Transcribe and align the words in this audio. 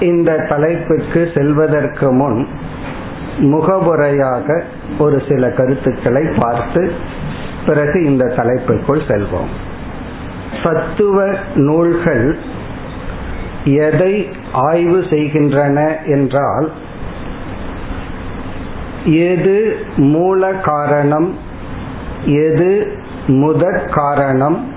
இந்த 0.00 0.46
தலைப்புக்கு 0.48 1.30
செல்வதற்கு 1.34 2.12
முன் 2.12 2.48
முகவுரையாக 3.38 4.62
ஒரு 4.98 5.22
சில 5.28 5.50
கருத்துக்களை 5.50 6.26
பார்த்து 6.38 6.92
பிறகு 7.66 8.04
இந்த 8.04 8.24
தலைப்புக்குள் 8.36 9.08
செல்வோம். 9.08 9.52
தத்துவ 10.62 11.34
நூல்கள் 11.54 12.38
எதை 13.64 14.30
ஆய்வு 14.52 15.04
செய்கின்றன 15.10 15.98
என்றால் 16.06 16.72
எது 19.04 19.76
மூல 19.96 20.52
காரணம் 20.52 21.38
எது 22.24 22.92
முதற் 23.26 23.88
காரணம் 23.90 24.71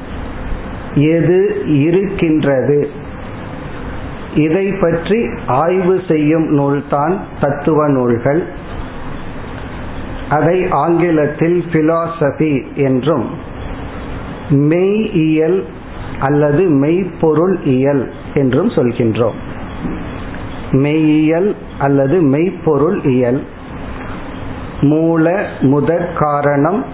எது 0.96 1.64
இருக்கின்றது? 1.66 2.90
இதை 4.36 4.72
பற்றி 4.72 5.30
ஆய்வு 5.48 6.02
செய்யும் 6.08 6.60
நூல்தான் 6.60 7.20
தத்துவ 7.42 7.88
நூல்கள். 7.88 8.48
அதை 10.30 10.68
ஆங்கிலத்தில் 10.70 11.64
பிலாசபி 11.72 12.76
என்றும் 12.76 13.30
மெய்யியல் 14.50 15.64
அல்லது 16.20 16.70
மெய்ப்பொருள் 16.70 17.60
இயல் 17.64 18.12
என்றும் 18.34 18.70
சொல்கின்றோம். 18.70 19.40
மெய்யியல் 20.72 21.56
அல்லது 21.80 22.22
மெய்ப்பொருள் 22.22 23.04
இயல் 23.04 23.44
மூல 24.82 25.48
முதற் 25.62 26.12
காரணம் 26.16 26.86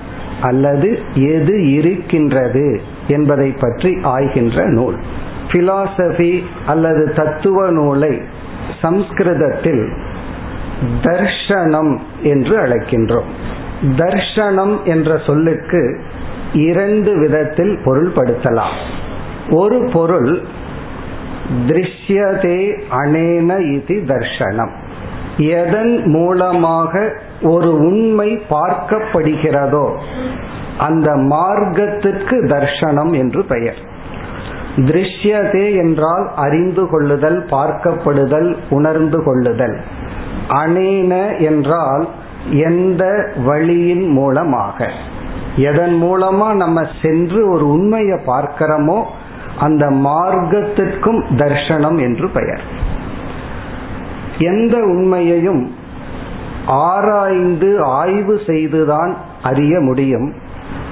அல்லது 0.42 1.00
எது 1.14 1.72
இருக்கின்றது? 1.72 2.82
என்பதை 3.12 3.50
பற்றி 3.60 3.92
ஆய்கின்ற 4.16 4.66
நூல். 4.66 4.98
பிலாசபி 5.52 6.32
அல்லது 6.66 7.04
தத்துவ 7.16 7.70
நூலை 7.70 8.14
சம்ஸ்கிருதத்தில் 8.82 9.84
தர்ஷனம் 11.04 11.94
என்று 12.24 12.54
அழைக்கின்றோம். 12.58 13.30
தர்ஷனம் 13.98 14.76
என்ற 14.84 15.18
சொல்லுக்கு 15.26 15.82
இரண்டு 16.54 17.12
விதத்தில் 17.20 17.74
பொருள்படுத்தலாம் 17.86 18.78
ஒரு 19.50 19.78
பொருள் 19.94 20.32
திருஷ்யதே 21.68 22.60
அனேன 22.92 23.50
இது 23.74 23.96
தர்ஷனம் 24.08 24.74
எதன் 25.38 25.94
மூலமாக 26.06 26.94
ஒரு 27.42 27.76
உண்மை 27.76 28.42
பார்க்கப்படுகிறதோ 28.50 29.96
அந்த 30.78 31.16
மார்க்கத்திற்கு 31.16 32.46
தர்ஷனம் 32.46 33.18
என்று 33.18 33.44
பெயர். 33.44 33.76
திருஷ்யதே 34.76 35.76
என்றால் 35.76 36.32
அறிந்து 36.36 36.90
கொள்ளுதல் 36.90 37.46
பார்க்கப்படுதல் 37.46 38.58
உணர்ந்து 38.70 39.24
கொள்ளுதல். 39.24 39.80
அனேன 40.50 41.40
என்றால் 41.40 42.08
எந்த 42.52 43.32
வழியின் 43.46 44.08
மூலமாக. 44.08 44.90
எதன் 45.56 46.04
மூலமா 46.04 46.54
நம்ம 46.54 46.86
சென்று 47.02 47.52
ஒரு 47.52 47.70
உண்மையை 47.70 48.18
பார்க்கிறோமோ 48.26 49.04
அந்த 49.60 49.90
மார்க்கத்திற்கும் 49.90 51.24
தர்ஷனம் 51.38 52.00
என்று 52.02 52.30
பெயர். 52.30 52.62
எந்த 54.38 54.78
உண்மையையும் 54.78 55.72
ஆராய்ந்து 56.72 57.84
ஆய்வு 57.84 58.40
செய்துதான் 58.48 59.16
அறிய 59.44 59.80
முடியும். 59.80 60.34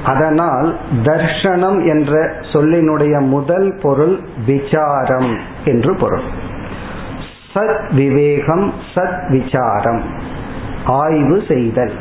அதனால் 0.05 0.77
தர்ஷனம் 1.03 1.87
என்ற 1.87 2.33
சொல்லினுடைய 2.41 3.19
முதல் 3.19 3.79
பொருள் 3.81 4.19
விசாரம் 4.45 5.37
என்று 5.65 5.95
பொருள். 5.95 6.21
சத் 7.53 7.93
விவேகம் 7.93 8.73
சத் 8.95 9.29
விசாரம். 9.29 10.01
ஆய்வு 10.85 11.43
செய்தல். 11.47 11.93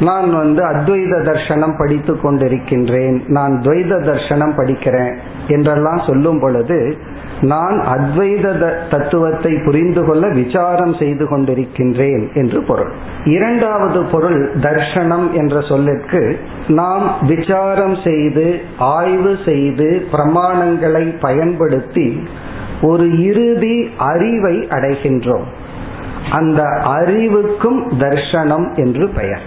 நான் 0.00 0.36
வந்து 0.36 0.64
அத்வைத 0.64 1.22
தர்ஷனம் 1.24 1.78
படித்து 1.78 2.14
கொண்டிருக்கின்றேன். 2.14 3.20
நான் 3.26 3.60
துவைத 3.62 4.02
தர்ஷனம் 4.02 4.56
படிக்கிறேன் 4.56 5.16
என்றெல்லாம் 5.48 6.02
சொல்லும் 6.06 6.40
பொழுது 6.40 6.98
நான் 7.40 7.80
அத்வைத 7.80 8.72
தத்துவத்தை 8.90 9.58
புரிந்து 9.64 10.04
கொள்ள 10.04 10.28
விசாரம் 10.28 10.94
செய்து 10.94 11.24
கொண்டிருக்கின்றேன் 11.24 12.32
என்று 12.32 12.62
பொருள். 12.62 12.90
இரண்டாவது 13.24 14.04
பொருள் 14.04 14.54
தர்ஷனம் 14.54 15.30
என்ற 15.32 15.60
சொல்லிற்கு 15.60 16.38
நாம் 16.68 17.18
விசாரம் 17.26 17.96
செய்து 18.04 18.60
ஆய்வு 18.78 19.36
செய்து 19.44 20.06
பிரமாணங்களை 20.12 21.14
பயன்படுத்தி 21.20 22.22
ஒரு 22.82 23.22
இறுதி 23.22 23.90
அறிவை 23.96 24.58
அடைகின்றோம். 24.58 25.44
அந்த 26.30 26.62
அறிவுக்கும் 26.84 27.90
தர்ஷனம் 27.90 28.74
என்று 28.74 29.08
பெயர். 29.08 29.42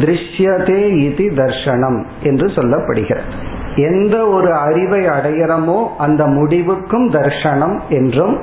திருஷ்யதே 0.00 0.96
இது 0.96 1.32
தர்ஷனம் 1.36 2.04
என்று 2.22 2.46
சொல்லப்படுகிறது. 2.46 3.50
எந்த 3.76 4.26
ஒரு 4.26 4.54
அறிவை 4.54 5.06
அடையிறமோ 5.06 5.86
அந்த 5.98 6.26
முடிவுக்கும் 6.26 7.10
தர்ஷனம் 7.12 7.80
என்றும் 7.88 8.40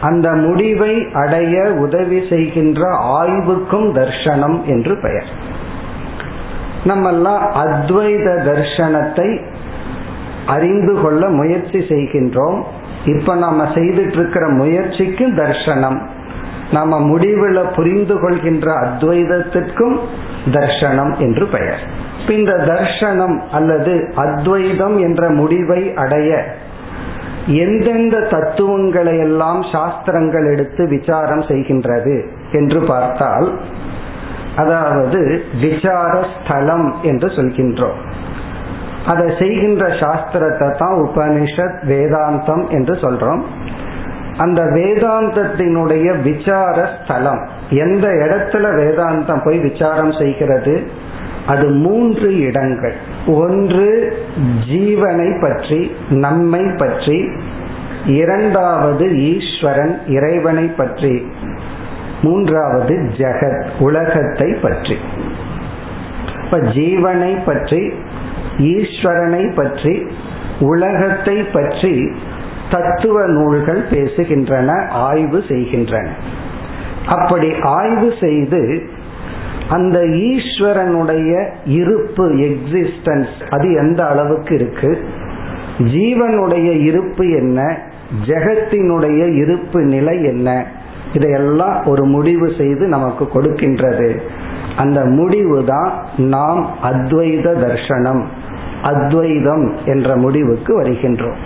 அந்த 0.00 0.32
முடிவை 0.32 1.06
அடைய 1.12 1.62
உதவி 1.62 2.26
செய்கின்ற 2.28 2.80
ஆய்வுக்கும் 2.90 3.94
தர்ஷனம் 3.94 4.64
என்று 4.64 4.96
பெயர். 4.96 5.24
நம்மெல்லாம் 6.84 7.44
அத்வைத 7.64 8.26
தர்ஷனத்தை 8.44 9.42
அறிந்து 10.46 11.00
கொள்ள 11.00 11.28
முயற்சி 11.28 11.78
செய்கின்றோம். 11.78 12.62
இப்ப 13.04 13.34
நாம 13.34 13.64
செய்துட்டு 13.64 14.12
இருக்கிற 14.12 14.48
முயற்சிக்கும் 14.48 15.36
தர்ஷனம். 15.36 16.00
நாம 16.72 17.00
முடிவில் 17.00 17.64
புரிந்து 17.76 18.20
கொள்கின்ற 18.20 18.72
அத்வைதத்திற்கும் 18.72 19.98
தர்ஷனம் 20.50 21.18
என்று 21.18 21.46
பெயர். 21.46 22.04
இந்த 22.28 22.52
தர்ஷனம் 22.52 23.40
அல்லது 23.52 24.12
அத்வைதம் 24.14 24.98
என்ற 24.98 25.30
முடிவை 25.30 25.94
அடைய 25.94 26.44
எந்தெந்த 27.46 28.20
தத்துவங்களை 28.20 29.18
எல்லாம் 29.18 29.62
சாஸ்திரங்கள் 29.62 30.52
எடுத்து 30.52 30.88
விசாரம் 30.88 31.40
செய்கின்றது 31.40 32.24
என்று 32.52 32.80
பார்த்தால் 32.80 33.58
அதாவது 34.56 35.42
விசார 35.60 36.26
ஸ்தலம் 36.34 36.94
என்று 37.02 37.28
சொல்கின்றோம். 37.28 37.94
அதை 39.06 39.34
செய்கின்ற 39.38 39.88
சாஸ்திரத்தை 39.88 40.76
தான் 40.76 40.94
உபனிஷத் 40.94 41.78
வேதாந்தம் 41.88 42.68
என்று 42.68 42.94
சொல்றோம். 42.94 43.42
அந்த 44.38 44.62
வேதாந்தத்தினுடைய 44.62 46.22
விசார 46.22 46.90
ஸ்தலம் 46.94 47.48
எந்த 47.70 48.08
இடத்துல 48.08 48.64
வேதாந்தம் 48.74 49.44
போய் 49.44 49.58
விசாரம் 49.58 50.12
செய்கிறது? 50.12 50.90
அது 51.46 51.66
மூன்று 51.68 52.28
இடங்கள். 52.38 52.94
ஒன்று 53.26 53.88
ஜீவனை 54.70 55.40
பற்றி 55.40 55.80
நம்மை 56.08 56.62
பற்றி 56.76 57.18
இரண்டாவது 58.06 59.04
ஈஸ்வரன் 59.30 59.94
இறைவனை 60.06 60.64
பற்றி 60.64 61.26
மூன்றாவது 62.22 62.94
ஜெகத் 63.18 63.64
உலகத்தை 63.78 64.52
பற்றி. 64.54 64.96
இப்ப 66.44 66.58
ஜீவனை 66.58 67.44
பற்றி 67.44 67.92
ஈஸ்வரனை 68.58 69.54
பற்றி 69.54 69.94
உலகத்தை 70.60 71.36
பற்றி 71.56 71.94
தத்துவ 72.70 73.26
நூல்கள் 73.26 73.82
பேசுகின்றன 73.90 74.88
ஆய்வு 74.88 75.44
செய்கின்றன. 75.48 76.06
அப்படி 77.06 77.48
ஆய்வு 77.60 78.12
செய்து 78.20 78.60
அந்த 79.70 79.98
ஈஸ்வரனுடைய 79.98 81.48
இருப்பு 81.64 82.28
எக்ஸிஸ்டன்ஸ் 82.28 83.48
அது 83.50 83.72
எந்த 83.72 84.06
அளவுக்கு 84.06 84.54
இருக்கு? 84.54 85.04
ஜீவனுடைய 85.78 86.80
இருப்பு 86.80 87.30
என்ன? 87.30 87.78
ஜெகத்தினுடைய 88.26 89.34
இருப்பு 89.34 89.80
நிலை 89.80 90.24
என்ன? 90.24 90.66
இதையெல்லாம் 91.14 91.86
ஒரு 91.86 92.04
முடிவு 92.04 92.52
செய்து 92.58 92.86
நமக்கு 92.86 93.24
கொடுக்கின்றது. 93.24 94.20
அந்த 94.76 95.04
முடிவு 95.04 95.64
தான் 95.64 95.92
நாம் 96.16 96.68
அத்வைத 96.82 97.54
தர்ஷனம் 97.54 98.22
அத்வைதம் 98.82 99.72
என்ற 99.84 100.16
முடிவுக்கு 100.16 100.82
வருகின்றோம். 100.82 101.36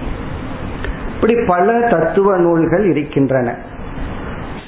இப்படி 1.14 1.34
பல 1.46 1.80
தத்துவ 1.90 2.36
நூல்கள் 2.36 2.84
இருக்கின்றன. 2.84 3.56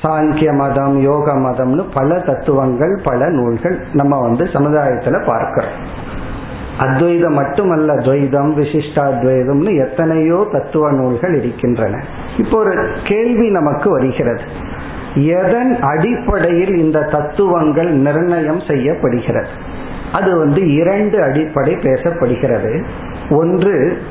சாங்கிய 0.02 0.56
மதம் 0.56 1.00
யோக 1.00 1.32
மதம்னு 1.32 1.84
பல 1.94 2.19
தத்துவங்கள் 2.19 3.00
பல 3.04 3.28
நூல்கள் 3.28 3.78
நம்ம 3.93 4.20
வந்து 4.20 4.44
சமுதாயத்துல 4.44 5.26
பார்க்கிறோம். 5.26 6.10
அத்வைதம் 6.78 7.34
மட்டுமல்ல 7.34 7.94
துவைதம் 7.94 8.52
விசிஷ்டாத்வைதம்னு 8.58 9.88
எத்தனையோ 9.88 10.49
தத்துவ 10.52 10.93
நூல்கள் 10.93 11.34
இருக்கின்றன. 11.34 12.02
இப்போ 12.38 12.58
ஒரு 12.58 12.88
கேள்வி 13.04 13.50
நமக்கு 13.50 13.90
வருகிறது. 13.90 14.40
எதன் 15.14 15.81
அடிப்படையில் 15.81 16.76
இந்த 16.76 17.00
தத்துவங்கள் 17.00 17.90
நிர்ணயம் 17.93 18.60
செய்யப்படுகிறது? 18.60 19.48
அது 20.12 20.37
வந்து 20.37 20.75
இரண்டு 20.75 21.22
அடிப்படை 21.22 21.75
பேசப்படுகிறது. 21.75 22.84
ஒன்று 23.31 24.02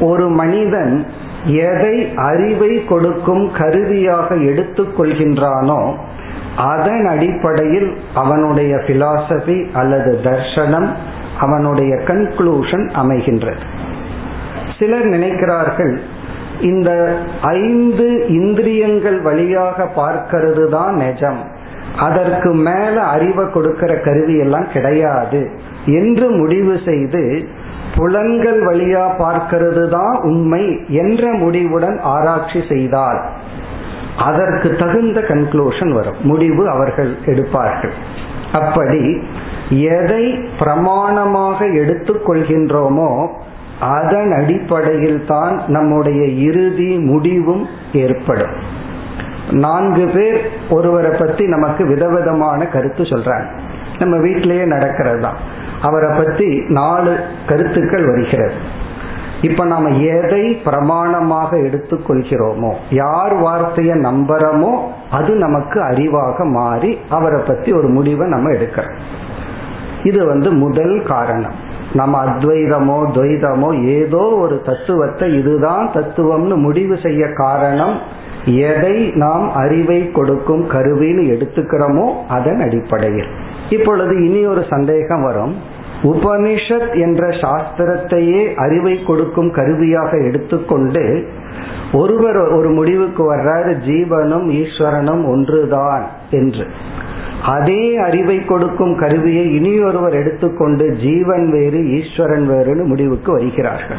ஒரு 0.00 0.28
மனிதன் 0.28 1.06
எதை 1.44 2.12
அறிவை 2.16 2.84
கொடுக்கும் 2.84 3.52
கருவியாக 3.52 4.34
எடுத்துக்கொள்கின்றானோ 4.34 5.94
அதன் 6.56 7.06
அடிப்படையில் 7.06 7.96
அவனுடைய 8.14 8.76
பிலாசபி 8.76 9.72
அல்லது 9.72 10.20
தர்ஷனம் 10.24 10.88
அவனுடைய 11.40 11.96
கன்க்ளூஷன் 11.96 12.90
அமைகின்றது. 13.02 13.64
சிலர் 14.78 15.06
நினைக்கிறார்கள் 15.06 15.96
இந்த 16.60 17.18
ஐந்து 17.42 18.26
இந்திரியங்கள் 18.28 19.20
வழியாக 19.20 19.88
பார்க்கிறது 19.96 20.68
தான் 20.68 20.94
நிஜம். 20.94 21.38
அதற்கு 21.98 22.54
மேல 22.54 23.00
அறிவை 23.00 23.50
கொடுக்கிற 23.50 23.94
கருவி 23.94 24.38
எல்லாம் 24.38 24.70
கிடையாது. 24.72 25.50
என்று 25.86 26.30
முடிவு 26.30 26.80
செய்து 26.84 27.48
புலன்கள் 27.96 28.60
வழியா 28.62 29.04
பார்க்கிறது 29.18 29.88
தான் 29.88 30.20
உண்மை 30.22 30.80
என்ற 30.88 31.32
முடிவுடன் 31.32 32.00
ஆராய்ச்சி 32.02 32.62
செய்தால் 32.68 33.20
அதற்கு 34.18 34.76
தகுந்த 34.76 35.20
கன்க்ளூஷன் 35.20 35.92
வரும். 35.92 36.14
முடிவு 36.22 36.68
அவர்கள் 36.68 37.16
எடுப்பார்கள். 37.26 37.92
அப்படி 38.52 39.22
எதை 39.70 40.24
பிரமாணமாக 40.60 41.58
எடுத்துக்கொள்கின்றோமோ 41.82 43.28
அதன் 43.80 44.32
அடிப்படையில் 44.32 45.24
தான் 45.26 45.60
நம்முடைய 45.66 46.24
இறுதி 46.24 46.98
முடிவும் 46.98 47.66
ஏற்படும். 47.92 48.54
நான்கு 49.50 50.06
பேர் 50.06 50.50
ஒருவரை 50.70 51.10
பத்தி 51.18 51.46
நமக்கு 51.46 51.86
விதவிதமான 51.86 52.66
கருத்து 52.66 53.02
சொல்றாங்க. 53.02 53.46
நம்ம 54.00 54.16
வீட்டிலேயே 54.16 54.64
நடக்கிறது 54.64 55.20
தான் 55.20 55.38
அவரை 55.82 56.10
பத்தி 56.18 56.48
நாலு 56.78 57.12
கருத்துக்கள் 57.48 58.06
வருகிறது. 58.10 58.56
இப்ப 59.42 59.64
நாம 59.64 59.88
எதை 59.88 60.44
பிரமாணமாக 60.64 61.50
எடுத்துக்கொள்கிறோமோ 61.66 62.70
யார் 62.90 63.34
வார்த்தையை 63.34 63.96
நம்புறோமோ 63.96 64.72
அது 65.10 65.32
நமக்கு 65.34 65.78
அறிவாக 65.82 66.44
மாறி 66.44 66.98
அவரை 67.08 67.40
பத்தி 67.46 67.72
ஒரு 67.72 67.88
முடிவை 67.88 68.26
நம்ம 68.28 68.50
எடுக்கிறோம். 68.50 68.98
இது 70.02 70.20
வந்து 70.26 70.52
முதல் 70.64 70.96
காரணம். 71.06 71.56
நம்ம 71.94 72.14
அத்வைதமோ 72.24 72.96
துவைதமோ 73.16 73.70
ஏதோ 73.98 74.24
ஒரு 74.44 74.62
தத்துவத்தை 74.64 75.28
இதுதான் 75.38 75.86
தத்துவம்னு 75.94 76.56
முடிவு 76.56 76.96
செய்ய 76.98 77.32
காரணம் 77.32 77.94
எதை 78.44 78.96
நாம் 79.14 79.46
அறிவை 79.54 80.00
கொடுக்கும் 80.10 80.64
கருவின்னு 80.70 81.24
எடுத்துக்கிறோமோ 81.34 82.06
அதன் 82.28 82.60
அடிப்படையில். 82.60 83.30
இப்பொழுது 83.70 84.24
இனி 84.24 84.46
ஒரு 84.46 84.64
சந்தேகம் 84.70 85.22
வரும். 85.22 85.54
உபனிஷத் 86.02 87.00
என்ற 87.00 87.28
சாஸ்திரத்தையே 87.28 88.54
அறிவை 88.54 89.02
கொடுக்கும் 89.02 89.50
கருவியாக 89.50 90.18
எடுத்துக்கொண்டு 90.18 91.28
ஒருவர் 91.92 92.36
ஒரு 92.36 92.70
முடிவுக்கு 92.70 93.34
வர்றாரு 93.34 93.76
ஜீவனும் 93.86 94.48
ஈஸ்வரனும் 94.50 95.26
ஒன்றுதான் 95.26 96.06
என்று. 96.30 96.66
அதே 97.44 97.96
அறிவை 97.96 98.44
கொடுக்கும் 98.44 98.98
கருவியை 98.98 99.54
இனியொருவர் 99.54 100.12
எடுத்துக்கொண்டு 100.12 100.96
ஜீவன் 100.96 101.50
வேறு 101.50 101.90
ஈஸ்வரன் 101.90 102.50
வேறுனு 102.50 102.84
முடிவுக்கு 102.84 103.32
வருகிறார்கள். 103.32 103.98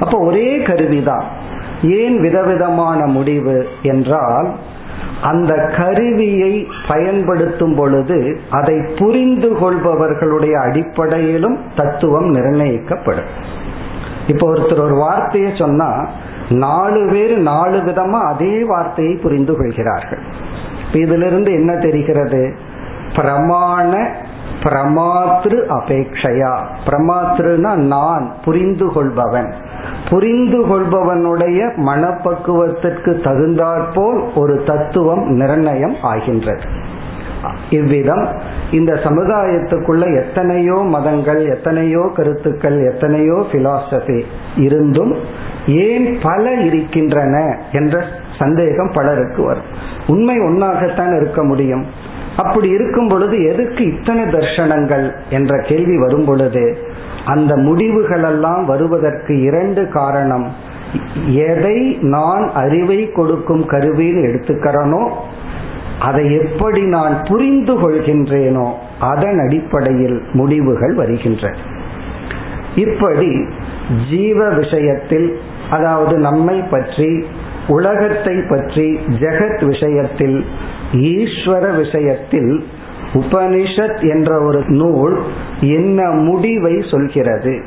அப்ப 0.00 0.18
ஒரே 0.18 0.58
கருவிதான். 0.58 1.24
ஏன் 1.82 2.20
விதவிதமான 2.20 3.06
முடிவு 3.06 3.66
என்றால் 3.82 4.54
அந்த 5.22 5.70
கருவியை 5.76 6.66
பயன்படுத்தும் 6.88 7.74
பொழுது 7.74 8.40
அதை 8.50 8.80
புரிந்து 8.98 9.48
கொள்பவர்களுடைய 9.50 10.52
அடிப்படையிலும் 10.52 11.58
தத்துவம் 11.76 12.34
நிர்ணயிக்கப்படும். 12.34 13.30
இப்போ 14.26 14.52
ஒருத்தர் 14.52 14.80
ஒரு 14.80 14.94
வார்த்தையை 14.94 15.52
சொன்னா 15.58 16.06
நாலு 16.50 17.08
பேர் 17.12 17.38
நாலு 17.38 17.78
விதமா 17.78 18.20
அதே 18.20 18.64
வார்த்தையை 18.64 19.14
புரிந்து 19.14 19.56
கொள்கிறார்கள். 19.56 20.18
இதிலிருந்து 20.92 21.52
என்ன 21.52 21.76
தெரிகிறது? 21.76 22.54
பிரமாண 23.14 24.06
பிரமாத்ரு 24.62 25.58
அபேக்ஷையா. 25.68 26.58
பிரமாத்ருனா 26.86 27.74
நான் 27.74 28.32
புரிந்து 28.44 28.92
கொள்பவன். 28.92 29.54
புரிந்து 30.10 30.60
கொள்பவனுடைய 30.66 31.60
மனப்பக்குவத்திற்கு 31.76 33.22
தகுந்தாற்போல் 33.22 34.32
ஒரு 34.34 34.62
தத்துவம் 34.66 35.24
நிர்ணயம் 35.30 35.96
ஆகின்றது. 36.02 36.84
இவ்விதம் 37.70 38.28
இந்த 38.70 38.92
சமுதாயத்துக்குள்ள 38.92 40.04
எத்தனையோ 40.24 40.74
மதங்கள் 40.74 41.48
எத்தனையோ 41.48 42.10
கருத்துக்கள் 42.14 42.78
எத்தனையோ 42.92 43.46
பிலாசபி 43.52 44.22
இருந்தும் 44.56 45.16
ஏன் 45.66 46.18
பல 46.22 46.52
இருக்கின்றன 46.52 47.58
என்ற 47.72 48.04
சந்தேகம் 48.38 48.90
பலருக்கு 48.94 49.42
வரும். 49.42 49.70
உண்மை 50.06 50.36
ஒன்னாகத்தான் 50.38 51.16
இருக்க 51.20 51.42
முடியும். 51.44 51.84
அப்படி 52.36 52.68
இருக்கும் 52.68 53.08
பொழுது 53.08 53.44
எதுக்கு 53.44 53.84
இத்தனை 53.84 54.24
தர்ஷனங்கள் 54.24 55.12
என்ற 55.30 55.60
கேள்வி 55.60 55.98
வரும் 55.98 56.24
பொழுது 56.24 56.78
அந்த 57.26 57.52
முடிவுகளெல்லாம் 57.56 58.64
வருவதற்கு 58.64 59.34
இரண்டு 59.42 59.82
காரணம். 59.88 60.46
எதை 61.48 61.78
நான் 62.14 62.44
அறிவை 62.54 62.98
கொடுக்கும் 63.12 63.64
கருவின்னு 63.70 64.26
எடுத்துக்கிறனோ 64.28 65.02
அதை 65.98 66.24
எப்படி 66.40 66.82
நான் 66.86 67.14
புரிந்து 67.28 67.74
கொள்கின்றேனோ 67.82 68.66
அதன் 69.00 69.38
அடிப்படையில் 69.46 70.18
முடிவுகள் 70.32 70.94
வருகின்றன. 70.94 71.56
இப்படி 72.76 73.30
ஜீவ 74.10 74.48
விஷயத்தில் 74.60 75.28
அதாவது 75.70 76.14
நம்மை 76.18 76.56
பற்றி 76.70 77.10
உலகத்தை 77.68 78.34
பற்றி 78.50 78.86
ஜெகத் 79.22 79.62
விஷயத்தில் 79.64 80.38
ஈஸ்வர 81.10 81.64
விஷயத்தில் 81.76 82.52
உபனிஷத் 83.18 84.10
என்ற 84.10 84.40
ஒரு 84.40 84.62
நூல் 84.66 85.22
என்ன 85.60 86.10
முடிவை 86.10 86.84
சொல்கிறது 86.90 87.62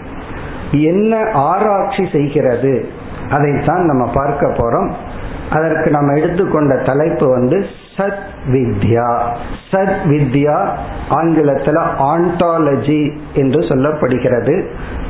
என்ன 0.71 1.31
ஆராய்ச்சி 1.33 2.07
செய்கிறது 2.11 2.87
அதைத்தான் 3.29 3.85
நம்ம 3.85 4.11
பார்க்க 4.13 4.47
போறோம். 4.47 4.91
அதற்கு 5.51 5.89
நம்ம 5.89 6.13
எடுத்துக்கொண்ட 6.13 6.75
தலைப்பு 6.75 7.29
வந்து 7.29 7.65
சத் 7.97 8.23
வித்யா. 8.47 9.19
சத் 9.71 9.99
வித்யா 10.05 10.69
ஆங்கிலத்தில் 11.09 11.79
ஆண்டாலஜி 11.99 13.17
என்று 13.33 13.59
சொல்லப்படுகிறது. 13.59 14.67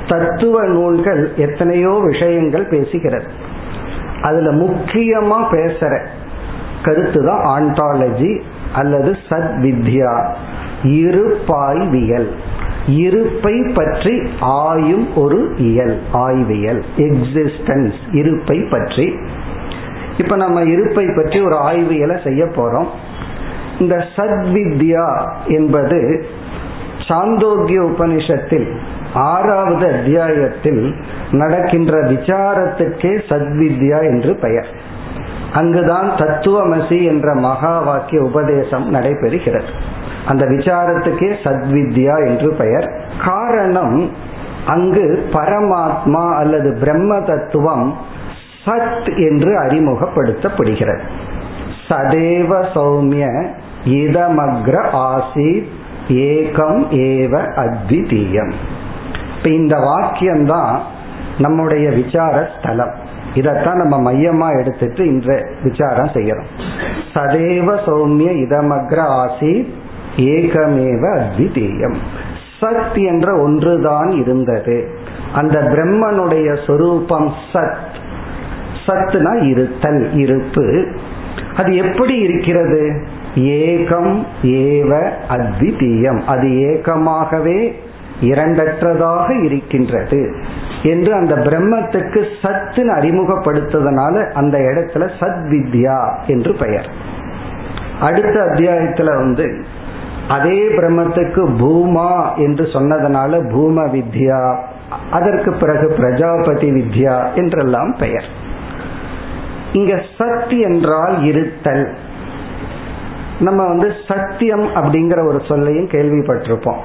தத்துவ 0.08 0.64
நூல்கள் 0.66 1.32
எத்தனையோ 1.36 2.00
விஷயங்கள் 2.04 2.68
பேசுகிறது. 2.68 3.28
அதுல 4.22 4.52
முக்கியமா 4.52 5.40
பேசுற 5.52 6.00
கருத்து 6.84 7.26
தான் 7.26 7.44
ஆண்டாலஜி 7.46 8.42
அல்லது 8.74 9.18
சத் 9.30 9.58
வித்யா 9.62 10.34
இருப்பாய்வியல். 10.84 12.28
இருப்பை 12.88 13.62
பற்றி 13.74 14.22
ஆயும் 14.40 15.16
ஒரு 15.16 15.54
இயல் 15.58 16.02
ஆய்வியல் 16.14 16.84
எக்ஸிஸ்டன்ஸ் 16.98 17.94
இருப்பை 18.12 18.60
பற்றி. 18.60 19.16
இப்ப 20.18 20.36
நம்ம 20.36 20.62
இருப்பை 20.62 21.06
பற்றி 21.16 21.42
ஒரு 21.42 21.56
ஆய்வியலை 21.56 22.24
செய்ய 22.24 22.46
போறோம். 22.46 22.88
இந்த 23.80 24.06
சத்வித்யா 24.16 25.28
என்பது 25.48 26.26
சாந்தோக்கிய 27.08 27.82
உபனிஷத்தில் 27.82 28.78
ஆறாவது 29.14 29.94
அத்தியாயத்தில் 29.94 30.96
நடக்கின்ற 31.32 32.04
விசாரத்துக்கே 32.04 33.22
சத்வித்யா 33.30 34.02
என்று 34.02 34.36
பெயர். 34.36 34.79
அங்குதான் 35.54 36.10
தத்துவமசி 36.10 37.04
என்ற 37.04 37.36
மகா 37.36 37.80
வாக்கிய 37.80 38.22
உபதேசம் 38.22 38.94
நடைபெறுகிறது. 38.94 39.68
அந்த 40.26 40.46
விசாரத்துக்கே 40.46 41.36
சத்வித்யா 41.44 42.28
என்று 42.28 42.54
பெயர். 42.54 42.92
காரணம் 43.26 44.12
அங்கு 44.66 45.30
பரமாத்மா 45.34 46.36
அல்லது 46.36 46.78
பிரம்ம 46.80 47.22
தத்துவம் 47.22 47.98
சத் 48.66 49.18
என்று 49.18 49.62
அறிமுகப்படுத்தப்படுகிறது. 49.64 51.02
சதேவ 51.88 52.66
சௌமிய 52.74 53.46
இதமக்ர 53.86 54.90
ஆசி 54.92 55.70
ஏகம் 56.08 56.84
ஏவ 56.92 57.42
அத்விதீயம். 57.56 58.52
இப்ப 59.38 59.50
இந்த 59.50 59.78
வாக்கியம்தான் 59.78 60.80
நம்முடைய 61.38 61.90
விசார 61.90 62.50
ஸ்தலம் 62.60 63.08
இதைத்தான் 63.34 63.78
நம்ம 63.78 64.14
மையமா 64.14 64.60
எடுத்துட்டு 64.60 65.06
இன்ற 65.06 65.50
விசாரம் 65.64 66.10
செய்யறோம். 66.14 66.44
சதேவ 67.14 67.80
சௌமிய 67.86 68.32
இதமக்ர 68.36 68.98
ஆசி 68.98 69.74
ஏகமேவ 70.18 71.22
அத்விதீயம். 71.22 71.96
சத் 72.60 73.06
என்ற 73.06 73.42
ஒன்றுதான் 73.42 74.10
இருந்தது. 74.10 74.98
அந்த 75.34 75.60
பிரம்மனுடைய 75.60 76.66
சொரூபம் 76.66 77.34
சத். 77.54 77.76
சத்துனா 78.86 79.44
இருத்தல் 79.44 80.14
இருப்பு. 80.14 80.88
அது 81.56 81.76
எப்படி 81.76 82.16
இருக்கிறது? 82.16 83.08
ஏகம் 83.36 84.26
ஏவ 84.44 85.10
அத்விதீயம். 85.30 86.22
அது 86.24 86.48
ஏகமாகவே 86.48 87.74
இரண்டற்றதாக 88.22 89.44
இருக்கின்றது. 89.44 90.36
என்று 90.84 91.14
அந்த 91.14 91.36
பிரம்மத்துக்கு 91.36 92.26
சத்துன்னு 92.42 92.94
அறிமுகப்படுத்ததுனால 93.00 94.32
அந்த 94.32 94.58
இடத்துல 94.58 95.10
சத் 95.20 95.48
வித்யா 95.50 96.28
என்று 96.28 96.54
பெயர். 96.54 96.90
அடுத்த 98.02 98.30
அத்தியாயத்துல 98.30 99.06
வந்து 99.06 99.66
அதே 100.30 100.68
பிரம்மத்துக்கு 100.68 101.48
பூமா 101.50 102.36
என்று 102.36 102.66
சொன்னதுனால 102.66 103.52
பூம 103.52 103.86
வித்யா 103.86 104.58
அதற்கு 105.12 105.54
பிறகு 105.54 105.94
பிரஜாபதி 105.98 106.72
வித்யா 106.72 107.34
என்றெல்லாம் 107.34 107.96
பெயர். 108.00 108.26
இங்க 109.74 110.02
சத் 110.18 110.62
என்றால் 110.62 111.24
இருத்தல். 111.24 111.96
நம்ம 113.40 113.68
வந்து 113.68 113.92
சத்தியம் 114.08 114.68
அப்படிங்கிற 114.76 115.28
ஒரு 115.28 115.42
சொல்லையும் 115.48 115.88
கேள்விப்பட்டிருப்போம். 115.88 116.80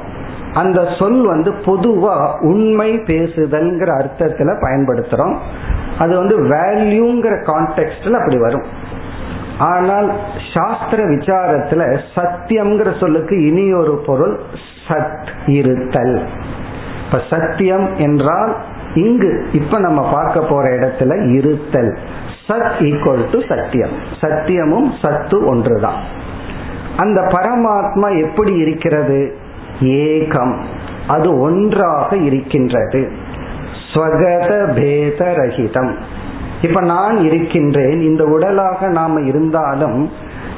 அந்த 0.54 0.88
சொல் 0.98 1.26
வந்து 1.26 1.50
பொதுவா 1.50 2.40
உண்மை 2.40 2.92
பேசுதல்ங்கிற 2.92 3.90
அர்த்தத்துல 4.00 4.56
பயன்படுத்துறோம். 4.60 5.36
அது 5.98 6.16
வந்து 6.16 6.42
வேல்யூங்கிற 6.42 7.34
கான்டெக்ட்ல 7.44 8.12
அப்படி 8.12 8.38
வரும். 8.38 8.64
ஆனால் 9.58 10.12
சாஸ்திர 10.54 11.04
விசாரத்துல 11.04 11.98
சத்தியம்ங்கிற 12.14 13.00
சொல்லுக்கு 13.00 13.46
இனி 13.46 13.72
ஒரு 13.72 14.02
பொருள் 14.06 14.40
சத் 14.88 15.28
இருத்தல். 15.46 16.28
இப்ப 17.04 17.20
சத்தியம் 17.30 17.96
என்றால் 17.96 18.56
இங்கு 18.94 19.46
இப்ப 19.52 19.78
நம்ம 19.78 20.12
பார்க்க 20.12 20.40
போற 20.40 20.68
இடத்துல 20.68 21.32
இருத்தல். 21.32 21.98
சத் 22.48 22.74
ஈக்குவல் 22.80 23.30
டு 23.32 23.40
சத்தியம். 23.48 23.94
சத்தியமும் 24.20 24.90
சத்து 25.02 25.46
ஒன்றுதான். 25.46 26.02
அந்த 26.96 27.20
பரமாத்மா 27.20 28.22
எப்படி 28.22 28.54
இருக்கிறது? 28.54 29.36
ஏகம். 29.80 30.54
அது 31.06 31.38
ஒன்றாக 31.38 32.16
இருக்கின்றது. 32.16 33.12
ஸ்வகத 33.92 34.72
பேதரகிதம். 34.72 35.94
இப்ப 36.62 36.80
நான் 36.80 37.16
இருக்கின்றேன் 37.16 38.00
இந்த 38.00 38.24
உடலாக 38.24 38.88
நாம 38.88 39.20
இருந்தாலும் 39.20 40.10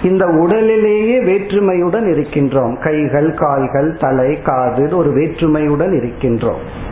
இந்த 0.03 0.27
உடலிலேயே 0.27 1.21
வேற்றுமையுடன் 1.21 2.05
இருக்கின்றோம். 2.05 2.83
கைகள் 2.83 3.35
கால்கள் 3.35 3.97
தலை 3.97 4.43
காது 4.43 4.97
ஒரு 4.97 5.11
வேற்றுமையுடன் 5.11 5.91
இருக்கின்றோம். 5.91 6.85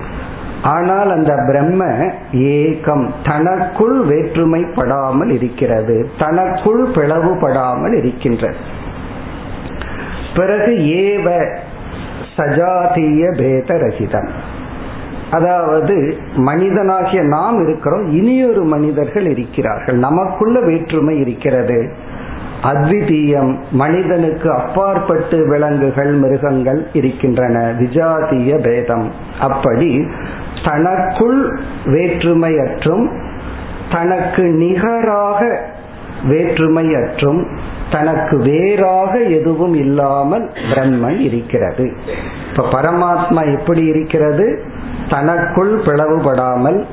ஆனால் 0.63 1.11
அந்த 1.11 1.35
பிரம்ம 1.47 1.85
ஏகம் 2.33 3.11
தனக்குள் 3.25 4.07
வேற்றுமைப்படாமல் 4.07 5.31
இருக்கிறது. 5.31 6.11
தனக்குள் 6.19 6.89
பிளவுபடாமல் 6.89 7.95
இருக்கின்றது. 7.95 8.57
பிறகு 10.37 10.73
ஏவ 10.75 11.57
சஜாதீய 12.37 13.37
பேத 13.37 13.75
ரகிதம் 13.75 14.29
அதாவது 15.31 16.17
மனிதனாகிய 16.37 17.23
நாம் 17.23 17.63
இருக்கிறோம் 17.63 18.11
இனியொரு 18.11 18.65
மனிதர்கள் 18.65 19.27
இருக்கிறார்கள். 19.27 19.97
நமக்குள்ள 19.97 20.61
வேற்றுமை 20.61 21.19
இருக்கிறது. 21.19 21.93
அத்விதீயம் 22.63 23.57
மனிதனுக்கு 23.71 24.51
அப்பாற்பட்டு 24.51 25.49
விலங்குகள் 25.49 26.13
மிருகங்கள் 26.13 26.87
இருக்கின்றன. 26.93 27.73
விஜாதிய 27.81 28.63
பேதம் 28.63 29.11
அப்படி 29.41 30.07
தனக்குள் 30.65 31.59
வேற்றுமையற்றும் 31.85 33.11
தனக்கு 33.93 34.43
நிகராக 34.43 35.69
வேற்றுமையற்றும் 36.25 37.47
தனக்கு 37.91 38.39
வேறாக 38.39 39.19
எதுவும் 39.19 39.75
இல்லாமல் 39.75 40.51
பிரம்மன் 40.71 41.19
இருக்கிறது. 41.19 41.93
இப்ப 42.51 42.81
பரமாத்மா 42.81 43.59
எப்படி 43.59 43.85
இருக்கிறது? 43.85 44.63
தனக்குள் 45.09 45.81
பிளவுபடாமல் 45.81 46.85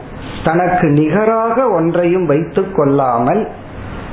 தனக்கு 0.43 0.87
நிகராக 0.87 1.69
ஒன்றையும் 1.69 2.25
வைத்துக் 2.25 2.75
கொள்ளாமல் 2.75 3.47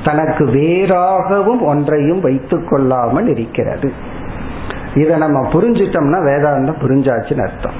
தனக்கு 0.03 0.45
வேறாகவும் 0.45 1.59
ஒன்றையும் 1.59 2.21
வைத்துக் 2.21 2.67
கொள்ளாமல் 2.69 3.27
இருக்கிறது. 3.27 3.91
இதை 4.93 5.17
நம்ம 5.17 5.49
புரிஞ்சிட்டோம்னா 5.49 6.19
வேதாந்தம் 6.23 6.81
புரிஞ்சாச்சுன்னு 6.81 7.41
அர்த்தம். 7.41 7.73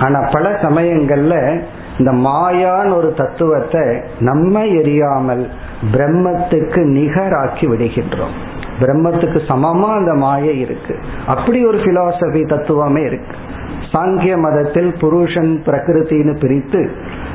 ஆனா 0.00 0.28
பல 0.32 0.50
சமயங்கள்ல 0.50 1.60
இந்த 1.98 2.12
மாயான் 2.12 2.96
ஒரு 2.96 3.14
தத்துவத்தை 3.14 3.80
நம்ம 4.18 4.60
எரியாமல் 4.60 5.48
பிரம்மத்துக்கு 5.92 6.84
நிகராக்கி 6.84 7.66
விடுகின்றோம். 7.66 8.36
பிரம்மத்துக்கு 8.80 9.40
சமமா 9.48 9.94
அந்த 9.94 10.14
மாயை 10.14 10.60
இருக்கு. 10.60 10.98
அப்படி 11.26 11.66
ஒரு 11.66 11.78
பிலாசபி 11.78 12.48
தத்துவமே 12.48 13.02
இருக்கு. 13.02 13.36
சாங்கிய 13.92 14.38
மதத்தில் 14.38 14.94
புருஷன் 15.00 15.62
பிரகிருத்தின்னு 15.66 16.40
பிரித்து 16.40 16.90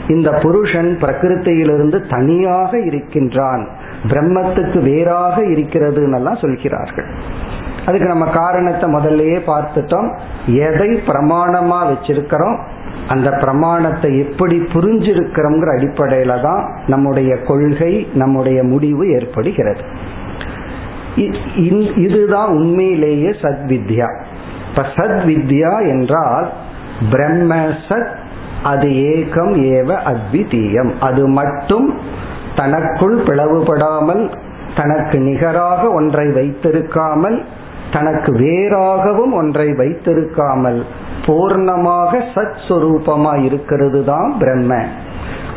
இந்த 0.07 0.31
புருஷன் 0.31 0.97
பிரகிருத்தியிலிருந்து 1.01 2.09
தனியாக 2.09 2.79
இருக்கின்றான். 2.79 3.67
பிரம்மத்துக்கு 4.07 4.81
வேறாக 4.81 5.41
இருக்கிறதுன்னெல்லாம் 5.41 6.41
சொல்கிறார்கள். 6.41 7.05
அதுக்கு 7.85 8.07
நம்ம 8.07 8.25
காரணத்தை 8.25 8.93
முதல்லயே 8.93 9.39
பார்த்துட்டோம். 9.47 10.17
எதை 10.45 10.89
பிரமாணமா 10.89 11.79
வச்சிருக்கிறோம்? 11.87 12.59
அந்த 13.07 13.29
பிரமாணத்தை 13.31 14.19
எப்படி 14.19 14.57
புரிஞ்சிருக்கிறோங்கிற 14.73 15.69
அடிப்படையில 15.77 16.41
தான் 16.41 16.63
நம்முடைய 16.87 17.31
கொள்கை 17.37 18.07
நம்முடைய 18.13 18.63
முடிவு 18.63 19.11
ஏற்படுகிறது. 19.11 19.83
இதுதான் 21.95 22.49
உண்மையிலேயே 22.49 23.29
சத்வித்யா. 23.29 24.09
இப்ப 24.69 24.85
சத்வித்யா 24.95 25.73
என்றால் 25.87 26.47
பிரம்ம 27.11 27.55
சத் 27.89 28.13
அது 28.63 28.87
ஏகம் 28.87 29.53
ஏவ 29.75 29.89
அத்விதீயம். 30.11 30.91
அது 30.99 31.27
மட்டும் 31.27 31.97
தனக்குள் 32.55 33.17
பிளவுபடாமல் 33.23 34.23
தனக்கு 34.75 35.19
நிகராக 35.19 35.81
ஒன்றை 35.89 36.27
வைத்திருக்காமல் 36.27 37.37
தனக்கு 37.93 38.31
வேறாகவும் 38.33 39.33
ஒன்றை 39.33 39.67
வைத்திருக்காமல் 39.69 40.81
பூர்ணமாக 41.25 42.21
சத் 42.35 42.61
சுரூபமா 42.67 43.43
இருக்கிறது 43.43 44.03
தான் 44.03 44.35
பிரம்ம. 44.39 44.83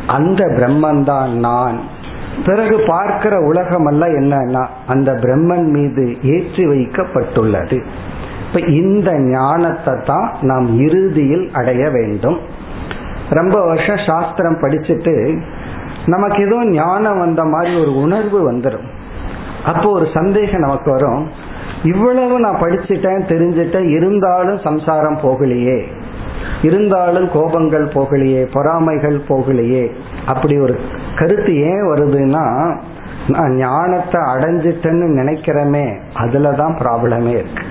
அந்த 0.07 0.45
பிரம்மன் 0.45 1.35
நான். 1.37 1.79
பிறகு 2.45 2.83
பார்க்கிற 2.87 3.39
உலகம் 3.39 3.85
அல்ல 3.85 4.07
என்னன்னா 4.07 4.67
அந்த 4.87 5.11
பிரம்மன் 5.11 5.63
மீது 5.63 6.17
ஏற்றி 6.23 6.65
வைக்கப்பட்டுள்ளது. 6.65 7.83
இப்ப 8.47 8.59
இந்த 8.59 9.19
ஞானத்தை 9.19 9.93
தான் 10.05 10.35
நாம் 10.41 10.79
இறுதியில் 10.79 11.49
அடைய 11.53 11.89
வேண்டும். 11.89 12.39
ரொம்ப 13.29 13.65
வருஷம் 13.65 13.99
சாஸ்திரம் 14.07 14.61
படிச்சுட்டு 14.61 15.39
நமக்கு 16.05 16.45
ஏதோ 16.45 16.65
ஞானம் 16.65 17.19
வந்த 17.19 17.43
மாதிரி 17.43 17.79
ஒரு 17.79 17.95
உணர்வு 17.95 18.51
வந்துடும் 18.51 18.87
அப்போ 19.65 19.89
ஒரு 19.89 20.07
சந்தேகம் 20.13 20.59
நமக்கு 20.59 20.91
வரும். 20.91 21.45
இவ்வளவு 21.83 22.39
நான் 22.39 22.61
படிச்சுட்டேன் 22.61 23.27
தெரிஞ்சுட்டேன் 23.27 23.89
இருந்தாலும் 23.89 24.59
சம்சாரம் 24.59 25.17
போகலையே. 25.17 25.83
இருந்தாலும் 26.61 27.29
கோபங்கள் 27.29 27.85
போகலையே 27.87 28.47
பொறாமைகள் 28.53 29.21
போகலையே. 29.27 29.91
அப்படி 30.25 30.59
ஒரு 30.59 30.79
கருத்து 31.15 31.57
ஏன் 31.57 31.89
வருதுன்னா 31.93 32.77
நான் 33.27 33.55
ஞானத்தை 33.55 34.21
அடைஞ்சிட்டேன்னு 34.21 35.07
நினைக்கிறமே 35.21 35.99
அதுலதான் 36.13 36.77
ப்ராப்ளமே 36.77 37.27
இருக்கு. 37.27 37.63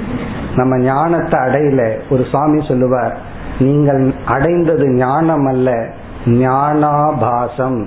நம்ம 0.57 0.79
ஞானத்தை 0.79 1.41
அடையில 1.41 1.99
ஒரு 2.11 2.25
சுவாமி 2.31 2.65
சொல்லுவார் 2.69 3.19
நீங்கள் 3.59 4.15
அடைந்தது 4.27 4.91
ஞானம் 4.91 5.47
அல்ல 5.47 5.89
ஞானாபாசம். 6.27 7.87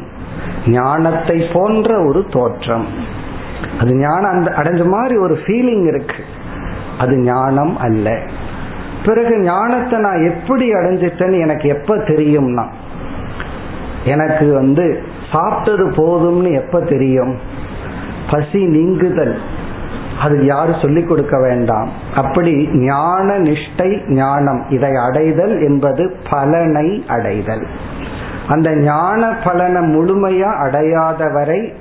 ஞானத்தை 0.67 1.47
போன்ற 1.53 2.05
ஒரு 2.05 2.25
தோற்றம். 2.29 2.85
அது 3.79 3.93
ஞானம் 3.93 4.31
அந்த 4.31 4.51
அடைஞ்ச 4.51 4.85
மாதிரி 4.85 5.17
ஒரு 5.17 5.39
ஃபீலிங் 5.45 5.87
இருக்கு. 5.87 6.23
அது 6.99 7.17
ஞானம் 7.17 7.77
அல்ல. 7.77 8.19
பிறகு 9.05 9.39
ஞானத்தை 9.39 9.99
நான் 9.99 10.31
எப்படி 10.31 10.73
அடைஞ்சிட்டேன்னு 10.73 11.39
எனக்கு 11.39 11.69
எப்ப 11.69 11.95
தெரியும்னா 11.95 12.65
எனக்கு 14.05 14.53
வந்து 14.53 15.03
சாப்பிட்டது 15.33 15.91
போதும்னு 15.91 16.53
எப்ப 16.53 16.81
தெரியும்? 16.81 17.35
பசி 18.31 18.65
நீங்குதல். 18.65 19.39
அது 20.21 20.45
யாரும் 20.45 20.79
சொல்லிக் 20.81 21.07
கொடுக்க 21.07 21.39
வேண்டாம். 21.39 21.89
அப்படி 22.15 22.67
ஞான 22.67 23.39
நிஷ்டை 23.39 24.09
ஞானம் 24.09 24.65
இதை 24.69 24.95
அடைதல் 24.95 25.61
என்பது 25.61 26.15
பலனை 26.29 27.05
அடைதல். 27.07 27.67
அந்த 28.47 28.75
ஞான 28.75 29.35
பலனை 29.43 29.95
முழுமையா 29.95 30.57
அடையாத 30.57 31.33
வரை 31.33 31.73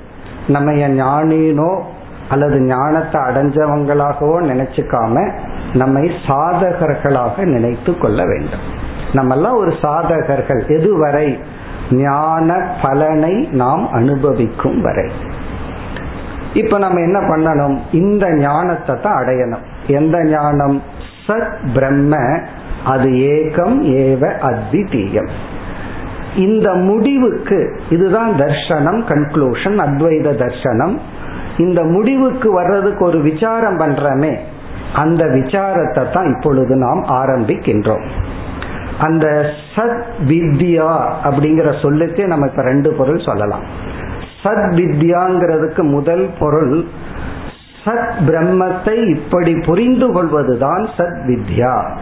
நம்ம 0.49 0.71
ஞானினோ 0.71 1.81
அல்லது 2.29 2.61
ஞானத்தை 2.61 3.21
அடைஞ்சவங்களாகவோ 3.21 4.35
நினைச்சுக்காம 4.41 5.31
நம்மை 5.73 6.11
சாதகர்களாக 6.27 7.37
நினைத்து 7.37 7.97
கொள்ள 7.97 8.23
வேண்டும். 8.25 8.77
நம்மெல்லாம் 9.13 9.55
ஒரு 9.55 9.71
சாதகர்கள். 9.71 10.61
எதுவரை? 10.67 11.39
ஞான 11.91 12.67
பலனை 12.81 13.49
நாம் 13.51 13.91
அனுபவிக்கும் 13.91 14.81
வரை. 14.81 15.11
இப்ப 16.53 16.77
நம்ம 16.77 16.99
என்ன 16.99 17.19
பண்ணணும்? 17.19 17.79
இந்த 17.91 18.33
ஞானத்தை 18.33 18.95
தான் 19.01 19.23
அடையணும். 19.23 19.63
எந்த 19.87 20.23
ஞானம்? 20.23 20.83
சத் 21.27 21.53
பிரம்ம 21.73 22.17
அது 22.85 23.09
ஏகம் 23.09 23.77
ஏவ 23.83 24.31
அத்விதீயம். 24.39 25.29
இந்த 26.35 26.73
முடிவுக்கு 26.73 27.81
இதுதான் 27.89 28.31
தர்ஷனம் 28.33 29.01
கன்க்ளூஷன் 29.07 29.77
அத்வைத 29.77 30.27
தர்ஷனம். 30.31 30.97
இந்த 31.57 31.83
முடிவுக்கு 31.83 32.53
வர்றதுக்கு 32.53 33.05
ஒரு 33.05 33.21
விசாரம் 33.21 33.77
பண்றமே 33.77 34.37
அந்த 34.95 35.25
விசாரத்தை 35.25 36.11
தான் 36.11 36.35
இப்பொழுது 36.35 36.75
நாம் 36.75 37.03
ஆரம்பிக்கின்றோம். 37.03 38.07
அந்த 38.99 39.51
சத் 39.75 40.03
வித்யா 40.27 41.01
அப்படிங்கிற 41.23 41.81
சொல்லுக்கு 41.81 42.27
நம்ம 42.27 42.47
இப்ப 42.47 42.61
ரெண்டு 42.61 42.91
பொருள் 42.91 43.19
சொல்லலாம். 43.19 43.63
சத் 44.43 44.73
வித்யாங்கிறதுக்கு 44.75 45.81
முதல் 45.81 46.29
பொருள் 46.39 46.85
சத் 47.85 48.11
பிரம்மத்தை 48.27 49.09
இப்படி 49.09 49.55
புரிந்து 49.65 50.11
கொள்வதுதான் 50.11 50.89
சத் 50.97 51.21
வித்யா. 51.27 51.97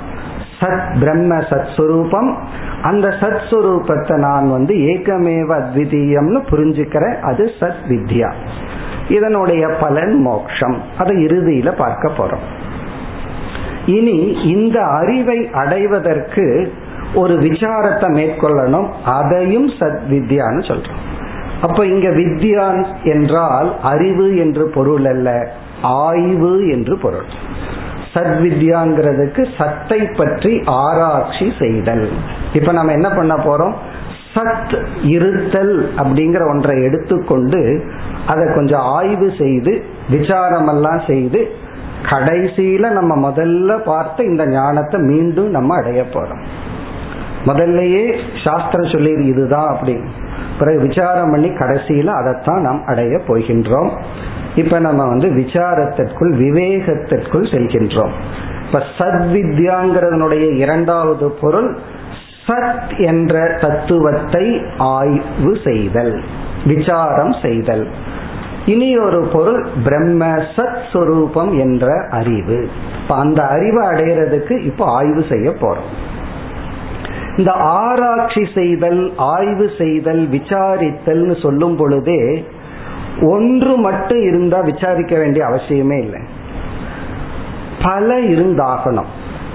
சத் 0.59 0.99
பிரம்ம 0.99 1.35
சத் 1.35 1.69
சுரூபம் 1.77 2.35
அந்த 2.81 3.07
சத் 3.07 3.41
சுரூபத்தை 3.49 4.15
நான் 4.17 4.49
வந்து 4.49 4.73
ஏகமேவ 4.73 5.61
அத்விதீயம்னு 5.61 6.41
புரிஞ்சுக்கிறேன். 6.51 7.19
அது 7.19 7.51
சத் 7.59 7.83
வித்யா 7.89 8.31
இதனுடைய 9.09 9.67
பலன் 9.67 10.21
மோக்ஷம். 10.21 10.81
அதை 10.97 11.25
இறுதியில 11.25 11.75
பார்க்க 11.75 12.11
போறோம். 12.17 12.45
இனி 13.85 14.17
இந்த 14.31 14.81
அறிவை 14.81 15.49
அடைவதற்கு 15.51 16.73
ஒரு 17.15 17.33
விசாரத்தை 17.33 18.07
மேற்கொள்ளணும். 18.09 18.89
அதையும் 19.05 19.67
சத் 19.67 19.99
வித்யான்னு 20.09 20.65
சொல்றோம். 20.67 21.15
அப்ப 21.61 21.85
இங்க 21.85 22.09
வித்யான் 22.09 22.85
என்றால் 23.03 23.79
அறிவு 23.81 24.37
என்று 24.37 24.69
பொருள் 24.69 25.05
அல்ல 25.05 25.51
ஆய்வு 25.81 26.67
என்று 26.67 26.97
பொருள். 26.97 27.25
சத்வித்யாங்கிறதுக்கு 28.17 29.47
சத்தை 29.57 29.99
பற்றி 29.99 30.61
ஆராய்ச்சி 30.65 31.53
செய்தல். 31.59 32.09
இப்ப 32.53 32.71
நம்ம 32.71 32.91
என்ன 32.91 33.09
பண்ண 33.09 33.35
போறோம்? 33.35 33.73
சத் 34.33 34.87
இருத்தல் 35.03 35.91
அப்படிங்கிற 35.97 36.49
ஒன்றை 36.49 36.83
எடுத்துக்கொண்டு 36.83 37.83
அதை 38.27 38.43
கொஞ்சம் 38.55 38.79
ஆய்வு 38.79 39.31
செய்து 39.37 39.83
விசாரமெல்லாம் 40.11 41.07
செய்து 41.07 41.51
கடைசியில 42.03 42.89
நம்ம 42.89 43.29
முதல்ல 43.29 43.77
பார்த்த 43.77 44.23
இந்த 44.23 44.47
ஞானத்தை 44.47 45.01
மீண்டும் 45.01 45.49
நம்ம 45.49 45.75
அடைய 45.75 46.03
போறோம். 46.13 46.43
முதல்லயே 47.45 48.17
சாஸ்திரம் 48.43 48.91
சொல்லி 48.91 49.25
இதுதான் 49.25 49.75
அப்படின்னு. 49.75 50.07
பிறகு 50.59 50.87
விசாரம் 50.87 51.31
பண்ணி 51.31 51.49
கடைசியில 51.49 52.07
அதைத்தான் 52.07 52.61
நாம் 52.61 52.85
அடைய 52.85 53.19
போகின்றோம். 53.27 53.91
இப்ப 54.57 54.79
நம்ம 54.79 55.07
வந்து 55.07 55.27
விசாரத்திற்குள் 55.27 56.33
விவேகத்திற்குள் 56.43 57.49
செல்கின்றோம். 57.53 58.13
இப்ப 58.65 58.83
சத்வித்யாங்கிறதனுடைய 58.97 60.55
இரண்டாவது 60.55 61.31
பொருள் 61.41 61.77
சத் 62.47 62.97
என்ற 62.97 63.57
தத்துவத்தை 63.61 64.61
ஆய்வு 64.77 65.57
செய்தல் 65.63 66.23
விசாரம் 66.65 67.35
செய்தல். 67.41 67.87
இனி 68.65 68.97
ஒரு 68.97 69.29
பொருள் 69.33 69.67
பிரம்ம 69.83 70.25
சத் 70.25 70.83
சுரூபம் 70.93 71.59
என்ற 71.59 72.07
அறிவு. 72.09 72.69
இப்ப 73.01 73.15
அந்த 73.15 73.43
அறிவை 73.43 73.87
அடையிறதுக்கு 73.87 74.63
இப்போ 74.63 74.85
ஆய்வு 74.85 75.23
செய்ய 75.29 75.49
போறோம். 75.49 75.89
இந்த 77.37 77.51
ஆராய்ச்சி 77.51 78.43
செய்தல் 78.55 79.13
ஆய்வு 79.17 79.69
செய்தல் 79.77 80.27
விசாரித்தல்னு 80.29 81.41
சொல்லும் 81.41 81.75
பொழுதே 81.75 82.47
ஒன்று 83.21 83.77
மட்டும் 83.77 84.21
இருந்தா 84.21 84.59
விசாரிக்க 84.59 85.17
வேண்டிய 85.17 85.45
அவசியமே 85.45 85.99
இல்லை. 85.99 86.21
பல 87.83 88.19
இருந்தாகணும். 88.19 89.05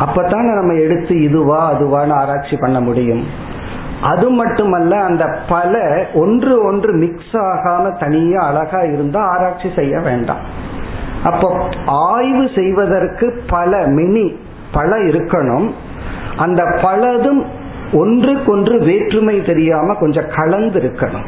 அப்பதான் 0.07 0.55
நம்ம 0.55 0.75
எடுத்து 0.75 1.22
இதுவா 1.22 1.72
அதுவான்னு 1.72 2.12
ஆராய்ச்சி 2.12 2.57
பண்ண 2.57 2.81
முடியும். 2.81 3.27
அது 4.03 4.31
மட்டுமல்ல 4.31 4.96
அந்த 5.03 5.38
பல 5.48 6.05
ஒன்று 6.14 6.64
ஒன்று 6.64 6.92
மிக்ஸ் 6.92 7.37
ஆகாம 7.37 7.98
தனியா 7.98 8.40
அழகா 8.40 8.81
இருந்தா 8.81 9.20
ஆராய்ச்சி 9.20 9.70
செய்ய 9.77 9.98
வேண்டாம். 9.98 10.40
அப்போ 11.25 11.68
ஆய்வு 11.87 12.48
செய்வதற்கு 12.55 13.42
பல 13.46 13.87
மினி 13.87 14.38
பல 14.72 14.98
இருக்கணும். 14.98 15.70
அந்த 16.37 16.62
பலதும் 16.62 17.44
ஒன்றுக்கொன்று 17.92 18.79
வேற்றுமை 18.79 19.42
தெரியாம 19.42 19.94
கொஞ்சம் 19.94 20.31
கலந்து 20.35 20.81
இருக்கணும். 20.81 21.27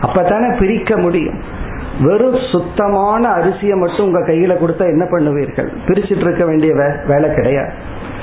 அப்பதானே 0.00 0.58
பிரிக்க 0.58 0.96
முடியும். 0.96 1.53
வெறும் 2.00 2.38
சுத்தமான 2.52 3.28
அரிசியை 3.28 3.76
மட்டும் 3.78 4.06
உங்க 4.06 4.18
கையில 4.18 4.52
கொடுத்தா 4.58 4.84
என்ன 4.86 5.04
பண்ணுவீர்கள்? 5.04 5.68
பிரிச்சுட்டு 5.86 6.20
இருக்க 6.20 6.44
வேண்டிய 6.44 6.72
வேலை 7.06 7.34
கிடையாது. 7.34 7.72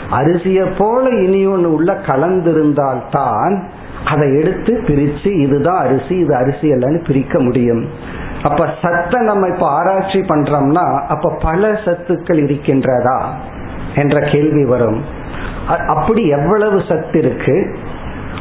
அரிசியை 0.10 0.76
போல 0.78 1.10
இனி 1.10 1.46
ஒன்று 1.46 1.74
உள்ள 1.74 1.94
கலந்திருந்தால் 1.94 3.04
தான் 3.10 3.64
அதை 4.06 4.38
எடுத்து 4.38 4.74
பிரிச்சு 4.88 5.40
இதுதான் 5.40 5.78
அரிசி 5.78 6.16
இது 6.16 6.36
அரிசி 6.36 6.68
இல்லைன்னு 6.72 7.06
பிரிக்க 7.06 7.40
முடியும். 7.40 7.86
அப்ப 8.44 8.68
சத்தை 8.82 9.22
நம்ம 9.22 9.48
இப்ப 9.48 9.68
ஆராய்ச்சி 9.68 10.20
பண்றோம்னா 10.20 11.06
அப்ப 11.08 11.34
பல 11.42 11.72
சத்துக்கள் 11.86 12.40
இருக்கின்றதா 12.48 13.20
என்ற 13.96 14.20
கேள்வி 14.20 14.66
வரும். 14.66 15.02
அப்படி 15.88 16.28
எவ்வளவு 16.28 16.82
சத்து 16.82 17.20
இருக்கு? 17.20 17.76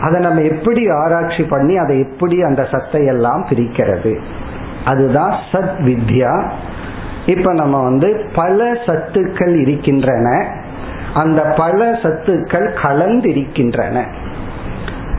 அதை 0.01 0.21
நம்ம 0.21 0.41
எப்படி 0.41 0.91
ஆராய்ச்சி 0.91 1.43
பண்ணி 1.43 1.77
அதை 1.77 1.99
எப்படி 2.01 2.43
அந்த 2.43 2.63
சத்தை 2.71 3.07
எல்லாம் 3.07 3.47
பிரிக்கிறது? 3.51 4.19
அதுதான் 4.85 5.35
சத் 5.53 5.79
வித்யா. 5.79 6.51
இப்ப 7.27 7.53
நம்ம 7.53 7.83
வந்து 7.83 8.31
பல 8.35 8.73
சத்துக்கள் 8.73 9.61
இருக்கின்றன. 9.61 10.47
அந்த 11.15 11.55
பல 11.57 11.91
சத்துக்கள் 11.91 12.83
கலந்து 12.83 13.31
இருக்கின்றன 13.31 14.07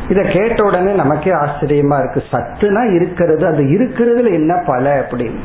இத 0.09 0.21
கேட்ட 0.21 0.63
உடனே 0.63 0.93
நமக்கே 0.93 1.31
ஆச்சரியமா 1.31 1.99
இருக்கு. 1.99 2.23
சத்துனா 2.31 2.93
இருக்கிறது 2.93 3.45
அது 3.45 3.63
இருக்கிறதுல 3.63 4.31
என்ன 4.31 4.63
பல 4.65 5.07
அப்படின்னு. 5.09 5.39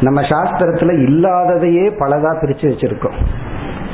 நம்ம 0.00 0.20
சாஸ்திரத்துல 0.20 0.92
இல்லாததையே 0.98 1.90
பலதா 2.00 2.36
பிரிச்சு 2.42 2.68
வச்சிருக்கோம். 2.68 3.14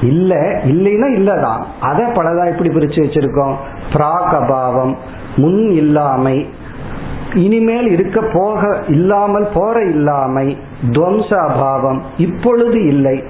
இல்ல 0.02 0.34
இல்லைன்னா 0.64 1.18
இல்லதான். 1.18 1.62
அதை 1.80 2.04
பலதா 2.04 2.50
இப்படி 2.50 2.68
பிரிச்சு 2.68 2.98
வச்சிருக்கோம்? 2.98 3.54
பிராக் 3.92 4.34
அபாவம் 4.34 4.94
முன் 5.36 5.70
இல்லாமை 5.70 6.48
இனிமேல் 7.34 7.88
இருக்க 7.90 8.20
போக 8.32 8.82
இல்லாமல் 8.88 9.48
போற 9.54 9.82
இல்லாமை 9.84 10.56
துவம்ச 10.90 11.28
அபாவம் 11.28 12.00
இப்பொழுது 12.16 12.86
இல்லை. 12.86 13.22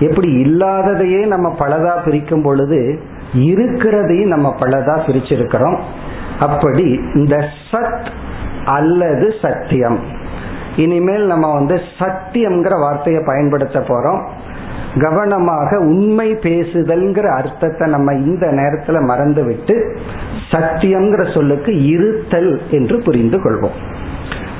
எப்படி 0.00 0.28
இல்லாததையே 0.28 1.26
நம்ம 1.26 1.54
பலதா 1.58 2.04
பிரிக்கும் 2.04 2.42
பொழுது 2.42 3.00
இருக்கிறதையும் 3.34 4.26
நம்ம 4.26 4.54
பலதா 4.60 4.96
பிரிச்சிருக்கிறோம். 5.06 5.78
அப்படி 6.40 7.00
இந்த 7.14 7.48
சத் 7.70 8.06
அல்லது 8.64 9.34
சத்தியம். 9.42 9.98
இனிமேல் 10.76 11.26
நம்ம 11.26 11.54
வந்து 11.54 11.80
சத்தியம்ங்கிற 11.98 12.80
வார்த்தையை 12.80 13.22
பயன்படுத்த 13.26 13.78
போறோம். 13.78 14.20
கவனமாக 15.00 15.78
உண்மை 15.78 16.32
பேசுதல்ங்கிற 16.32 17.36
அர்த்தத்தை 17.36 17.90
நம்ம 17.90 18.14
இந்த 18.14 18.46
நேரத்துல 18.46 19.00
மறந்து 19.00 19.44
விட்டு 19.44 19.96
சத்தியம்ங்கிற 20.50 21.34
சொல்லுக்கு 21.34 21.84
இருத்தல் 21.84 22.60
என்று 22.70 23.02
புரிந்து 23.02 23.38
கொள்வோம். 23.38 23.76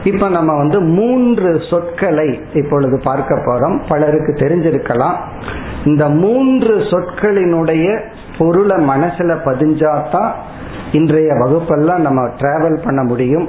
இப்ப 0.05 0.29
நம்ம 0.29 0.57
வந்து 0.57 0.81
மூன்று 0.81 1.61
சொற்களை 1.71 2.41
இப்பொழுது 2.53 3.01
பார்க்க 3.05 3.35
போறோம். 3.35 3.81
பலருக்கு 3.89 4.33
தெரிஞ்சிருக்கலாம். 4.33 5.15
இந்த 5.85 6.09
மூன்று 6.09 6.77
சொற்களினுடைய 6.77 8.01
பொருளை 8.39 8.89
மனசுல 8.89 9.37
பதிஞ்சாதான் 9.45 10.31
இன்றைய 10.93 11.33
வகுப்பெல்லாம் 11.33 11.99
நம்ம 11.99 12.29
டிராவல் 12.29 12.85
பண்ண 12.85 13.03
முடியும். 13.03 13.49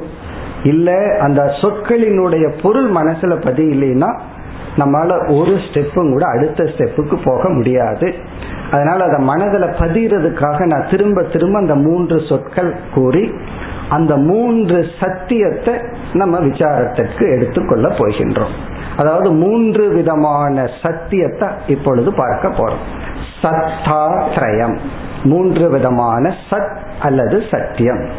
இல்ல 0.63 1.17
அந்த 1.19 1.43
சொற்களினுடைய 1.61 2.53
பொருள் 2.63 2.91
மனசுல 2.91 3.33
பதியலைன்னா 3.45 4.19
நம்மளால 4.77 5.37
ஒரு 5.37 5.51
ஸ்டெப்பும் 5.51 6.11
கூட 6.11 6.25
அடுத்த 6.25 6.63
ஸ்டெப்புக்கு 6.63 7.17
போக 7.23 7.49
முடியாது. 7.49 8.13
அதனால 8.71 9.03
அதை 9.03 9.25
மனதில் 9.25 9.61
பதிகிறதுக்காக 9.61 10.65
நான் 10.65 10.87
திரும்ப 10.89 11.23
திரும்ப 11.23 11.59
அந்த 11.59 11.75
மூன்று 11.75 12.21
சொற்கள் 12.29 12.75
கூறி 12.93 13.33
அந்த 13.89 14.17
மூன்று 14.17 14.85
சத்தியத்தை 14.99 15.73
நம்ம 16.13 16.39
விசாரத்திற்கு 16.39 17.35
எடுத்துக்கொள்ள 17.35 17.87
போகின்றோம். 17.89 18.55
அதாவது 18.97 19.31
மூன்று 19.31 19.89
விதமான 19.89 20.69
சத்தியத்தை 20.83 21.47
இப்பொழுது 21.67 22.13
பார்க்க 22.13 22.47
போறோம். 22.47 22.83
சத்தாத்ரயம். 23.41 24.77
மூன்று 25.23 25.69
விதமான 25.69 26.33
சத் 26.49 26.77
அல்லது 27.01 27.43
சத்தியம். 27.51 28.09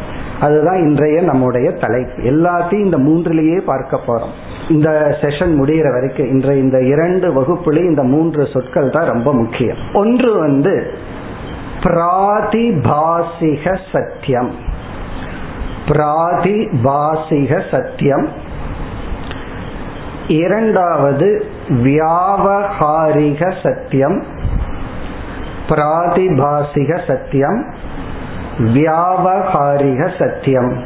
அதுதான் 0.41 0.79
இன்றைய 0.79 1.23
நம்முடைய 1.23 1.71
தலைப்பு. 1.71 2.23
எல்லாத்தையும் 2.23 2.85
இந்த 2.85 2.99
மூன்றிலேயே 2.99 3.61
பார்க்க 3.61 4.01
போறோம். 4.07 4.31
இந்த 4.71 5.17
செஷன் 5.21 5.57
முடிகிற 5.61 5.93
வரைக்கும் 5.93 6.27
இன்றைய 6.27 6.63
இந்த 6.63 6.83
இரண்டு 6.83 7.41
வகுப்புலேயும் 7.41 7.89
இந்த 7.89 8.03
மூன்று 8.03 8.47
சொற்கள் 8.53 8.91
தான் 8.91 9.07
ரொம்ப 9.07 9.35
முக்கியம். 9.35 9.77
ஒன்று 9.93 10.39
வந்து 10.39 10.95
பிராதிபாசிக 11.81 13.79
சத்தியம். 13.93 14.51
பிராதிபாசிக 15.89 17.63
சத்தியம். 17.71 18.29
இரண்டாவது 20.29 21.47
வியாவகாரிக 21.69 23.55
சத்தியம். 23.63 24.23
பிராதிபாசிக 25.69 27.01
சத்தியம். 27.07 27.78
வியாவகாரிக 28.59 30.11
சத்தியம். 30.19 30.83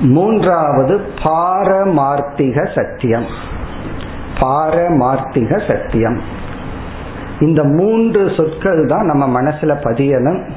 மூன்றாவது 0.00 1.00
பாரமார்த்திக 1.24 2.74
சத்தியம். 2.74 3.26
பாரமார்த்திக 4.40 5.72
சத்தியம். 5.72 6.20
இந்த 7.40 7.64
மூன்று 7.64 8.30
சொற்கள் 8.36 8.86
தான் 8.86 9.06
நம்ம 9.06 9.40
மனசுல 9.40 9.74
பதியணும். 9.84 10.50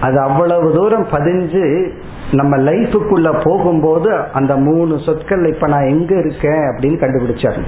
அது 0.00 0.20
அவ்வளவு 0.20 0.72
தூரம் 0.72 1.06
பதிஞ்சு 1.06 1.90
நம்ம 2.32 2.56
லைஃபுக்குள்ள 2.56 3.40
போகும்போது 3.44 4.24
அந்த 4.32 4.56
மூணு 4.56 4.98
சொற்கள் 4.98 5.54
இப்ப 5.54 5.68
நான் 5.68 5.88
எங்க 5.88 6.14
இருக்கேன் 6.14 6.52
அப்படின்னு 6.52 7.02
கண்டுபிடிச்சாரு 7.02 7.62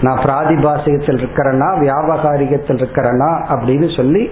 நான் 0.00 0.18
பிராதிபாசிகத்தில் 0.18 1.18
இருக்கிறேன்னா 1.18 1.78
வியாபகாரிகத்தில் 1.78 2.76
இருக்கிறேன்னா 2.76 3.44
அப்படின்னு 3.48 3.96
சொல்லி 3.96 4.30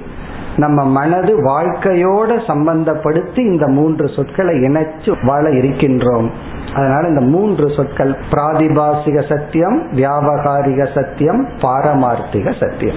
நம்ம 0.56 0.84
மனது 0.84 1.44
வாழ்க்கையோட 1.44 2.30
சம்பந்தப்படுத்தி 2.46 3.38
இந்த 3.38 3.66
மூன்று 3.66 4.08
சொற்களை 4.08 4.54
இணைச்சு 4.54 5.24
வாழ 5.26 5.48
இருக்கின்றோம். 5.48 6.30
அதனால 6.74 7.08
இந்த 7.08 7.20
மூன்று 7.20 7.70
சொற்கள் 7.70 8.16
பிராதிபாசிக 8.30 9.28
சத்தியம் 9.28 9.92
வியாபகாரிக 9.92 10.94
சத்தியம் 10.94 11.48
பாரமார்த்திக 11.48 12.60
சத்தியம். 12.60 12.96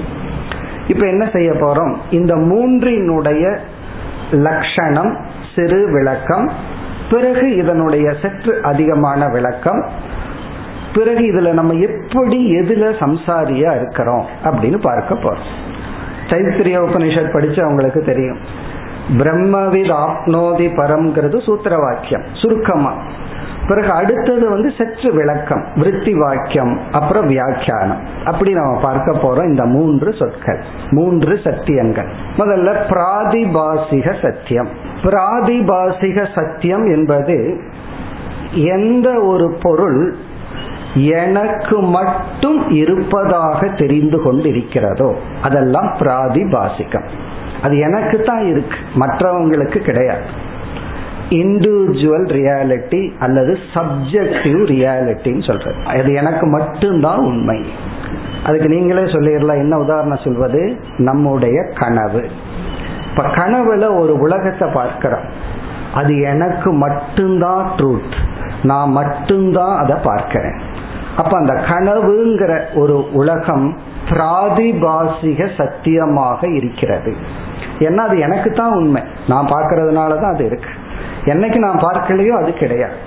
இப்ப 0.88 1.08
என்ன 1.08 1.30
செய்ய 1.34 1.52
போறோம்? 1.52 1.96
இந்த 2.10 2.36
மூன்றினுடைய 2.36 3.58
லட்சணம் 4.32 5.18
சிறு 5.56 5.91
விளக்கம் 5.91 6.50
பிறகு 7.10 7.56
இதனுடைய 7.56 8.13
சற்று 8.22 8.63
அதிகமான 8.63 9.28
விளக்கம் 9.28 9.86
பிறகு 10.94 11.20
இதுல 11.20 11.52
நம்ம 11.52 11.74
எப்படி 11.74 12.60
எதுல 12.60 12.89
சம்சாரியா 13.00 13.76
இருக்கிறோம் 13.76 14.26
அப்படின்னு 14.44 14.78
பார்க்க 14.82 15.15
போறோம். 15.15 15.74
தைத்திரிய 16.29 16.77
உபனிஷத் 16.79 17.33
படிச்சு 17.33 17.63
அவங்களுக்கு 17.63 18.01
தெரியும். 18.01 18.38
பிரம்மவித் 19.17 19.93
ஆப்னோதி 19.93 20.67
பரம்ங்கிறது 20.75 21.43
சூத்திர 21.43 21.77
வாக்கியம் 21.77 22.23
சுருக்கமா. 22.33 22.93
பிறகு 23.67 23.91
அடுத்தது 23.91 24.49
வந்து 24.49 24.71
சற்று 24.77 25.13
விளக்கம் 25.13 25.65
விருத்தி 25.75 26.13
வாக்கியம் 26.13 26.79
அப்புறம் 26.91 27.27
வியாக்கியானம். 27.27 27.99
அப்படி 28.25 28.53
நம்ம 28.53 28.79
பார்க்க 28.81 29.11
போறோம் 29.11 29.45
இந்த 29.45 29.65
மூன்று 29.65 30.13
சொற்கள் 30.13 30.59
மூன்று 30.91 31.39
சத்தியங்கள். 31.43 32.07
முதல்ல 32.38 32.75
பிராதிபாசிக 32.89 34.21
சத்தியம். 34.21 34.67
பிராதிபாசிக 35.03 36.27
சத்தியம் 36.35 36.85
என்பது 36.85 37.59
எந்த 38.51 39.21
ஒரு 39.21 39.57
பொருள் 39.61 40.15
எனக்கு 40.95 41.81
மட்டும் 41.81 42.69
இருப்பதாக 42.69 43.67
தெரிந்து 43.67 44.21
கொண்டிருக்கிறதோ? 44.23 45.15
அதெல்லாம் 45.41 45.95
பிராதிபாசிகம். 45.99 47.08
அது 47.63 47.77
எனக்கு 47.77 48.19
தான் 48.19 48.45
இருக்கு. 48.45 48.77
மற்றவங்களுக்கு 48.95 49.77
கிடையாது. 49.77 50.23
இண்டிவிஜுவல் 51.29 52.27
ரியாலிட்டி 52.27 53.12
அல்லது 53.19 53.58
சப்ஜெக்டிவ் 53.73 54.62
ரியாலிட்டின்னு 54.65 55.47
சொல்றது. 55.47 55.75
அது 55.86 56.13
எனக்கு 56.13 56.47
மட்டும்தான் 56.47 57.17
உண்மை. 57.17 57.65
அதுக்கு 58.45 58.67
நீங்களே 58.67 59.01
சொல்லிடலாம். 59.01 59.58
என்ன 59.58 59.77
உதாரணம் 59.77 60.19
சொல்வது? 60.23 60.77
நம்முடைய 60.97 61.69
கனவு. 61.75 62.29
இப்ப 63.10 63.23
கனவுல 63.23 63.99
ஒரு 63.99 64.19
உலகத்தை 64.19 64.69
பார்க்கிறோம். 64.73 65.23
அது 65.93 66.19
எனக்கு 66.19 66.71
மட்டும்தான் 66.71 67.71
ட்ரூத் 67.77 68.23
நான் 68.63 68.89
மட்டும்தான் 68.89 69.77
அதை 69.77 69.95
பார்க்கிறேன். 70.03 70.73
அப்ப 71.17 71.38
அந்த 71.38 71.54
கனவுங்கிற 71.54 72.54
ஒரு 72.73 73.12
உலகம் 73.12 73.78
பிராதிபாசிக 74.10 75.56
சத்தியமாக 75.58 76.47
இருக்கிறது. 76.47 77.15
ஏன்னா 77.80 78.01
அது 78.08 78.19
எனக்கு 78.19 78.51
தான் 78.51 78.73
உண்மை. 78.73 79.01
நான் 79.28 79.47
பார்க்கறதுனால 79.47 80.19
தான் 80.21 80.34
அது 80.34 80.45
இருக்கு. 80.45 80.69
என்னைக்கு 81.25 81.56
நான் 81.56 81.84
பார்க்கலையோ 81.86 82.34
அது 82.41 82.54
கிடையாது. 82.54 82.97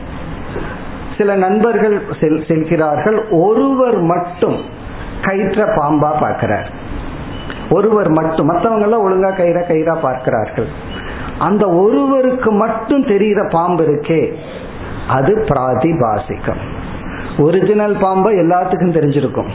சில 1.19 1.35
நண்பர்கள் 1.37 1.97
செல் 2.21 2.45
செல்கிறார்கள் 2.49 3.19
ஒருவர் 3.31 4.01
மட்டும் 4.01 4.59
கயிற்ற 5.21 5.63
பாம்பா 5.77 6.11
பார்க்கிறார். 6.21 6.69
ஒருவர் 7.71 8.11
மட்டும் 8.11 8.51
மற்றவங்க 8.51 8.87
எல்லாம் 8.89 9.05
ஒழுங்கா 9.07 9.31
கயிறா 9.41 9.63
கயிறா 9.71 9.95
பார்க்கிறார்கள். 10.01 10.69
அந்த 11.39 11.67
ஒருவருக்கு 11.67 12.53
மட்டும் 12.53 13.05
தெரிகிற 13.05 13.49
பாம்பு 13.51 13.83
இருக்கே 13.85 14.23
அது 15.09 15.33
பிராதிபாசிகம். 15.49 16.63
ஒரிஜினல் 17.39 17.97
பாம்பை 18.01 18.35
எல்லாத்துக்கும் 18.35 18.97
தெரிஞ்சிருக்கும். 18.97 19.49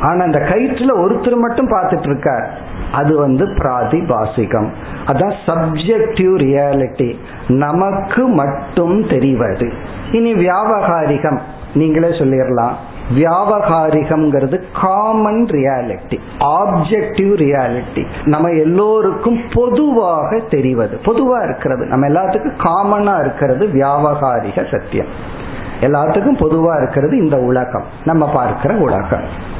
ஆனா 0.00 0.24
அந்த 0.24 0.38
கயிற்றுல 0.38 0.90
ஒருத்தர் 0.94 1.36
மட்டும் 1.36 1.70
பார்த்துட்டு 1.70 2.08
இருக்கார் 2.08 2.58
அது 2.92 3.18
வந்து 3.18 3.46
பிராதிபாசிகம். 3.46 4.68
அதான் 5.06 5.34
சப்ஜெக்டிவ் 5.46 6.34
ரியாலிட்டி 6.36 7.16
நமக்கு 7.48 8.26
மட்டும் 8.26 9.08
தெரிவது. 9.08 9.72
இனி 10.12 10.34
வியாபகாரிகம். 10.34 11.38
நீங்களே 11.74 12.08
சொல்லிடலாம். 12.08 12.70
வியாபகாரிகம்ங்கிறது 13.16 14.62
காமன் 14.80 15.44
ரியாலிட்டி 15.44 16.18
ஆப்ஜெக்டிவ் 16.40 17.32
ரியாலிட்டி 17.36 18.06
நம்ம 18.24 18.48
எல்லோருக்கும் 18.48 19.40
பொதுவாக 19.54 20.38
தெரிவது. 20.38 21.00
பொதுவா 21.04 21.44
இருக்கிறது. 21.44 21.86
நம்ம 21.86 22.08
எல்லாத்துக்கும் 22.08 22.58
காமனா 22.58 23.20
இருக்கிறது 23.20 23.66
வியாபகாரிக 23.66 24.70
சத்தியம். 24.70 25.36
எல்லாத்துக்கும் 25.80 26.40
பொதுவா 26.40 26.82
இருக்கிறது 26.82 27.16
இந்த 27.16 27.36
உலகம். 27.36 27.84
நம்ம 28.04 28.32
பார்க்கிற 28.32 28.74
உலகம். 28.74 29.56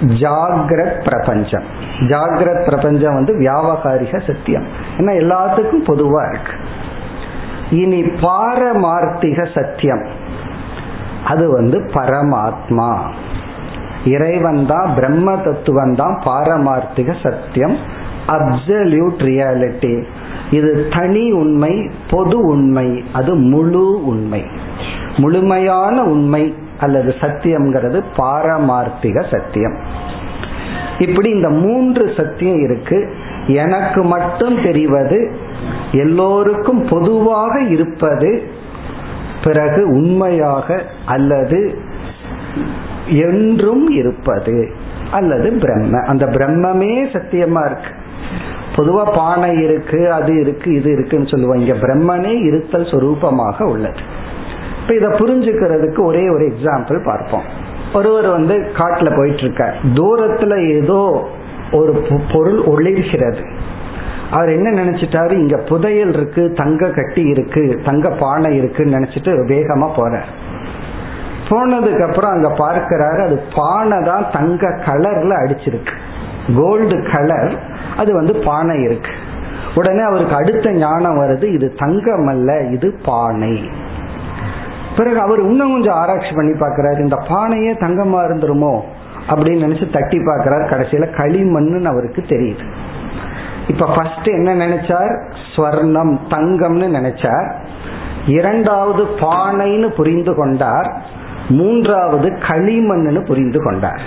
ஜாகிரத் 0.00 1.04
பிரபஞ்சம். 1.04 1.62
ஜாகிரத் 2.00 2.64
பிரபஞ்சம் 2.64 3.14
வந்து 3.14 3.34
வியாபகாரிக 3.34 4.26
சத்தியம். 4.26 4.66
ஏன்னா 4.98 5.10
எல்லாத்துக்கும் 5.10 5.84
பொதுவா 5.86 6.28
இருக்கு. 6.28 6.52
இனி 7.70 8.02
பாரமார்த்திக 8.02 9.48
சத்தியம். 9.54 10.06
அது 11.26 11.50
வந்து 11.50 11.78
பரமாத்மா. 11.78 12.98
இறைவன் 14.04 14.66
தான் 14.66 14.94
பிரம்ம 14.94 15.36
தத்துவம் 15.36 15.94
தான் 15.94 16.22
பாரமார்த்திக 16.24 17.14
சத்தியம். 17.22 17.76
அப்சல்யூட் 18.26 19.18
ரியாலிட்டி 19.18 20.04
இது 20.50 20.88
தனி 20.90 21.32
உண்மை 21.32 21.90
பொது 22.10 22.38
உண்மை 22.38 23.04
அது 23.12 23.34
முழு 23.34 24.06
உண்மை. 24.06 24.44
முழுமையான 25.16 26.02
உண்மை 26.02 26.54
அல்லது 26.80 27.14
சத்தியம்ங்கிறது 27.20 28.02
பாரமார்த்திக 28.16 29.24
சத்தியம். 29.30 29.76
இப்படி 30.98 31.30
இந்த 31.30 31.48
மூன்று 31.48 32.12
சத்தியம் 32.16 32.60
இருக்கு. 32.62 33.14
எனக்கு 33.46 34.02
மட்டும் 34.02 34.62
தெரிவது 34.62 35.36
எல்லோருக்கும் 35.92 36.86
பொதுவாக 36.90 37.60
இருப்பது 37.60 38.42
பிறகு 39.44 39.88
உண்மையாக 39.88 40.82
அல்லது 41.06 41.78
என்றும் 43.08 43.88
இருப்பது 43.88 44.72
அல்லது 45.10 45.52
பிரம்ம. 45.52 46.00
அந்த 46.00 46.26
பிரம்மமே 46.26 46.94
சத்தியமா 47.12 47.64
இருக்கு. 47.66 47.92
பொதுவா 48.76 49.16
பானை 49.16 49.62
இருக்கு 49.62 50.12
அது 50.12 50.40
இருக்கு 50.40 50.74
இது 50.74 50.92
இருக்குன்னு 50.92 51.28
சொல்லுவோம். 51.28 51.58
இங்க 51.58 51.72
பிரம்மனே 51.72 52.44
இருத்தல் 52.44 52.84
சொரூபமாக 52.84 53.62
உள்ளது. 53.62 54.15
இப்ப 54.88 54.98
இதை 54.98 55.08
புரிஞ்சுக்கிறதுக்கு 55.20 56.00
ஒரே 56.04 56.28
ஒரு 56.28 56.44
எக்ஸாம்பிள் 56.46 56.98
பார்ப்போம். 57.04 57.46
ஒருவர் 57.92 58.28
வந்து 58.28 58.54
காட்டுல 58.74 59.16
போயிட்டு 59.16 59.42
இருக்க 59.42 59.64
தூரத்துல 59.94 60.54
ஏதோ 60.74 60.98
ஒரு 61.72 61.92
பொருள் 62.32 62.58
ஒளிர்கிறது. 62.58 63.42
அவர் 64.30 64.48
என்ன 64.48 64.68
நினைச்சிட்டாரு? 64.82 65.32
இங்க 65.32 65.56
புதையல் 65.56 66.12
இருக்கு 66.14 66.52
தங்க 66.52 66.90
கட்டி 66.90 67.22
இருக்கு 67.22 67.80
தங்க 67.84 68.10
பானை 68.10 68.56
இருக்குன்னு 68.56 68.96
நினைச்சிட்டு 68.98 69.32
வேகமா 69.52 69.88
போறார். 69.96 70.28
போனதுக்கு 71.48 72.04
அப்புறம் 72.08 72.30
அங்க 72.30 72.48
பார்க்கிறாரு 72.48 73.20
அது 73.26 73.42
பானை 73.54 74.02
தான் 74.02 74.26
தங்க 74.32 74.68
கலர்ல 74.68 75.32
அடிச்சிருக்கு. 75.42 75.96
கோல்டு 76.56 77.02
கலர் 77.12 77.58
அது 77.96 78.14
வந்து 78.14 78.36
பானை 78.36 78.82
இருக்கு. 78.82 79.10
உடனே 79.74 80.00
அவருக்கு 80.00 80.34
அடுத்த 80.34 80.72
ஞானம் 80.72 81.20
வருது 81.20 81.44
இது 81.44 81.74
தங்கம் 81.74 82.26
அல்ல 82.26 82.60
இது 82.60 82.94
பானை. 83.04 83.70
பிறகு 84.96 85.20
அவர் 85.20 85.38
இன்னும் 85.38 85.72
கொஞ்சம் 85.72 85.94
ஆராய்ச்சி 85.94 86.30
பண்ணி 86.34 86.58
பார்க்கிறாரு 86.58 86.98
இந்த 86.98 87.16
பானையே 87.28 87.72
தங்கமா 87.84 88.18
இருந்துருமோ 88.26 88.74
அப்படின்னு 89.28 89.64
நினைச்சு 89.64 89.92
தட்டி 89.92 90.18
பார்க்கிறார். 90.26 90.70
கடைசியில 90.70 91.06
களிமண்ணுன்னு 91.16 91.84
அவருக்கு 91.84 92.24
தெரியுது. 92.28 92.64
இப்ப 93.68 93.86
ஃபர்ஸ்ட் 93.86 94.28
என்ன 94.28 94.54
நினைச்சார்? 94.54 95.14
ஸ்வர்ணம் 95.56 96.12
தங்கம்னு 96.30 96.88
நினைச்சார். 96.98 97.48
இரண்டாவது 98.26 99.04
பானைன்னு 99.04 99.88
புரிந்து 99.88 100.34
கொண்டார். 100.34 100.88
மூன்றாவது 101.48 102.28
களிமண்னு 102.30 103.26
புரிந்து 103.26 103.62
கொண்டார். 103.62 104.02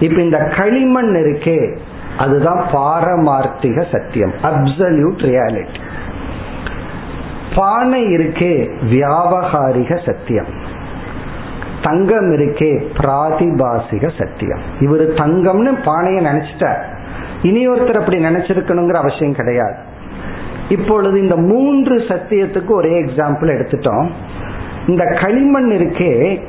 இப்ப 0.00 0.22
இந்த 0.22 0.38
களிமண் 0.56 1.14
இருக்கே 1.14 1.76
அதுதான் 2.18 2.62
பாரமார்த்திக 2.72 3.84
சத்தியம் 3.92 4.32
அப்சல்யூட் 4.42 5.22
ரியாலிட்டி 5.28 5.81
பானை 7.54 8.02
இருக்கே 8.04 8.70
வியாபகாரிக 8.90 10.06
சத்தியம். 10.06 10.80
தங்கம் 11.82 12.30
இருக்கே 12.32 12.84
பிராதிபாசிக 12.96 14.10
சத்தியம். 14.18 14.60
இவர் 14.80 15.00
தங்கம்னு 15.00 15.84
பானையை 15.84 16.24
நினைச்சிட்டார். 16.24 16.82
இனி 17.42 17.68
ஒருத்தர் 17.68 18.00
அப்படி 18.00 18.24
நினைச்சிருக்கணுங்கிற 18.24 18.92
அவசியம் 18.92 19.34
கிடையாது. 19.34 19.74
இப்பொழுது 20.68 21.20
இந்த 21.20 21.36
மூன்று 21.36 21.96
சத்தியத்துக்கு 21.98 22.70
ஒரே 22.70 23.02
எக்ஸாம்பிள் 23.02 23.52
எடுத்துட்டோம். 23.54 24.08
இந்த 24.86 25.04
களிமண் 25.04 25.70
இருக்கே 25.70 26.40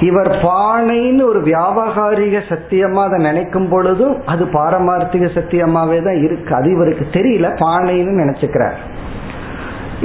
இவர் 0.00 0.28
பானைன்னு 0.28 1.22
ஒரு 1.24 1.40
வியாபகாரிக 1.40 2.42
சத்தியமா 2.48 3.02
அதை 3.02 3.18
நினைக்கும் 3.22 3.68
பொழுதும் 3.68 4.26
அது 4.26 4.44
பாரமார்த்திக 4.44 5.28
சத்தியமாவே 5.34 6.04
தான் 6.04 6.22
இருக்கு. 6.22 6.54
அது 6.54 6.70
இவருக்கு 6.70 7.06
தெரியல 7.12 7.56
பானைன்னு 7.60 8.20
நினைச்சுக்கிறார். 8.22 8.78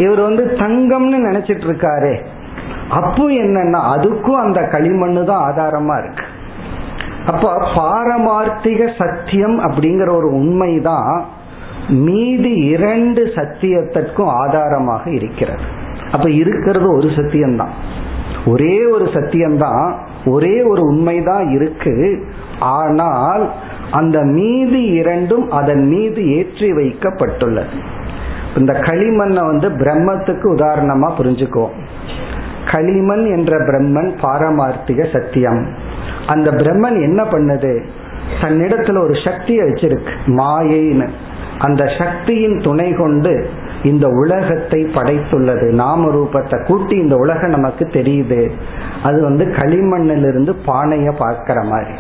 இவர் 0.04 0.22
வந்து 0.22 0.44
தங்கம்னு 0.58 1.18
நினைச்சிட்டு 1.28 1.66
இருக்காரு 1.70 2.14
அப்போ 2.98 3.24
என்னன்னா 3.44 3.80
அதுக்கும் 3.96 4.44
அந்த 4.44 4.60
களிமண்ணு 4.74 5.24
தான் 5.24 5.44
ஆதாரமா 5.48 5.96
இருக்கு. 6.04 6.26
அப்ப 7.26 7.52
பாரமார்த்திக 7.76 8.82
சத்தியம் 8.98 9.58
அப்படிங்கிற 9.60 10.10
ஒரு 10.16 10.30
உண்மைதான் 10.34 11.26
மீதி 11.90 12.54
இரண்டு 12.74 13.22
சத்தியத்திற்கும் 13.36 14.32
ஆதாரமாக 14.42 15.04
இருக்கிறது. 15.10 15.66
அப்ப 16.12 16.26
இருக்கிறது 16.30 16.88
ஒரு 16.96 17.10
சத்தியம்தான். 17.10 17.74
ஒரே 18.46 18.76
ஒரு 18.86 19.06
சத்தியம்தான் 19.06 19.86
ஒரே 20.26 20.56
ஒரு 20.64 20.82
உண்மைதான் 20.82 21.48
இருக்கு. 21.50 21.96
ஆனால் 22.60 23.46
அந்த 23.92 24.18
மீதி 24.38 24.84
இரண்டும் 25.02 25.46
அதன் 25.60 25.86
மீது 25.88 26.22
ஏற்றி 26.38 26.70
வைக்கப்பட்டுள்ளது. 26.72 27.76
இந்த 28.58 28.74
களிமண்ணை 28.74 29.46
வந்து 29.46 29.70
பிரம்மத்துக்கு 29.70 30.46
உதாரணமா 30.56 31.12
புரிஞ்சுக்குவோம் 31.18 31.76
களிமண் 32.72 33.26
என்ற 33.26 33.58
பிரம்மன் 33.58 34.12
பாரமார்த்திக 34.22 35.18
சத்தியம். 35.18 35.68
அந்த 36.28 36.52
பிரம்மன் 36.52 37.02
என்ன 37.02 37.24
பண்ணுது? 37.24 37.84
தன்னிடத்துல 38.42 39.04
ஒரு 39.04 39.14
சக்தியை 39.24 39.68
வச்சிருக்கு 39.68 40.12
மாயைன்னு. 40.26 41.08
அந்த 41.60 41.86
சக்தியின் 41.98 42.60
துணை 42.60 42.94
கொண்டு 42.94 43.50
இந்த 43.84 44.08
உலகத்தை 44.08 44.84
படைத்துள்ளது. 44.84 45.62
நாம 45.62 46.12
ரூபத்தை 46.12 46.66
கூட்டி 46.66 46.96
இந்த 46.96 47.16
உலகம் 47.16 47.50
நமக்கு 47.50 47.86
தெரியுது. 47.86 48.52
அது 49.04 49.22
வந்து 49.22 49.46
களிமண்ணிலிருந்து 49.46 50.54
பானைய 50.66 51.14
பார்க்கிற 51.18 51.64
மாதிரி. 51.64 51.92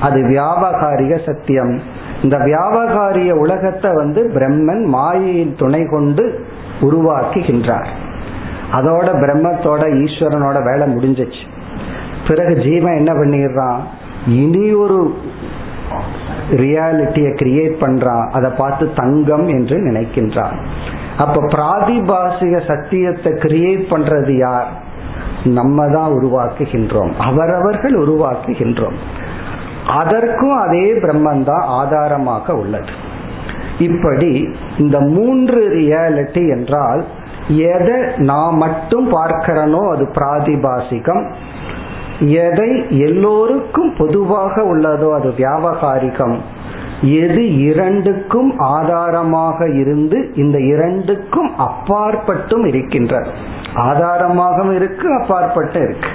அது 0.00 0.20
வியாபகாரிக 0.20 1.26
சத்தியம். 1.26 1.80
இந்த 2.24 2.36
வியாபகாரிய 2.38 3.30
உலகத்தை 3.30 3.90
வந்து 3.94 4.20
பிரம்மன் 4.34 4.84
மாயையின் 4.84 5.54
துணை 5.56 5.82
கொண்டு 5.86 6.46
உருவாக்குகின்றார். 6.80 7.90
அதோட 8.72 9.08
பிரம்மத்தோட 9.22 9.82
ஈஸ்வரனோட 10.04 10.58
வேலை 10.64 10.86
முடிஞ்சிச்சு. 10.94 11.42
பிறகு 12.28 12.54
ஜீவன் 12.56 12.96
என்ன 12.96 13.12
பண்ணிடுறான்? 13.12 13.80
இனி 14.26 14.72
ஒரு 14.72 15.14
ரியாலிட்டியை 16.50 17.30
கிரியேட் 17.40 17.76
பண்றான். 17.80 18.26
அதை 18.30 18.50
பார்த்து 18.50 18.92
தங்கம் 18.96 19.48
என்று 19.48 19.76
நினைக்கின்றான். 19.78 20.56
அப்ப 21.18 21.40
பிராதிபாசிக 21.40 22.54
சத்தியத்தை 22.66 23.32
கிரியேட் 23.32 23.84
பண்றது 23.90 24.32
யார்? 24.36 24.70
நம்ம 25.44 25.86
தான் 25.88 26.12
உருவாக்குகின்றோம். 26.12 27.12
அவரவர்கள் 27.18 27.96
உருவாக்குகின்றோம். 27.98 28.98
அதற்கும் 29.86 30.56
அதே 30.56 30.92
பிரம்மன் 30.92 31.44
தான் 31.44 31.64
ஆதாரமாக 31.66 32.54
உள்ளது. 32.54 32.92
இப்படி 33.78 34.48
இந்த 34.78 35.00
மூன்று 35.00 35.68
ரியாலிட்டி 35.68 36.48
என்றால் 36.48 37.04
எதை 37.48 37.96
நான் 38.16 38.54
மட்டும் 38.54 39.12
பார்க்கிறனோ 39.12 39.88
அது 39.90 40.08
பிராதிபாசிகம் 40.14 41.30
எதை 42.18 42.86
எல்லோருக்கும் 42.88 43.94
பொதுவாக 43.98 44.62
உள்ளதோ 44.62 45.14
அது 45.14 45.34
வியாபகாரிகம். 45.38 46.36
எது 47.00 47.58
இரண்டுக்கும் 47.58 48.58
ஆதாரமாக 48.58 49.68
இருந்து 49.68 50.32
இந்த 50.36 50.58
இரண்டுக்கும் 50.58 51.50
அப்பாற்பட்டும் 51.58 52.66
இருக்கின்றது. 52.66 53.30
ஆதாரமாகவும் 53.74 54.74
இருக்கு 54.74 55.08
அப்பாற்பட்டும் 55.20 55.82
இருக்கு. 55.82 56.08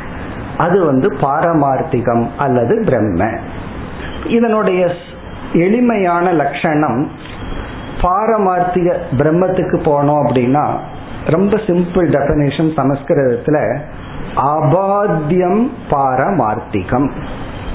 அது 0.60 0.78
வந்து 0.86 1.08
பாரமார்த்திகம் 1.22 2.26
அல்லது 2.38 2.76
பிரம்ம. 2.86 3.22
இதனுடைய 4.28 4.82
எளிமையான 5.54 6.32
லட்சணம் 6.32 7.00
பாரமார்த்திக 8.02 8.88
பிரம்மத்துக்கு 9.18 9.78
போனோம் 9.88 10.22
அப்படின்னா 10.26 10.66
ரொம்ப 11.28 11.58
சிம்பிள் 11.68 12.08
டெபனேஷன் 12.16 12.72
சமஸ்கிருதத்துல 12.80 13.58
அபாத்தியம் 14.36 15.64
பாரமார்த்திகம். 15.92 17.08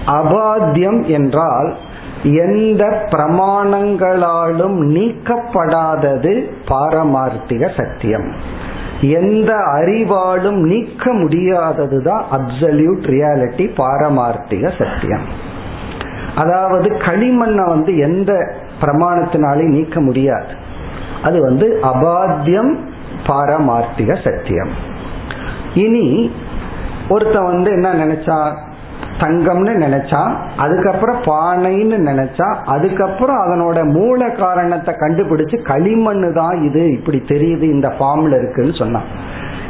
அபாத்தியம் 0.06 1.00
என்றால் 1.06 1.70
எந்த 2.22 2.84
பிரமாணங்களாலும் 3.10 4.76
நீக்கப்படாதது 4.94 6.32
பாரமார்த்திக 6.68 7.70
சத்தியம். 7.76 8.28
எந்த 9.00 9.56
அறிவாலும் 9.56 10.60
நீக்க 10.60 11.12
முடியாதது 11.12 12.02
தான் 12.02 12.24
அப்சல்யூட் 12.32 13.04
ரியாலிட்டி 13.04 13.70
பாரமார்த்திக 13.76 14.72
சத்தியம். 14.78 15.22
அதாவது 16.36 16.90
களிமண்ணை 16.90 17.66
வந்து 17.66 17.96
எந்த 17.96 18.54
பிரமாணத்தினாலே 18.80 19.62
நீக்க 19.62 20.00
முடியாது. 20.00 20.52
அது 21.22 21.40
வந்து 21.40 21.78
அபாத்தியம் 21.82 22.78
பாரமார்த்திக 23.26 24.22
சத்தியம். 24.22 24.70
இனி 25.74 26.30
ஒருத்தன் 27.08 27.44
வந்து 27.44 27.70
என்ன 27.70 27.92
நினைச்சா 27.92 28.56
தங்கம்னு 29.20 29.72
நினைச்சா 29.76 30.20
அதுக்கப்புறம் 30.56 31.20
பானைன்னு 31.26 31.98
நினைச்சா 32.06 32.48
அதுக்கப்புறம் 32.64 33.38
அதனோட 33.38 33.90
மூல 33.92 34.30
காரணத்தை 34.34 34.94
கண்டுபிடிச்சு 34.94 35.56
களிமண்ணு 35.62 36.32
தான் 36.32 36.62
இது 36.62 36.82
இப்படி 36.90 37.18
தெரியுது 37.28 37.62
இந்த 37.62 37.88
ஃபார்ம்ல 37.98 38.38
இருக்குன்னு 38.38 38.74
சொன்னான். 38.78 39.06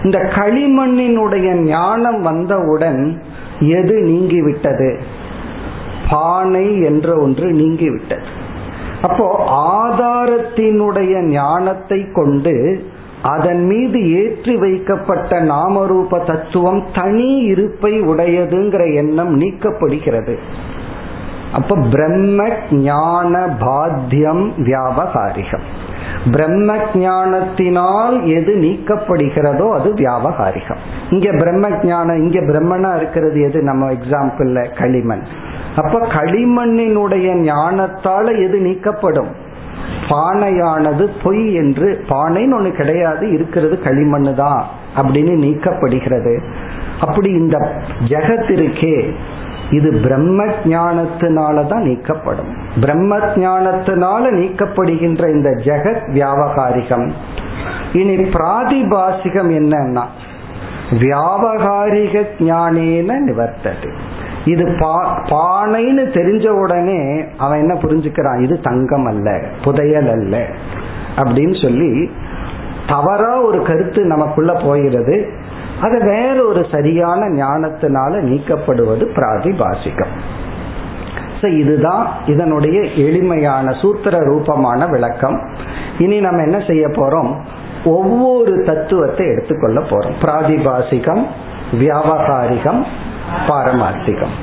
இந்த 0.04 0.18
களிமண்ணினுடைய 0.37 1.48
ஞானம் 1.66 2.22
வந்தவுடன் 2.22 3.02
எது 3.61 3.94
நீங்கி 4.02 4.40
விட்டது 4.42 4.90
பானை 6.11 6.80
என்ற 6.80 7.09
ஒன்று 7.16 7.52
நீங்கி 7.52 7.90
விட்டது 7.90 8.26
அப்போ 9.02 9.26
ஆதாரத்தினுடைய 9.76 11.14
ஞானத்தை 11.30 12.00
கொண்டு 12.12 12.54
அதன் 13.24 13.66
மீது 13.66 14.12
ஏற்றி 14.12 14.56
வைக்கப்பட்ட 14.56 15.40
நாமரூப 15.40 16.24
தத்துவம் 16.24 16.84
தனி 16.94 17.37
இருப்பை 17.37 18.00
உடையதுங்கிற 18.00 18.94
எண்ணம் 18.94 19.40
நீக்கப்படுகிறது. 19.40 20.37
அப்ப 21.52 21.76
பிரம்ம 21.90 22.48
ஞான 22.70 23.56
பாத்தியம் 23.60 24.52
வியாபகாரிகம். 24.58 25.66
பிரம்ம 26.30 26.76
ஞானத்தினால் 26.94 28.26
எது 28.26 28.54
நீக்கப்படுகிறதோ 28.54 29.70
அது 29.70 29.94
வியாபகாரிகம். 29.94 30.82
இங்க 31.10 31.30
பிரம்ம 31.38 31.70
ஞானம் 31.82 32.16
இங்க 32.16 32.40
பிரம்மனா 32.40 32.96
இருக்கிறது 32.96 33.40
எது? 33.40 33.62
நம்ம 33.62 33.92
எக்ஸாம்பிள்ல 33.92 34.78
களிமண். 34.78 35.22
அப்ப 35.76 35.98
களிமண்ணினுடைய 36.00 37.28
ஞானத்தால 37.50 38.26
எது 38.46 38.58
நீக்கப்படும்? 38.60 39.43
பானையானது 40.09 41.05
பொய் 41.23 41.55
என்று 41.55 42.05
பானைன்னு 42.09 42.57
ஒண்ணு 42.59 42.71
கிடையாது 42.71 43.33
இருக்கிறது 43.33 43.79
களிமண்ணு 43.85 44.35
தான் 44.35 44.64
அப்படின்னு 44.97 45.35
நீக்கப்படுகிறது. 45.45 46.35
அப்படி 47.01 47.31
இந்த 47.31 47.57
ஜெகத் 48.05 48.53
இருக்கே 48.59 49.11
இது 49.71 50.01
பிரம்ம 50.03 50.45
ஜானத்தினால 50.45 51.67
தான் 51.67 51.83
நீக்கப்படும். 51.83 52.51
பிரம்ம 52.81 53.19
ஜானத்தினால 53.19 54.23
நீக்கப்படுகின்ற 54.40 55.31
இந்த 55.35 55.51
ஜெகத் 55.51 56.05
வியாபகாரிகம். 56.17 57.07
இனி 57.93 58.17
பிராதிபாசிகம் 58.17 59.51
என்னன்னா 59.61 60.05
வியாபகாரிக 60.90 62.25
ஞானேன 62.38 63.11
நிவர்த்தது. 63.29 63.90
இது 64.44 64.76
பா 64.80 65.24
பானைன்னு 65.24 66.04
தெரிஞ்ச 66.12 66.48
உடனே 66.48 67.24
அவன் 67.38 67.59
என்ன 67.59 67.74
புரிஞ்சுக்கிறான்? 67.74 68.42
இது 68.42 68.61
தங்கம் 68.61 69.07
அல்ல 69.07 69.42
புதையல் 69.64 70.11
அல்ல. 70.11 70.46
அப்படின்னு 71.16 71.62
சொல்லி 71.62 72.11
தவறா 72.88 73.42
ஒரு 73.42 73.62
கருத்து 73.62 74.04
நமக்குள்ள 74.04 74.52
போகிறது. 74.52 75.28
அது 75.80 76.04
வேற 76.04 76.46
ஒரு 76.46 76.66
சரியான 76.70 77.28
ஞானத்தினால 77.28 78.20
நீக்கப்படுவது 78.20 79.09
பிராதிபாசிகம். 79.16 80.12
இதுதான் 81.59 82.09
இதனுடைய 82.26 82.80
எளிமையான 82.80 83.72
சூத்திர 83.72 84.18
ரூபமான 84.18 84.87
விளக்கம். 84.87 85.48
இனி 85.98 86.20
நம்ம 86.20 86.42
என்ன 86.42 86.64
செய்ய 86.66 86.88
போறோம்? 86.88 87.35
ஒவ்வொரு 87.85 88.62
தத்துவத்தை 88.62 89.26
எடுத்துக்கொள்ள 89.26 89.80
போறோம். 89.80 90.12
பிராதிபாசிகம் 90.20 91.24
வியாபகாரிகம் 91.80 92.85
பாரமார்த்திகம். 93.48 94.34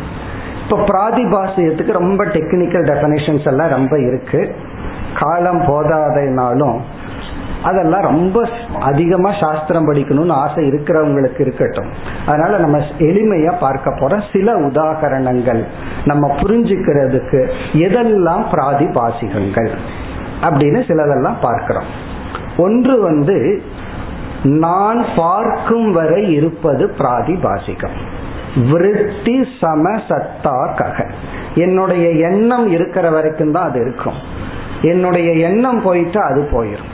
இப்போ 0.64 0.78
பிராதிபாசிகத்துக்கு 0.78 1.92
ரொம்ப 1.92 2.26
டெக்னிக்கல் 2.26 2.86
டெபனேஷன்ஸ் 2.92 3.48
எல்லாம் 3.48 3.70
ரொம்ப 3.70 4.00
இருக்கு. 4.00 4.56
காலம் 5.20 5.62
போதாதனாலும் 5.68 6.78
அதெல்லாம் 7.64 8.02
ரொம்ப 8.02 8.50
அதிகமா 8.80 9.32
சாஸ்திரம் 9.34 9.94
படிக்கணும்னு 9.94 10.32
ஆசை 10.32 10.68
இருக்கிறவங்களுக்கு 10.72 11.40
இருக்கட்டும். 11.40 11.90
அதனால 12.26 12.58
நம்ம 12.58 12.78
எளிமையா 13.00 13.58
பார்க்க 13.60 13.92
போகிறோம் 13.92 14.24
சில 14.32 14.56
உதாகரணங்கள் 14.60 15.62
நம்ம 16.06 16.36
புரிஞ்சுக்கிறதுக்கு 16.42 17.42
எதெல்லாம் 17.74 18.46
பிராதிபாசிகங்கள் 18.54 19.70
அப்படின்னு 20.42 20.82
சிலதெல்லாம் 20.90 21.38
பார்க்கிறோம். 21.42 21.86
ஒன்று 22.58 23.02
வந்து 23.02 23.62
நான் 24.44 25.06
பார்க்கும் 25.16 25.92
வரை 25.92 26.32
இருப்பது 26.32 26.96
பிராதிபாசிகம். 26.98 27.98
விருத்தி 28.56 29.48
சம 29.60 30.02
சத்தா 30.10 30.74
கக 30.74 31.06
என்னுடைய 31.56 32.10
எண்ணம் 32.10 32.68
இருக்கிற 32.68 33.10
வரைக்கும் 33.10 33.52
தான் 33.52 33.70
அது 33.70 33.82
இருக்கும். 33.82 34.14
என்னுடைய 34.82 35.32
எண்ணம் 35.32 35.82
போயிட்டு 35.82 36.22
அது 36.22 36.50
போயிடும் 36.52 36.90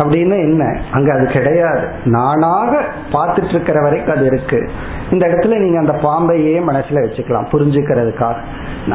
அப்படின்னு 0.00 0.36
என்ன? 0.40 0.80
அங்க 0.90 1.12
அது 1.12 1.26
கிடையாது. 1.26 1.84
நானாக 2.04 2.72
பார்த்துட்டு 3.12 3.48
இருக்கிற 3.48 3.80
வரைக்கும் 3.82 4.16
அது 4.16 4.26
இருக்கு. 4.26 4.70
இந்த 5.10 5.26
இடத்துல 5.26 5.58
நீங்க 5.58 5.78
அந்த 5.78 5.92
பாம்பையே 6.02 6.56
மனசுல 6.68 7.02
வச்சுக்கலாம் 7.04 7.48
புரிஞ்சுக்கிறதுக்காக. 7.52 8.36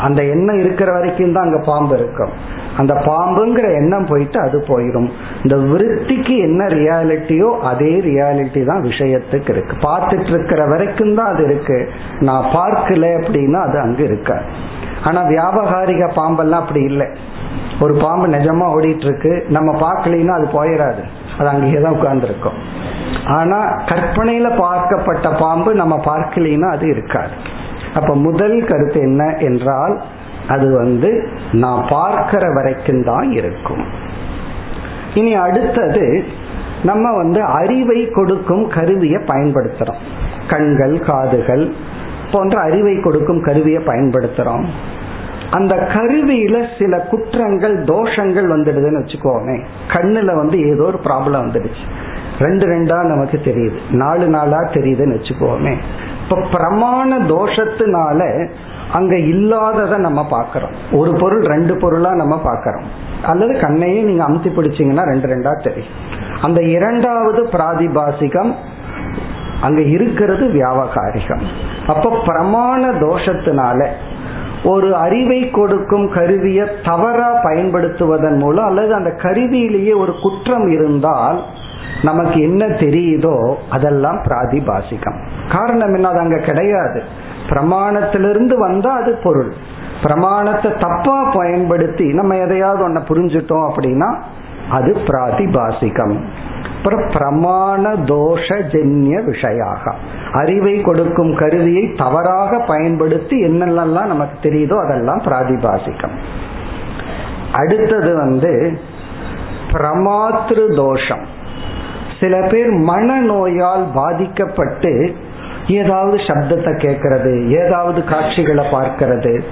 அந்த 0.01 0.23
எண்ணம் 0.23 0.59
இருக்கிற 0.59 0.91
வரைக்கும் 0.91 1.33
தான் 1.33 1.43
அங்க 1.43 1.59
பாம்பு 1.65 1.95
இருக்கும். 1.95 2.33
அந்த 2.77 2.93
பாம்புங்கிற 2.93 3.67
எண்ணம் 3.75 4.05
போயிட்டு 4.05 4.39
அது 4.39 4.57
போயிடும் 4.67 5.09
இந்த 5.43 5.55
விருத்திக்கு 5.55 6.37
என்ன 6.37 6.67
ரியாலிட்டியோ 6.67 7.59
அதே 7.59 8.01
ரியாலிட்டி 8.09 8.65
தான் 8.65 8.81
விஷயத்துக்கு 8.81 9.49
இருக்கு. 9.49 9.75
பார்த்துட்டு 9.87 10.31
இருக்கிற 10.33 10.65
வரைக்கும் 10.65 11.15
தான் 11.15 11.31
அது 11.33 11.43
இருக்கு. 11.43 11.89
நான் 12.19 12.45
பார்க்கல 12.53 13.05
அப்படின்னா 13.19 13.61
அது 13.67 13.79
அங்க 13.79 14.03
இருக்க 14.03 14.41
ஆனா 15.03 15.21
வியாபகாரிக 15.23 16.03
பாம்பெல்லாம் 16.15 16.63
அப்படி 16.63 16.81
இல்லை. 16.83 17.07
ஒரு 17.79 17.93
பாம்பு 17.93 18.27
நிஜமா 18.27 18.65
ஓடிட்டு 18.75 19.05
இருக்கு 19.07 19.31
நம்ம 19.47 19.69
பார்க்கலைன்னா 19.85 20.33
அது 20.39 20.47
போயிடாது 20.57 21.01
அது 21.37 21.47
அங்கேயே 21.47 21.79
தான் 21.81 21.95
உட்கார்ந்துருக்கும். 21.97 22.57
ஆனா 23.37 23.59
கற்பனையில 23.85 24.47
பார்க்கப்பட்ட 24.63 25.29
பாம்பு 25.39 25.75
நம்ம 25.75 25.95
பார்க்கலைன்னா 26.05 26.69
அது 26.69 26.87
இருக்காது. 26.87 27.33
அப்ப 27.93 28.15
முதல் 28.15 28.57
கருத்து 28.65 28.99
என்ன 29.01 29.23
என்றால் 29.39 29.95
அது 30.47 30.67
வந்து 30.77 31.09
நான் 31.51 31.83
பார்க்கிற 31.89 32.43
வரைக்கும் 32.53 33.03
தான் 33.03 33.31
இருக்கும். 33.31 33.83
இனி 35.13 35.33
அடுத்தது 35.33 36.05
நம்ம 36.83 37.05
வந்து 37.17 37.43
அறிவை 37.59 37.99
கொடுக்கும் 38.09 38.67
கருவியை 38.67 39.21
பயன்படுத்துறோம். 39.27 40.01
கண்கள் 40.47 40.95
காதுகள் 40.99 41.63
போன்ற 42.31 42.55
அறிவை 42.61 42.95
கொடுக்கும் 42.99 43.41
கருவியை 43.41 43.81
பயன்படுத்துறோம். 43.87 44.65
அந்த 45.55 45.75
கருவியில 45.93 46.55
சில 46.79 46.97
குற்றங்கள் 47.11 47.75
தோஷங்கள் 47.83 48.47
வந்துடுதுன்னு 48.55 49.01
வச்சுக்கோமே. 49.01 49.57
கண்ணுல 49.93 50.35
வந்து 50.35 50.57
ஏதோ 50.69 50.83
ஒரு 50.83 50.99
ப்ராப்ளம் 51.03 51.43
வந்துடுச்சு. 51.45 51.85
ரெண்டு 52.39 52.65
ரெண்டா 52.67 52.97
நமக்கு 53.05 53.37
தெரியுது. 53.45 53.77
நாலு 53.91 54.27
நாளா 54.27 54.59
தெரியுதுன்னு 54.73 55.17
வச்சுக்கோமே. 55.17 55.73
இப்ப 56.23 56.37
பிரமாண 56.53 57.09
தோஷத்தினால 57.33 58.21
அங்க 58.93 59.13
இல்லாததை 59.17 59.97
நம்ம 59.97 60.21
பாக்கிறோம் 60.31 60.75
ஒரு 60.91 61.11
பொருள் 61.19 61.43
ரெண்டு 61.45 61.73
பொருளா 61.77 62.11
நம்ம 62.15 62.35
பாக்கிறோம் 62.45 62.87
அல்லது 63.25 63.53
கண்ணையே 63.59 64.01
நீங்க 64.03 64.23
அமுத்தி 64.23 64.49
பிடிச்சிங்கன்னா 64.55 65.03
ரெண்டு 65.11 65.27
ரெண்டா 65.27 65.53
தெரியும். 65.63 65.93
அந்த 66.41 66.59
இரண்டாவது 66.61 67.41
பிராதிபாசிகம் 67.53 68.51
அங்க 69.61 69.81
இருக்கிறது 69.81 70.45
வியாபகாரிகம். 70.47 71.45
அப்ப 71.87 72.09
பிரமாண 72.27 72.83
தோஷத்தினால 73.05 73.79
ஒரு 74.65 74.95
அறிவை 74.95 75.49
கொடுக்கும் 75.49 76.13
கருவியை 76.13 76.67
தவறா 76.83 77.43
பயன்படுத்துவதன் 77.43 78.37
மூலம் 78.39 78.65
அல்லது 78.65 78.93
அந்த 78.93 79.09
கருவியிலேயே 79.09 79.97
ஒரு 79.97 80.13
குற்றம் 80.21 80.67
இருந்தால் 80.67 81.43
நமக்கு 82.03 82.41
என்ன 82.41 82.65
தெரியுதோ 82.65 83.55
அதெல்லாம் 83.69 84.21
பிராதிபாசிகம். 84.27 85.19
காரணம் 85.51 85.93
என்ன? 85.93 86.07
அது 86.07 86.19
அங்க 86.19 86.37
கிடையாது. 86.37 87.03
பிரமாணத்திலிருந்து 87.49 88.57
வந்தா 88.57 88.91
அது 88.91 89.19
பொருள். 89.23 89.53
பிரமாணத்தை 90.01 90.71
தப்பா 90.79 91.31
பயன்படுத்தி 91.33 92.13
நம்ம 92.13 92.35
எதையாவது 92.37 92.89
ஒன்ன 92.89 93.01
புரிஞ்சுட்டோம் 93.07 93.71
அப்படின்னா 93.71 94.15
அது 94.69 94.97
பிராதிபாசிகம். 95.05 96.17
அப்புறம் 96.77 97.09
பிரமாண 97.09 97.95
தோஷ 98.03 98.47
ஜென்ய 98.55 99.19
விஷயாக. 99.29 99.93
அறிவை 100.33 100.81
கொடுக்கும் 100.81 101.35
கருவியை 101.35 101.93
தவறாக 101.97 102.57
பயன்படுத்தி 102.57 103.43
என்னெல்லாம் 103.45 104.05
நமக்கு 104.05 104.49
தெரியுதோ 104.49 104.85
அதெல்லாம் 104.85 105.21
பிராதிபாசிக்கம் 105.21 106.15
அடுத்தது 107.51 108.15
வந்து 108.15 108.79
பிரமாத்திரு 109.71 110.75
தோஷம். 110.75 111.25
சில 112.19 112.47
பேர் 112.47 112.71
மனநோயால் 112.73 113.85
பாதிக்கப்பட்டு 113.93 115.15
ஏதாவது 115.67 116.17
சப்தத்தை 116.17 116.71
கேட்கறது 116.85 117.65
ஏதாவது 117.65 118.03
காட்சிகளை 118.03 118.65
பார்க்கறது 118.71 119.43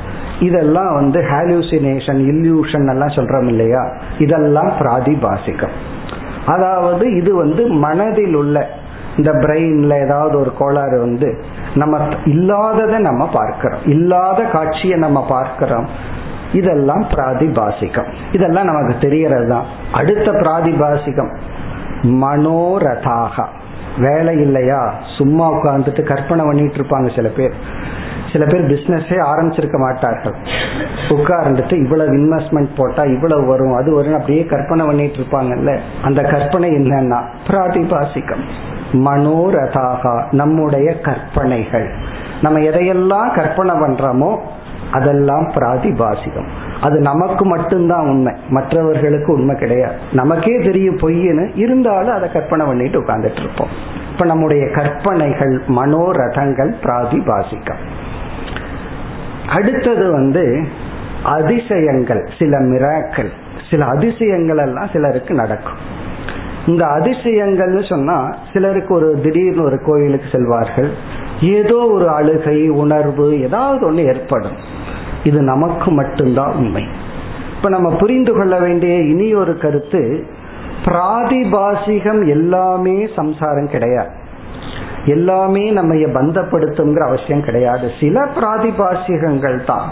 இதெல்லாம் 0.44 0.94
வந்து 0.94 1.22
ஹாலுசினேஷன் 1.22 2.22
இல்யூஷன் 2.22 2.90
எல்லாம் 2.90 3.08
சொல்றோம் 3.08 3.48
இல்லையா? 3.48 3.92
இதெல்லாம் 4.18 4.72
பிராதிபாசிகம். 4.80 5.74
அதாவது 6.46 7.16
இது 7.16 7.36
வந்து 7.36 7.68
மனதில் 7.68 8.34
உள்ள 8.34 8.70
இந்த 9.18 9.32
பிரெயின்ல 9.32 10.04
ஏதாவது 10.06 10.40
ஒரு 10.40 10.54
கோளாறு 10.58 11.00
வந்து 11.00 11.44
நம்ம 11.76 12.08
இல்லாததை 12.26 12.98
நம்ம 13.00 13.30
பார்க்கிறோம். 13.34 13.80
இல்லாத 13.86 14.44
காட்சியை 14.44 14.98
நம்ம 14.98 15.26
பார்க்கிறோம். 15.30 15.88
இதெல்லாம் 16.54 17.04
பிராதிபாசிகம். 17.04 18.14
இதெல்லாம் 18.32 18.66
நமக்கு 18.66 18.96
தெரியறது 19.00 19.48
தான். 19.48 19.66
அடுத்த 19.94 20.32
பிராதிபாசிகம் 20.32 21.36
மனோரதாக. 22.04 23.46
வேலை 24.00 24.40
இல்லையா? 24.40 24.94
சும்மா 25.18 25.52
உட்காந்துட்டு 25.52 26.04
கற்பனை 26.04 26.46
பண்ணிட்டு 26.46 26.78
இருப்பாங்க 26.78 27.16
சில 27.16 27.28
பேர். 27.28 27.54
சில 28.34 28.46
பேர் 28.46 28.72
பிசினஸே 28.72 29.18
ஆரம்பிச்சிருக்க 29.34 29.78
மாட்டார்கள். 29.78 30.34
உட்கார்ந்துட்டு 31.10 31.74
இவ்வளவு 31.74 32.12
இன்வெஸ்ட்மெண்ட் 32.12 32.70
போட்டா 32.78 33.04
இவ்வளவு 33.04 33.46
வரும் 33.46 33.74
அது 33.74 33.94
வரும் 33.94 34.14
அப்படியே 34.14 34.46
கற்பனை 34.46 34.86
பண்ணிட்டு 34.86 35.18
இருப்பாங்கல்ல. 35.18 35.80
அந்த 36.04 36.22
கற்பனை 36.22 36.70
என்னன்னா 36.70 37.22
பிராதிபாசிக்கம் 37.48 38.44
மனோரதாக 38.94 40.24
நம்முடைய 40.32 41.00
கற்பனைகள். 41.00 41.94
நம்ம 42.42 42.60
எதையெல்லாம் 42.60 43.36
கற்பனை 43.36 43.76
பண்றோமோ 43.76 44.40
அதெல்லாம் 44.92 45.52
பிராதிபாசிகம். 45.52 46.48
அது 46.82 47.00
நமக்கு 47.00 47.46
மட்டும்தான் 47.46 48.08
உண்மை. 48.08 48.34
மற்றவர்களுக்கு 48.50 49.34
உண்மை 49.34 49.56
கிடையாது. 49.56 49.96
நமக்கே 50.12 50.60
தெரியும் 50.60 50.98
பொய்ன்னு 50.98 51.52
இருந்தாலும் 51.56 52.16
அதை 52.16 52.32
கற்பனை 52.32 52.66
பண்ணிட்டு 52.66 53.02
உட்கார்ந்துட்டு 53.02 53.40
இருப்போம். 53.40 54.02
இப்ப 54.12 54.26
நம்முடைய 54.26 54.72
கற்பனைகள் 54.72 55.62
மனோரதங்கள் 55.68 56.74
பிராதிபாசிக்கம் 56.84 57.84
அடுத்தது 59.54 60.12
வந்து 60.12 60.68
அதிசயங்கள் 61.24 62.30
சில 62.40 62.60
மிராக்கள் 62.60 63.32
சில 63.70 63.86
அதிசயங்கள் 63.86 64.58
எல்லாம் 64.58 64.90
சிலருக்கு 64.94 65.34
நடக்கும். 65.34 65.80
இந்த 66.68 66.86
அதிசயங்கள்னு 66.86 67.90
சொன்னா 67.90 68.36
சிலருக்கு 68.54 68.94
ஒரு 68.94 69.20
திடீர்னு 69.24 69.64
ஒரு 69.64 69.80
கோயிலுக்கு 69.86 70.28
செல்வார்கள். 70.32 70.90
ஏதோ 71.42 71.76
ஒரு 71.76 72.10
அழுகை 72.10 72.70
உணர்வு 72.70 73.42
ஏதாவது 73.42 73.86
ஒன்று 73.86 74.04
ஏற்படும். 74.06 74.58
இது 75.24 75.42
நமக்கு 75.42 75.92
மட்டும்தான் 75.92 76.54
உண்மை. 76.54 76.84
இப்ப 77.58 77.70
நம்ம 77.70 77.96
புரிந்து 77.96 78.34
கொள்ள 78.34 78.60
வேண்டிய 78.60 78.96
இனி 78.98 79.34
ஒரு 79.34 79.58
கருத்து 79.58 80.26
பிராதிபாசிகம் 80.86 82.28
எல்லாமே 82.28 83.08
சம்சாரம் 83.16 83.70
கிடையாது. 83.70 84.22
எல்லாமே 85.06 85.72
நம்ம 85.72 85.94
பந்தப்படுத்துங்கிற 85.94 87.08
அவசியம் 87.08 87.44
கிடையாது. 87.44 87.92
சில 88.00 88.26
பிராதிபாசிகங்கள் 88.36 89.66
தான். 89.66 89.88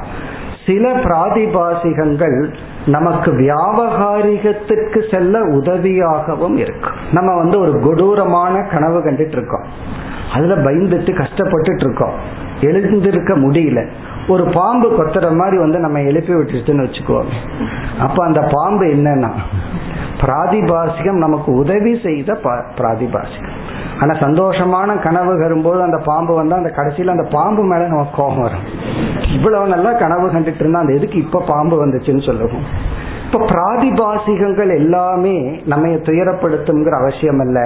சில 0.66 0.94
பிராதிபாசிகங்கள் 0.96 2.54
நமக்கு 2.86 3.32
வியாபகாரிகத்துக்கு 3.32 5.12
செல்ல 5.12 5.40
உதவியாகவும் 5.40 6.58
இருக்கு. 6.58 6.90
நம்ம 7.12 7.36
வந்து 7.36 7.60
ஒரு 7.60 7.80
கொடூரமான 7.80 8.62
கனவு 8.62 9.00
கண்டுட்டு 9.00 9.36
இருக்கோம் 9.38 9.66
அதுல 10.34 10.56
பயந்துட்டு 10.56 11.12
கஷ்டப்பட்டுட்டு 11.22 11.84
இருக்கோம் 11.86 12.14
எழுந்திருக்க 12.62 13.34
முடியல. 13.38 13.88
ஒரு 14.28 14.44
பாம்பு 14.44 14.88
கொத்துற 14.90 15.36
மாதிரி 15.36 15.58
வந்து 15.58 15.80
நம்ம 15.80 16.02
எழுப்பி 16.02 16.34
விட்டுருச்சுன்னு 16.34 16.86
வச்சுக்குவோம். 16.86 17.32
அப்ப 18.00 18.26
அந்த 18.26 18.48
பாம்பு 18.52 18.86
என்னன்னா 18.86 19.32
பிராதிபாசிகம் 20.22 21.22
நமக்கு 21.26 21.52
உதவி 21.52 22.00
செய்த 22.04 22.40
பிராதிபாசிகம். 22.78 23.60
ஆனா 24.02 24.14
சந்தோஷமான 24.20 25.02
கனவு 25.02 25.40
வரும்போது 25.40 25.82
அந்த 25.82 25.98
பாம்பு 26.06 26.36
வந்தா 26.36 26.56
அந்த 26.56 26.72
கடைசியில 26.76 27.08
அந்த 27.08 27.28
பாம்பு 27.32 27.64
மேல 27.64 27.88
நமக்கு 27.88 28.16
கோபம் 28.16 28.42
வரும். 28.42 28.66
இவ்வளவு 29.36 29.68
நல்லா 29.68 29.92
கனவு 29.94 30.28
கண்டுட்டு 30.28 30.62
இருந்தா 30.64 30.80
அந்த 30.80 30.94
எதுக்கு 30.94 31.18
இப்ப 31.18 31.44
பாம்பு 31.48 31.76
வந்துச்சுன்னு 31.86 32.26
சொல்லுவோம். 32.26 32.66
இப்ப 33.26 33.46
பிராதிபாசிகங்கள் 33.46 34.72
எல்லாமே 34.76 35.36
நம்ம 35.66 35.88
துயரப்படுத்துங்கிற 35.88 36.96
அவசியம் 37.02 37.40
அல்ல 37.40 37.60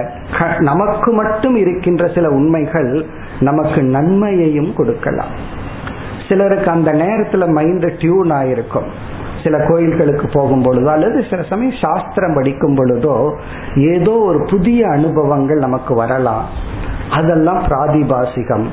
நமக்கு 0.59 1.11
மட்டும் 1.11 1.55
இருக்கின்ற 1.55 2.07
சில 2.07 2.29
உண்மைகள் 2.29 3.05
நமக்கு 3.39 3.83
நன்மையையும் 3.83 4.73
கொடுக்கலாம். 4.75 5.33
சிலருக்கு 6.29 6.69
அந்த 6.71 6.91
நேரத்துல 6.91 7.47
மைண்ட் 7.47 7.91
டியூன் 7.97 8.31
ஆயிருக்கும். 8.31 8.89
சில 9.45 9.57
கோயில்களுக்கு 9.69 10.27
போகும் 10.33 10.63
பொழுதோ 10.63 10.91
அல்லது 10.97 11.25
சில 11.29 11.41
சமயம் 11.49 11.79
சாஸ்திரம் 11.81 12.33
படிக்கும் 12.33 12.77
பொழுதோ 12.77 13.15
ஏதோ 13.75 14.11
ஒரு 14.11 14.39
புதிய 14.49 14.87
அனுபவங்கள் 14.87 15.57
நமக்கு 15.57 15.93
வரலாம். 15.95 16.45
அதெல்லாம் 17.09 17.63
பிராதிபாசிகம். 17.69 18.65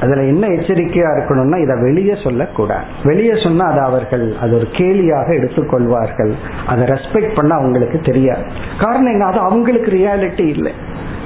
அதுல 0.00 0.22
என்ன 0.22 0.46
எச்சரிக்கையா 0.46 1.08
இருக்கணும்னா 1.14 1.58
இதை 1.62 1.76
வெளியே 1.80 2.14
சொல்லக்கூடாது. 2.22 2.84
வெளியே 3.04 3.34
சொன்னா 3.42 3.64
அது 3.66 3.80
அவர்கள் 3.80 4.36
அது 4.40 4.54
ஒரு 4.54 4.68
கேலியாக 4.72 5.28
எடுத்துக்கொள்வார்கள். 5.38 6.32
அதை 6.66 6.84
ரெஸ்பெக்ட் 6.88 7.34
பண்ண 7.34 7.54
அவங்களுக்கு 7.54 8.00
தெரியாது. 8.00 8.44
காரணம் 8.80 9.12
என்ன? 9.12 9.24
அது 9.24 9.38
அவங்களுக்கு 9.38 9.90
ரியாலிட்டி 9.90 10.46
இல்லை. 10.46 10.72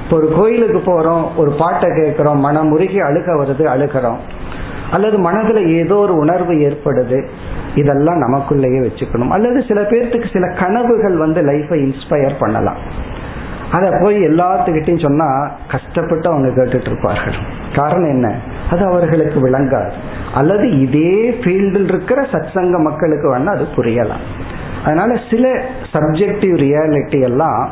இப்போ 0.04 0.16
ஒரு 0.16 0.28
கோயிலுக்கு 0.36 0.78
போறோம் 0.78 1.24
ஒரு 1.36 1.50
பாட்டை 1.58 1.88
கேட்கிறோம் 2.02 2.40
மனம் 2.40 2.68
முருகி 2.68 2.98
அழுக 3.00 3.28
வருது 3.42 3.64
அழுகிறோம். 3.74 4.20
அல்லது 4.90 5.30
மனதுல 5.30 5.72
ஏதோ 5.72 5.94
ஒரு 5.94 6.16
உணர்வு 6.16 6.52
ஏற்படுது 6.52 7.26
இதெல்லாம் 7.74 8.22
நமக்குள்ளேயே 8.22 8.90
வச்சுக்கணும். 8.90 9.28
அல்லது 9.28 9.64
சில 9.68 9.80
பேர்த்துக்கு 9.80 10.32
சில 10.32 10.48
கனவுகள் 10.48 11.16
வந்து 11.16 11.42
லைஃபை 11.42 11.92
இன்ஸ்பயர் 11.92 12.34
பண்ணலாம். 12.38 12.76
அதை 13.72 13.92
போய் 14.02 14.22
எல்லாத்துக்கிட்டையும் 14.22 15.02
சொன்னா 15.02 15.50
கஷ்டப்பட்டு 15.70 16.30
அவங்க 16.30 16.48
கேட்டுட்டு 16.48 16.80
இருப்பார்கள். 16.80 17.34
காரணம் 17.74 18.08
என்ன? 18.08 18.34
அது 18.70 18.84
அவர்களுக்கு 18.84 19.48
விளங்காது. 19.48 19.90
அல்லது 20.34 20.80
இதே 20.80 21.30
ஃபீல்டில் 21.30 21.84
இருக்கிற 21.84 22.22
சத்சங்க 22.22 22.78
மக்களுக்கு 22.78 23.38
வேணா 23.38 23.46
அது 23.46 23.66
புரியலாம். 23.76 24.24
அதனால 24.84 25.18
சில 25.30 25.64
சப்ஜெக்டிவ் 25.92 26.54
ரியாலிட்டி 26.54 27.20
எல்லாம் 27.20 27.70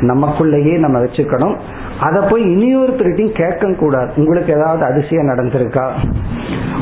நமக்குள்ளேயே 0.00 0.78
நம்ம 0.78 0.98
வச்சுக்கணும். 0.98 1.56
அதை 2.00 2.28
போய் 2.28 2.42
இனியொருத்தருகிட்டையும் 2.42 3.48
கேட்க 3.48 3.72
கூடாது 3.72 4.12
உங்களுக்கு 4.16 4.52
ஏதாவது 4.52 4.84
அதிசயம் 4.84 5.28
நடந்திருக்கா? 5.28 5.90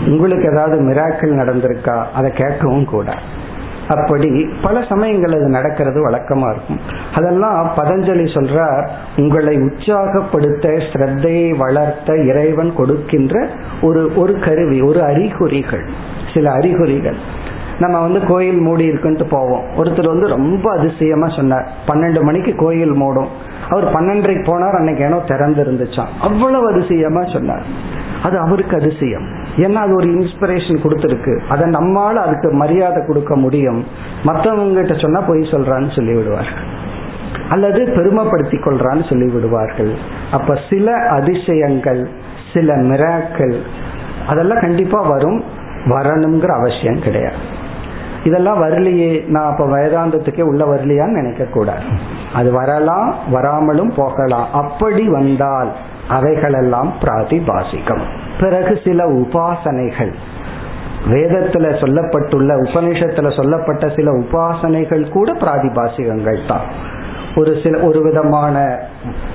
உங்களுக்கு 0.07 0.51
ஏதாவது 0.53 0.83
மிராக்கள் 0.83 1.39
நடந்திருக்கா? 1.43 2.05
அதை 2.15 2.31
கேட்கவும் 2.31 2.85
கூடாது. 2.85 3.43
அப்படி 3.89 4.49
பல 4.63 4.85
சமயங்கள் 4.89 5.33
அது 5.33 5.49
நடக்கிறது 5.49 6.11
வழக்கமா 6.11 6.51
இருக்கும். 6.51 6.81
அதெல்லாம் 7.15 7.73
பதஞ்சலி 7.77 8.25
சொல்றார் 8.25 8.89
உங்களை 9.17 9.57
உற்சாகப்படுத்த 9.57 10.69
ஸ்ரத்தையை 10.69 11.57
வளர்த்த 11.57 12.17
இறைவன் 12.17 12.75
கொடுக்கின்ற 12.75 13.49
ஒரு 13.83 14.13
ஒரு 14.17 14.39
கருவி 14.39 14.81
ஒரு 14.81 15.03
அறிகுறிகள். 15.03 15.85
சில 16.35 16.51
அறிகுறிகள். 16.53 17.17
நம்ம 17.79 18.01
வந்து 18.01 18.27
கோயில் 18.27 18.59
மூடி 18.59 18.91
இருக்குன்ட்டு 18.91 19.29
போவோம். 19.29 19.63
ஒருத்தர் 19.77 20.07
வந்து 20.07 20.29
ரொம்ப 20.29 20.79
அதிசயமா 20.79 21.29
சொன்னார். 21.29 21.69
பன்னெண்டு 21.87 22.23
மணிக்கு 22.23 22.55
கோயில் 22.55 22.93
மூடும். 22.93 23.27
அவர் 23.71 23.93
பன்னெண்டரைக்கு 23.93 24.43
போனார் 24.45 24.77
அன்னைக்கு 24.77 25.05
ஏனோ 25.05 25.19
திறந்து 25.27 25.65
இருந்துச்சான் 25.65 26.07
அவ்வளவு 26.21 26.73
அதிசயமா 26.73 27.23
சொன்னார். 27.25 27.63
அது 28.23 28.39
அவருக்கு 28.39 28.77
அதிசயம். 28.77 29.27
ஏன்னா 29.57 29.73
அது 29.73 29.95
ஒரு 29.95 30.07
இன்ஸ்பிரேஷன் 30.07 30.83
கொடுத்துருக்கு. 30.85 31.41
அதை 31.49 31.71
நம்மால 31.71 32.13
அதுக்கு 32.13 32.53
மரியாதை 32.53 33.07
கொடுக்க 33.07 33.37
முடியும். 33.37 33.87
மற்றவங்ககிட்ட 34.25 35.01
சொன்னா 35.01 35.21
பொய் 35.21 35.41
சொல்றான்னு 35.41 35.97
சொல்லி 35.97 36.15
விடுவார்கள் 36.15 36.83
அல்லது 37.49 37.85
பெருமைப்படுத்தி 37.85 38.59
கொள்றான்னு 38.59 39.09
சொல்லி 39.09 39.33
விடுவார்கள் 39.33 39.95
அப்ப 40.33 40.59
சில 40.71 40.95
அதிசயங்கள் 40.95 42.09
சில 42.55 42.75
மிராக்கள் 42.75 43.55
அதெல்லாம் 44.29 44.61
கண்டிப்பா 44.61 45.01
வரும். 45.09 45.45
வரணுங்கிற 45.85 46.47
அவசியம் 46.47 47.01
கிடையாது. 47.01 47.37
இதெல்லாம் 48.25 48.63
வரலையே 48.63 49.29
நான் 49.29 49.51
அப்ப 49.51 49.65
வேதாந்தத்துக்கே 49.67 50.41
உள்ள 50.41 50.65
வரலையான்னு 50.65 51.19
நினைக்க 51.21 51.45
கூடாது. 51.45 51.83
அது 52.35 52.53
வரலாம் 52.53 53.15
வராமலும் 53.31 53.93
போகலாம் 53.97 54.47
அப்படி 54.53 55.09
வந்தால் 55.09 55.73
அவைகளெல்லாம் 56.09 56.93
பிராதிபாசிகம். 57.03 58.03
பிறகு 58.41 58.81
சில 58.85 59.07
உபாசனைகள். 59.07 60.13
வேதத்துல 61.11 61.67
சொல்லப்பட்டுள்ள 61.83 62.51
உபனிஷத்துல 62.63 63.37
சொல்லப்பட்ட 63.37 63.89
சில 63.97 64.11
உபாசனைகள் 64.11 65.09
கூட 65.09 65.33
பிராதிபாசிகங்கள் 65.33 66.47
தான். 66.47 66.67
ஒரு 67.37 67.61
சில 67.63 67.79
ஒரு 67.79 68.03
விதமான 68.03 68.79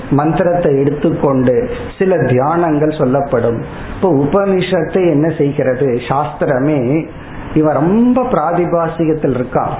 மந்திரத்தை 0.09 0.79
எடுத்துக்கொண்டு 0.79 1.69
சில 1.97 2.15
தியானங்கள் 2.15 2.97
சொல்லப்படும். 2.97 3.63
இப்போ 3.95 4.09
உபனிஷத்தை 4.11 5.09
என்ன 5.09 5.33
செய்கிறது? 5.37 5.99
சாஸ்திரமே 6.07 7.09
இவன் 7.53 7.73
ரொம்ப 7.73 8.23
பிராதிபாசிகத்தில் 8.33 9.35
இருக்கான் 9.39 9.73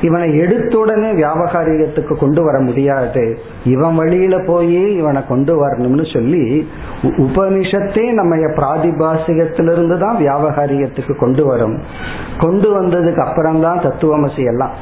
இவனை 0.00 0.28
எடுத்துடனே 0.42 1.10
வியாபகாரிகத்துக்கு 1.18 2.14
கொண்டு 2.18 2.42
வர 2.42 2.56
முடியாது. 2.60 3.38
இவன் 3.64 3.94
வழியில 3.94 4.38
போய் 4.38 4.96
இவனை 5.00 5.26
கொண்டு 5.26 5.52
வரணும்னு 5.62 6.12
சொல்லி 6.12 6.68
உபனிஷத்தே 7.24 8.12
நம்ம 8.12 8.36
பிராதிபாசிகத்திலிருந்து 8.36 9.98
தான் 9.98 10.16
வியாபகாரிகத்துக்கு 10.16 11.16
கொண்டு 11.16 11.44
வரும். 11.44 11.76
கொண்டு 12.38 12.70
வந்ததுக்கு 12.78 13.22
அப்புறம்தான் 13.26 13.82
தத்துவமசி 13.86 14.44
எல்லாம். 14.52 14.74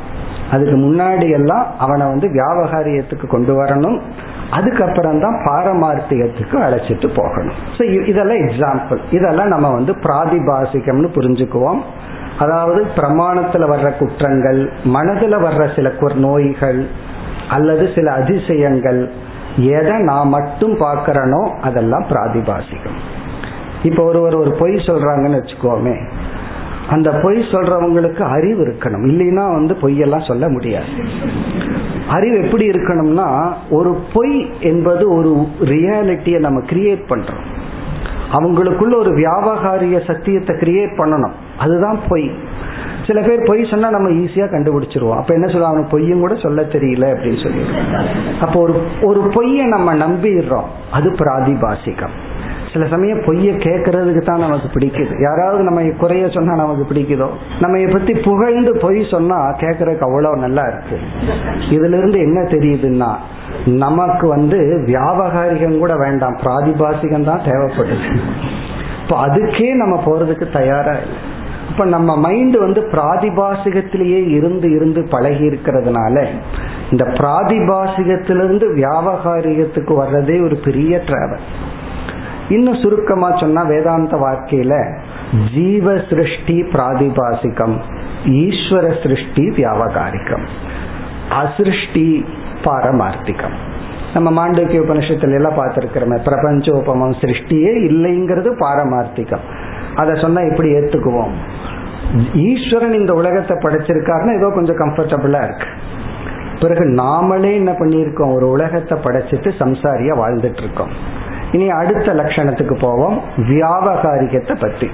அதுக்கு 0.51 0.77
முன்னாடி 0.77 1.29
எல்லாம் 1.31 1.67
அவனை 1.79 2.07
வந்து 2.07 2.29
வியாபகாரியத்துக்கு 2.29 3.27
கொண்டு 3.27 3.53
வரணும். 3.61 4.01
அதுக்கப்புறம் 4.51 5.21
தான் 5.21 5.37
பாரமார்த்திகத்துக்கு 5.49 6.57
அழைச்சிட்டு 6.65 7.09
போகணும். 7.21 7.55
ஸோ 7.77 7.83
இதெல்லாம் 8.07 8.43
எக்ஸாம்பிள் 8.49 9.01
இதெல்லாம் 9.11 9.49
நம்ம 9.49 9.71
வந்து 9.71 9.93
பிராதிபாசிகம்னு 10.07 11.11
புரிஞ்சுக்குவோம். 11.19 11.83
அதாவது 12.39 12.87
பிரமாணத்துல 12.97 13.67
வர்ற 13.75 13.99
குற்றங்கள் 13.99 14.73
மனதுல 14.85 15.35
வர்ற 15.47 15.75
சில 15.75 15.93
நோய்கள் 16.15 16.87
அல்லது 17.49 17.91
சில 17.95 18.13
அதிசயங்கள் 18.13 19.11
எதை 19.57 19.99
நான் 19.99 20.29
மட்டும் 20.29 20.75
பார்க்கிறனோ 20.75 21.61
அதெல்லாம் 21.61 22.05
பிராதிபாசிகம். 22.11 22.99
இப்போ 23.83 24.05
ஒருவர் 24.05 24.35
ஒரு 24.35 24.51
பொய் 24.51 24.73
சொல்றாங்கன்னு 24.73 25.41
வச்சுக்கோமே 25.41 26.01
அந்த 26.89 27.11
பொய் 27.11 27.37
சொல்றவங்களுக்கு 27.37 28.21
அறிவு 28.21 28.67
இருக்கணும். 28.67 29.05
இல்லைன்னா 29.07 29.53
வந்து 29.53 29.75
பொய்யெல்லாம் 29.75 30.27
சொல்ல 30.27 30.49
முடியாது. 30.49 30.87
அறிவு 32.09 32.45
எப்படி 32.45 32.69
இருக்கணும்னா 32.69 33.53
ஒரு 33.71 34.01
பொய் 34.13 34.51
என்பது 34.61 35.15
ஒரு 35.15 35.47
ரியாலிட்டியை 35.61 36.39
நம்ம 36.39 36.61
கிரியேட் 36.61 37.05
பண்றோம். 37.09 37.45
அவங்களுக்குள்ள 38.33 38.97
ஒரு 38.97 39.11
வியாபகாரிய 39.17 40.07
சத்தியத்தை 40.07 40.57
கிரியேட் 40.57 40.99
பண்ணணும். 40.99 41.37
அதுதான் 41.59 41.99
பொய். 42.09 42.31
சில 43.07 43.21
பேர் 43.21 43.47
பொய் 43.47 43.67
சொன்னா 43.71 43.91
நம்ம 43.91 44.09
ஈஸியா 44.09 44.47
கண்டுபிடிச்சிருவோம். 44.53 45.17
அப்ப 45.17 45.35
என்ன 45.35 45.47
சொல்லுவோம் 45.47 45.71
அவனுக்கு 45.71 45.97
பொய்யும் 45.97 46.21
கூட 46.21 46.35
சொல்ல 46.35 46.63
தெரியல 46.63 47.07
அப்படின்னு 47.15 47.43
சொல்லி 47.43 47.63
அப்போ 48.41 48.61
ஒரு 48.61 48.75
ஒரு 49.03 49.21
பொய்யை 49.21 49.67
நம்ம 49.67 49.95
நம்பிடுறோம். 49.95 50.69
அது 50.91 51.11
பிராதிபாசிகம். 51.11 52.15
சில 52.73 52.87
சமயம் 52.87 53.19
பொய்ய 53.19 53.49
கேட்கறதுக்கு 53.65 54.23
தான் 54.25 54.39
நமக்கு 54.39 54.69
பிடிக்குது. 54.69 55.23
யாராவது 55.23 55.63
நம்ம 55.63 55.83
குறைய 55.99 56.29
சொன்னா 56.29 56.55
நமக்கு 56.55 56.95
பிடிக்குதோ? 56.95 57.29
நம்ம 57.61 57.93
பத்தி 57.93 58.13
புகழ்ந்து 58.13 58.79
பொய் 58.81 59.07
சொன்னா 59.11 59.37
கேட்கறதுக்கு 59.37 60.07
அவ்வளவு 60.09 60.37
நல்லா 60.37 60.63
இருக்கு. 60.63 60.97
இதுல 61.71 61.99
இருந்து 61.99 62.19
என்ன 62.19 62.41
தெரியுதுன்னா 62.41 63.11
நமக்கு 63.67 64.29
வந்து 64.29 64.85
வியாபகாரிகம் 64.87 65.79
கூட 65.79 65.97
வேண்டாம். 65.97 66.37
பிராதிபாசிகம் 66.37 67.25
தான் 67.25 67.41
தேவைப்படுது. 67.41 68.21
இப்போ 69.03 69.27
அதுக்கே 69.27 69.75
நம்ம 69.75 70.03
போறதுக்கு 70.07 70.53
தயாரா 70.53 70.95
இப்ப 71.71 71.85
நம்ம 71.85 72.17
மைண்ட் 72.17 72.59
வந்து 72.59 72.81
பிராதிபாசிகத்திலேயே 72.93 74.29
இருந்து 74.29 74.71
இருந்து 74.71 75.09
பழகி 75.11 75.49
இருக்கிறதுனால 75.49 76.27
இந்த 76.91 77.05
பிராதிபாசிகத்திலிருந்து 77.05 78.67
வியாபகாரிகத்துக்கு 78.75 79.93
வர்றதே 80.03 80.43
ஒரு 80.45 80.57
பெரிய 80.57 81.03
டிராவல் 81.07 81.45
இன்னும் 82.49 82.75
சுருக்கமா 82.75 83.37
சொன்னா 83.37 83.63
வேதாந்த 83.63 84.17
வாழ்க்கையில 84.17 84.97
ஜீவ 85.55 85.99
சிருஷ்டி 86.09 86.63
பிராதிபாசிகம் 86.63 87.77
ஈஸ்வர 88.25 89.03
சிருஷ்டி 89.03 89.49
வியாபகாரிகம். 89.49 90.47
அசிருஷ்டி 91.43 92.25
பாரமார்த்திகம். 92.65 93.57
நம்ம 94.15 94.29
மாண்டவிய 94.39 94.81
உபனிஷத்துல 94.85 95.33
எல்லாம் 95.33 95.59
பார்த்திருக்கிறோமே 95.59 96.17
பிரபஞ்சோபமம் 96.29 97.15
சிருஷ்டியே 97.21 97.73
இல்லைங்கிறது 97.89 98.51
பாரமார்த்திகம். 98.65 99.45
அதை 99.95 100.15
சொன்னா 100.21 100.41
எப்படி 100.41 100.69
ஏத்துக்குவோம். 100.73 101.33
ஈஸ்வரன் 102.35 102.93
இந்த 102.93 103.13
உலகத்தை 103.13 103.57
படைச்சிருக்காருன்னா 103.57 104.33
ஏதோ 104.37 104.49
கொஞ்சம் 104.55 104.77
கம்ஃபர்டபுளா 104.77 105.43
இருக்கு. 105.45 105.69
பிறகு 106.61 106.85
நாமளே 106.85 107.53
என்ன 107.55 107.73
பண்ணியிருக்கோம்? 107.73 108.35
ஒரு 108.35 108.47
உலகத்தை 108.49 108.99
படைச்சிட்டு 108.99 109.51
சம்சாரியா 109.59 110.15
வாழ்ந்துட்டு 110.23 110.63
இருக்கோம் 110.63 110.93
இனி 111.53 111.67
அடுத்த 111.71 112.13
லட்சணத்துக்கு 112.13 112.75
போவோம். 112.81 113.17
வியாபகாரிகத்தை 113.37 114.55
பத்தி 114.61 114.89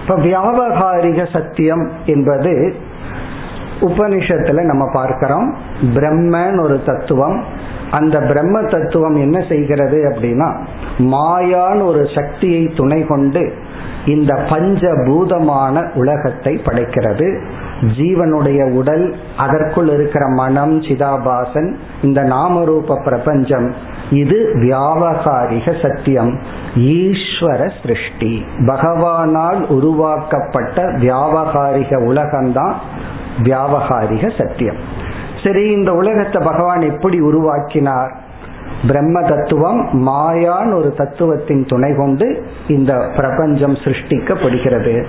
இப்ப 0.00 0.16
வியாபகாரிக 0.18 1.20
சத்தியம் 1.32 1.84
என்பது 2.06 2.52
உபனிஷத்துல 3.80 4.60
நம்ம 4.60 4.90
பார்க்கிறோம் 4.92 5.56
பிரம்மன் 5.94 6.62
ஒரு 6.62 6.82
தத்துவம். 6.82 7.44
அந்த 7.90 8.18
பிரம்ம 8.18 8.62
தத்துவம் 8.62 9.14
என்ன 9.14 9.44
செய்கிறது 9.48 10.14
அப்படின்னா 10.14 10.56
மாயான் 10.98 11.84
ஒரு 11.84 12.08
சக்தியை 12.14 12.72
துணை 12.76 13.06
கொண்டு 13.06 13.52
இந்த 14.06 14.34
பஞ்சபூதமான 14.34 15.94
உலகத்தை 15.94 16.60
படைக்கிறது. 16.64 17.40
ஜீவனுடைய 17.80 18.72
உடல் 18.72 19.16
அதற்குள் 19.36 19.88
இருக்கிற 19.88 20.28
மனம் 20.28 20.80
சிதாபாசன் 20.80 21.74
இந்த 22.02 22.22
நாமரூப 22.22 23.02
பிரபஞ்சம் 23.04 23.74
இது 24.10 24.50
வியாபகாரிக 24.54 25.88
சத்தியம். 25.88 26.40
ஈஸ்வர 26.74 27.70
சிருஷ்டி. 27.82 28.44
பகவானால் 28.58 29.66
உருவாக்கப்பட்ட 29.66 30.82
வியாபகாரிக 30.82 31.90
உலகம்தான் 32.06 32.74
வியாபகாரிக 33.42 34.38
சத்தியம். 34.38 34.76
சரி 35.44 35.70
இந்த 35.70 35.92
உலகத்தை 35.92 36.42
பகவான் 36.44 36.80
எப்படி 36.80 37.20
உருவாக்கினார்? 37.20 38.24
பிரம்ம 38.88 39.22
தத்துவம் 39.22 39.88
மாயான் 40.06 40.74
ஒரு 40.74 40.94
தத்துவத்தின் 40.96 41.66
துணை 41.66 41.96
கொண்டு 41.96 42.44
இந்த 42.68 43.10
பிரபஞ்சம் 43.16 43.72
சிருஷ்டிக்கப்படுகிறது. 43.72 45.04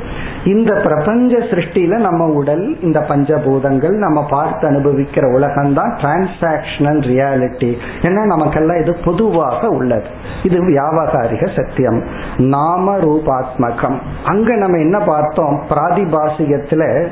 இந்த 0.46 0.74
பிரபஞ்ச 0.74 1.38
சிருஷ்டியில 1.38 1.98
நம்ம 2.00 2.26
உடல் 2.26 2.82
இந்த 2.82 3.00
பஞ்சபூதங்கள் 3.00 3.90
நம்ம 3.90 4.26
பார்த்து 4.30 4.70
அனுபவிக்கிற 4.70 5.34
உலகம் 5.34 5.74
தான் 5.74 5.96
டிரான்சாக்சனல் 6.02 7.02
ரியாலிட்டி 7.02 7.78
ஏன்னா 8.02 8.26
நமக்கெல்லாம் 8.26 8.82
இது 8.82 8.98
பொதுவாக 9.06 9.68
உள்ளது. 9.68 10.08
இது 10.44 10.64
வியாபகாரிக 10.64 11.50
சத்தியம். 11.56 12.04
நாம 12.38 12.98
ரூபாத்மகம். 12.98 14.00
அங்க 14.26 14.56
நம்ம 14.56 14.78
என்ன 14.78 15.00
பார்த்தோம்? 15.00 15.64
பிராதிபாசிகத்துல 15.70 17.08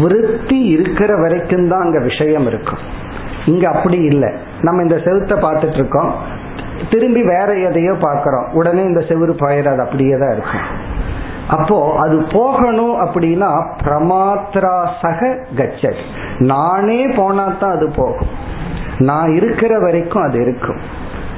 விருத்தி 0.00 0.58
இருக்கிற 0.64 1.16
வரைக்கும் 1.16 1.68
தான் 1.68 1.80
அங்க 1.80 1.98
விஷயம் 1.98 2.46
இருக்கும். 2.46 3.02
இங்க 3.46 3.68
அப்படி 3.68 3.98
இல்லை. 4.02 4.30
நம்ம 4.62 4.82
இந்த 4.82 4.96
செவுத்தை 4.96 5.36
பார்த்துட்டு 5.46 5.74
இருக்கோம் 5.74 6.12
திரும்பி 6.90 7.22
வேற 7.22 7.54
எதையோ 7.54 7.92
பார்க்கிறோம். 8.00 8.46
உடனே 8.52 8.82
இந்த 8.82 9.00
செவுறு 9.00 9.34
பாயிறது 9.42 9.76
அப்படியே 9.76 10.16
தான் 10.18 10.32
இருக்கும். 10.32 10.66
அப்போ 11.48 11.96
அது 11.98 12.16
போகணும் 12.32 12.96
அப்படின்னா 13.00 13.50
பிரமாத்ரா 13.84 14.88
சக 15.02 15.38
கச்சத். 15.54 16.02
நானே 16.38 17.06
போனா 17.06 17.44
தான் 17.60 17.76
அது 17.76 17.90
போகும். 17.96 18.30
நான் 18.98 19.30
இருக்கிற 19.34 19.78
வரைக்கும் 19.78 20.22
அது 20.22 20.40
இருக்கும். 20.40 20.80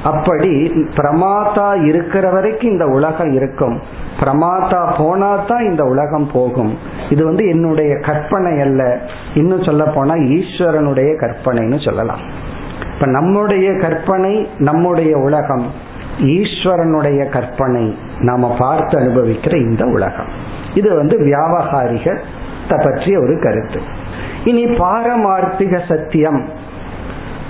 அப்படி 0.04 0.70
பிரமாதா 0.70 1.84
இருக்கிற 1.84 2.30
வரைக்கும் 2.30 2.70
இந்த 2.70 2.86
உலகம் 2.86 3.32
இருக்கும். 3.32 3.80
பிரமாதா 4.20 4.94
போனா 4.98 5.36
தான் 5.36 5.64
இந்த 5.64 5.84
உலகம் 5.84 6.30
போகும். 6.32 6.78
இது 7.10 7.24
வந்து 7.24 7.48
என்னுடைய 7.48 7.96
கற்பனை 7.96 8.60
அல்ல. 8.60 9.00
இன்னும் 9.34 9.62
சொல்ல 9.62 9.84
போனா 9.84 10.14
ஈஸ்வரனுடைய 10.14 11.16
கற்பனைன்னு 11.20 11.84
சொல்லலாம். 11.84 12.18
இப்ப 12.94 13.06
நம்முடைய 13.06 13.78
கற்பனை 13.78 14.48
நம்முடைய 14.58 15.16
உலகம் 15.16 15.66
ஈஸ்வரனுடைய 16.20 17.28
கற்பனை 17.28 17.98
நாம 18.20 18.56
பார்த்து 18.58 18.98
அனுபவிக்கிற 18.98 19.56
இந்த 19.56 19.84
உலகம். 19.84 20.26
இது 20.74 20.94
வந்து 20.94 21.18
வியாபகாரிகத்தை 21.18 22.84
பற்றிய 22.84 23.18
ஒரு 23.18 23.40
கருத்து. 23.42 23.80
இனி 24.44 24.64
பாரமார்த்திக 24.64 25.80
சத்தியம். 25.88 26.55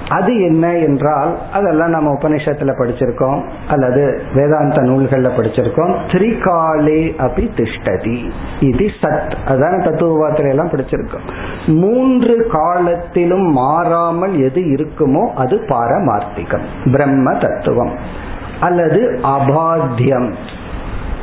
அது 0.09 0.45
என்ன 0.45 0.77
என்றால் 0.77 1.39
அதெல்லாம் 1.53 1.91
நம்ம 1.91 2.13
உபநிஷத்துல 2.13 2.71
படிச்சிருக்கோம் 2.79 3.43
அல்லது 3.69 4.23
வேதாந்த 4.35 4.83
நூல்கள்ல 4.83 5.31
படிச்சிருக்கோம். 5.37 5.97
திரிகாலே 6.07 7.13
அபி 7.19 7.51
திஷ்டதி. 7.57 8.31
இது 8.61 8.91
சத். 9.01 9.33
அதான 9.49 9.85
தத்துவபாத்திரை 9.85 10.49
எல்லாம் 10.49 10.69
படிச்சிருக்கோம். 10.69 11.31
மூன்று 11.67 12.47
காலத்திலும் 12.51 13.53
மாறாமல் 13.53 14.39
எது 14.39 14.61
இருக்குமோ 14.61 15.33
அது 15.33 15.57
பாரமார்த்திகம் 15.57 16.93
பிரம்ம 16.93 17.35
தத்துவம். 17.35 17.93
அல்லது 18.61 19.19
அபாத்தியம். 19.23 20.33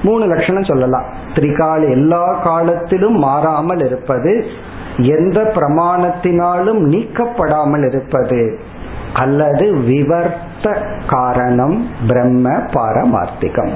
மூணு 0.03 0.25
லட்சணம் 0.25 0.63
சொல்லலாம். 0.63 1.05
திரிகால 1.33 1.89
எல்லா 1.89 2.33
காலத்திலும் 2.33 3.15
மாறாமல் 3.15 3.85
இருப்பது 3.85 4.45
எந்த 4.97 5.41
பிரமாணத்தினாலும் 5.41 6.79
நீக்கப்படாமல் 6.79 7.87
இருப்பது 7.87 8.59
அல்லது 9.13 9.65
விவர்த்த 9.73 10.67
காரணம் 11.07 11.87
பிரம்ம 12.07 12.49
பாரமார்த்திகம். 12.49 13.73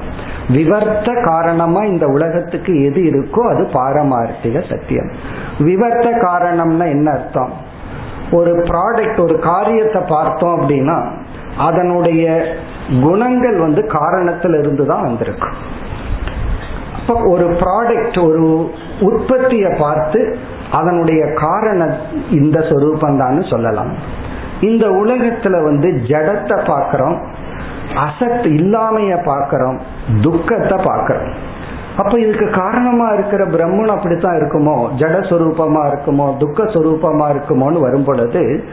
விவர்த்த 0.49 1.23
காரணமா 1.23 1.81
இந்த 1.83 2.05
உலகத்துக்கு 2.05 2.83
எது 2.83 3.01
இருக்கோ 3.01 3.41
அது 3.53 3.63
பாரமார்த்திக 3.73 4.69
சத்தியம். 4.69 5.09
விவர்த்த 5.59 6.09
காரணம்னா 6.27 6.85
என்ன 6.87 7.11
அர்த்தம்? 7.11 7.53
ஒரு 8.31 8.53
ப்ராடக்ட் 8.53 9.19
ஒரு 9.19 9.39
காரியத்தை 9.39 10.01
பார்த்தோம் 10.07 10.55
அப்படின்னா 10.59 10.97
அதனுடைய 11.57 12.23
குணங்கள் 13.01 13.57
வந்து 13.59 13.81
காரணத்துல 13.81 14.59
இருந்து 14.59 14.85
தான் 14.85 15.01
வந்திருக்கும் 15.01 15.57
அப்போ 16.99 17.21
ஒரு 17.29 17.45
ப்ராடக்ட் 17.51 18.17
ஒரு 18.27 18.71
உற்பத்தியை 18.99 19.73
பார்த்து 19.79 20.37
அதனுடைய 20.71 21.33
காரணம் 21.33 21.93
இந்த 22.31 22.59
சொரூபந்தான்னு 22.59 23.49
சொல்லலாம். 23.49 24.25
இந்த 24.61 24.87
உலகத்துல 24.87 25.63
வந்து 25.63 25.89
ஜடத்தை 25.89 26.67
பார்க்கிறோம் 26.67 27.21
அசத் 27.95 28.45
இல்லாமைய 28.45 29.23
பார்க்கிறோம் 29.25 29.79
துக்கத்தை 30.21 30.79
பார்க்கிறோம். 30.83 31.55
அப்ப 31.97 32.19
இதுக்கு 32.19 32.49
காரணமா 32.49 33.09
இருக்கிற 33.09 33.45
பிரம்மன் 33.45 33.87
அப்படித்தான் 33.87 34.35
இருக்குமோ? 34.35 34.87
ஜடஸ்வரூபமா 34.97 35.81
இருக்குமோ? 35.87 36.37
துக்க 36.37 36.63
சொரூபமா 36.63 37.31
இருக்குமோன்னு 37.31 37.79
வரும் 37.79 38.03
பொழுது 38.03 38.63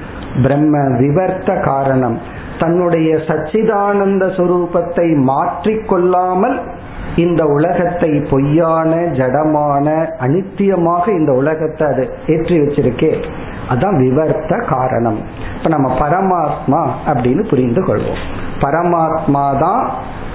பிரம்ம 0.42 0.78
விவர்த்த 0.78 1.60
காரணம். 1.60 2.18
தன்னுடைய 2.58 3.14
சச்சிதானந்த 3.14 4.26
சொரூபத்தை 4.26 5.28
மாற்றிக்கொள்ளாமல் 5.28 6.60
இந்த 7.16 7.44
உலகத்தை 7.44 8.20
பொய்யான 8.30 8.94
ஜடமான 8.94 10.10
அனித்தியமாக 10.20 11.08
இந்த 11.08 11.32
உலகத்தை 11.32 11.88
அது 11.88 12.14
ஏற்றி 12.26 12.60
வச்சிருக்கே. 12.60 13.24
அதான் 13.68 13.96
விவர்த்த 13.96 14.66
காரணம். 14.66 15.18
இப்ப 15.56 15.68
நம்ம 15.68 15.96
பரமாத்மா 15.98 16.86
அப்படின்னு 17.06 17.48
புரிந்து 17.48 17.82
கொள்வோம். 17.82 18.22
பரமாத்மா 18.60 19.58
தான் 19.58 19.90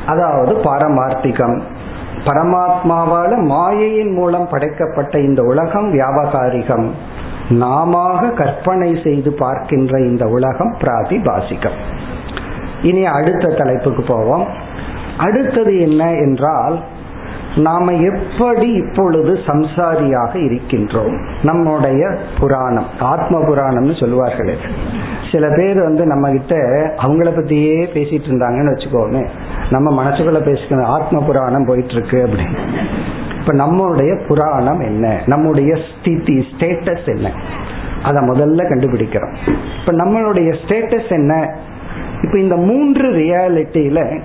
அதாவது 0.05 0.55
பாரமார்த்திகம். 0.55 1.61
பரமாத்மாவால 2.25 3.37
மாயையின் 3.37 4.13
மூலம் 4.13 4.47
படைக்கப்பட்ட 4.49 5.19
இந்த 5.19 5.41
உலகம் 5.41 5.93
வியாபகாரிகம். 5.93 6.89
நாம 7.49 8.15
கற்பனை 8.29 8.99
செய்து 9.03 9.33
பார்க்கின்ற 9.33 9.99
இந்த 9.99 10.27
உலகம் 10.27 10.75
பிராதிபாசிகம். 10.81 11.77
இனி 12.81 13.05
அடுத்த 13.05 13.53
தலைப்புக்கு 13.53 14.03
போவோம். 14.03 14.67
அடுத்தது 15.19 15.79
என்ன 15.81 16.13
என்றால் 16.13 16.79
நாம 17.55 17.91
எப்படி 17.91 18.71
இப்பொழுது 18.71 19.33
சம்சாரியாக 19.47 20.33
இருக்கின்றோம்? 20.33 21.19
நம்முடைய 21.43 22.17
புராணம் 22.39 22.85
ஆத்ம 22.99 23.39
புராணம்னு 23.39 23.99
சொல்லுவார்கள். 23.99 24.57
சில 25.31 25.47
பேர் 25.55 25.81
வந்து 25.83 26.05
நம்ம 26.05 26.31
கிட்ட 26.31 26.55
அவங்கள 26.97 27.29
பத்தியே 27.29 27.87
பேசிட்டு 27.93 28.27
இருந்தாங்கன்னு 28.27 28.73
வச்சுக்கோமே. 28.73 29.27
நம்ம 29.69 30.03
மனசுக்குள்ள 30.03 30.39
பேசிக்கணும் 30.41 30.85
ஆத்ம 30.85 31.23
புராணம் 31.23 31.65
போயிட்டு 31.65 31.93
இருக்கு 31.93 32.27
அப்படின்னு. 32.27 32.57
இப்ப 33.39 33.53
நம்மளுடைய 33.53 34.27
புராணம் 34.27 34.79
என்ன? 34.79 35.21
நம்முடைய 35.25 35.73
ஸ்திதி 35.73 36.45
ஸ்டேட்டஸ் 36.51 37.05
என்ன? 37.05 37.31
அதை 38.03 38.21
முதல்ல 38.27 38.61
கண்டுபிடிக்கிறோம். 38.61 39.35
இப்ப 39.79 39.93
நம்மளுடைய 39.93 40.55
ஸ்டேட்டஸ் 40.65 41.09
என்ன? 41.09 41.57
இப்ப 42.21 42.39
இந்த 42.39 42.55
மூன்று 42.55 43.11
ரியாலிட்டியில 43.11 44.19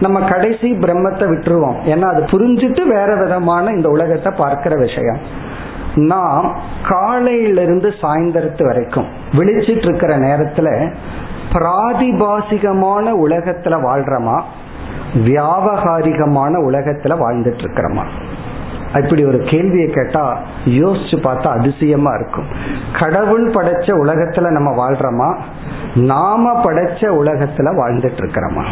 நம்ம 0.00 0.20
கடைசி 0.20 0.72
பிரம்மத்தை 0.72 1.26
விட்டுருவோம். 1.32 1.76
ஏன்னா 1.86 2.02
அது 2.02 2.22
புரிஞ்சுட்டு 2.22 2.86
வேற 2.86 3.16
விதமான 3.22 3.70
இந்த 3.70 3.88
உலகத்தை 3.88 4.32
பார்க்கிற 4.36 4.76
விஷயம். 4.76 5.18
நாம் 5.94 6.56
காலையிலிருந்து 6.88 7.94
சாயந்தரத்து 8.00 8.64
வரைக்கும் 8.64 9.06
விழிச்சிட்டு 9.32 9.88
இருக்கிற 9.88 10.18
நேரத்துல 10.18 10.92
பிராதிபாசிகமான 11.52 13.04
உலகத்துல 13.26 13.74
வாழ்றோமா? 13.86 14.42
வியாபகாரிகமான 15.14 16.52
உலகத்துல 16.70 17.16
வாழ்ந்துட்டு 17.16 17.62
இருக்கிறோமா 17.64 18.04
இப்படி 18.94 19.24
ஒரு 19.24 19.38
கேள்வியை 19.38 19.90
கேட்டா 19.90 20.38
யோசிச்சு 20.64 21.16
பார்த்தா 21.16 21.46
அதிசயமா 21.46 22.10
இருக்கும். 22.14 22.44
கடவுள் 23.00 23.50
படைச்ச 23.50 23.90
உலகத்துல 24.04 24.50
நம்ம 24.50 24.88
வாழ்றோமா? 24.88 25.38
நாம 25.94 26.60
படைச்ச 26.64 27.00
உலகத்துல 27.00 27.68
வாழ்ந்துட்டு 27.80 28.22
இருக்கிறோமா 28.22 28.64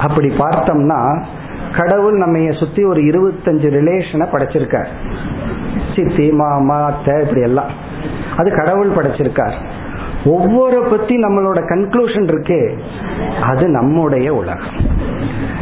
அப்படி 0.00 0.28
பார்த்தோம்னா 0.28 1.24
கடவுள் 1.76 2.18
நம்ம 2.18 2.52
சுத்தி 2.52 2.84
ஒரு 2.84 3.00
இருபத்தஞ்சு 3.00 3.68
ரிலேஷனை 3.70 4.26
படைச்சிருக்கார். 4.26 4.86
சித்தி 5.96 6.30
மாமா 6.30 6.84
அத்தை 6.84 7.20
இப்படி 7.20 7.40
எல்லாம் 7.40 7.70
அது 8.36 8.56
கடவுள் 8.56 8.90
படைச்சிருக்கார். 8.90 9.54
ஒவ்வொரு 10.24 10.82
பத்தி 10.82 11.16
நம்மளோட 11.16 11.58
கன்க்ளூஷன் 11.68 12.26
இருக்கே 12.26 12.78
அது 13.42 13.68
நம்முடைய 13.68 14.34
உலகம். 14.34 14.74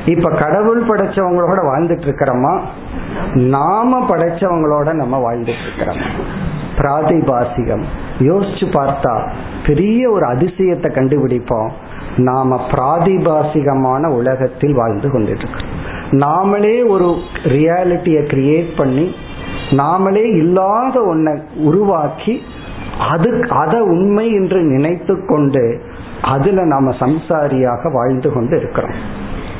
இப்ப 0.06 0.30
கடவுள் 0.30 0.86
படைச்சவங்களோட 0.86 1.58
வாழ்ந்துட்டு 1.58 2.04
இருக்கிறோமா? 2.04 2.60
நாம 3.34 4.06
படைச்சவங்களோட 4.08 4.92
நம்ம 4.92 5.32
வாழ்ந்துட்டு 5.32 5.62
இருக்கிறோமா. 5.68 6.04
பிராதிபாசிகம். 6.78 7.82
யோசிச்சு 8.18 8.64
பார்த்தா 8.70 9.30
பெரிய 9.66 10.10
ஒரு 10.10 10.26
அதிசயத்தை 10.26 10.90
கண்டுபிடிப்போம். 10.90 11.70
நாம 12.16 12.60
பிராதிபாசிகமான 12.70 14.06
உலகத்தில் 14.06 14.74
வாழ்ந்து 14.74 15.10
கொண்டிருக்கிறோம். 15.10 15.70
நாமளே 16.10 16.88
ஒரு 16.88 17.16
ரியாலிட்டியை 17.42 18.22
கிரியேட் 18.22 18.76
பண்ணி 18.76 19.14
நாமளே 19.70 20.24
இல்லாத 20.36 21.02
ஒன்றை 21.02 21.42
உருவாக்கி 21.56 22.42
அது 22.98 23.46
அதை 23.48 23.80
உண்மை 23.80 24.32
என்று 24.32 24.62
நினைத்து 24.62 25.26
கொண்டு 25.26 25.80
அதுல 26.22 26.64
நாம 26.64 26.90
சம்சாரியாக 26.90 27.92
வாழ்ந்து 27.92 28.32
கொண்டு 28.32 28.56
இருக்கிறோம் 28.56 28.94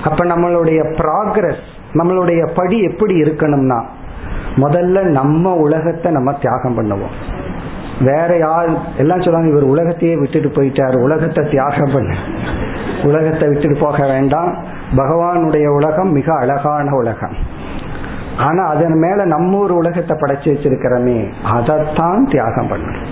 அப்ப 0.04 0.24
நம்மளுடைய 0.24 0.80
ப்ராக்ரஸ் 0.98 1.64
நம்மளுடைய 1.94 2.48
படி 2.54 2.80
எப்படி 2.80 3.22
இருக்கணும்னா 3.22 3.82
முதல்ல 4.56 5.02
நம்ம 5.02 5.54
உலகத்தை 5.54 6.12
நம்ம 6.12 6.32
தியாகம் 6.32 6.76
பண்ணுவோம். 6.78 7.14
வேற 8.00 8.36
யார் 8.38 8.68
எல்லாம் 8.96 9.20
சொல்லுவாங்க 9.20 9.48
இவர் 9.48 9.62
உலகத்தையே 9.62 10.16
விட்டுட்டு 10.16 10.48
போயிட்டார். 10.48 11.02
உலகத்தை 11.02 11.48
தியாகம் 11.50 11.92
பண்ண. 11.92 12.14
உலகத்தை 13.04 13.48
விட்டுட்டு 13.48 13.78
போக 13.80 14.06
வேண்டாம். 14.06 14.64
பகவானுடைய 14.96 15.66
உலகம் 15.66 16.12
மிக 16.12 16.34
அழகான 16.34 16.94
உலகம். 16.94 17.34
ஆனா 18.38 18.64
அதன் 18.64 18.98
மேல 18.98 19.24
நம்ம 19.24 19.58
ஒரு 19.58 19.74
உலகத்தை 19.74 20.16
படைச்சு 20.16 20.56
வச்சிருக்கிறோமே 20.56 21.32
அதைத்தான் 21.44 22.28
தியாகம் 22.30 22.66
பண்ணணும். 22.66 23.04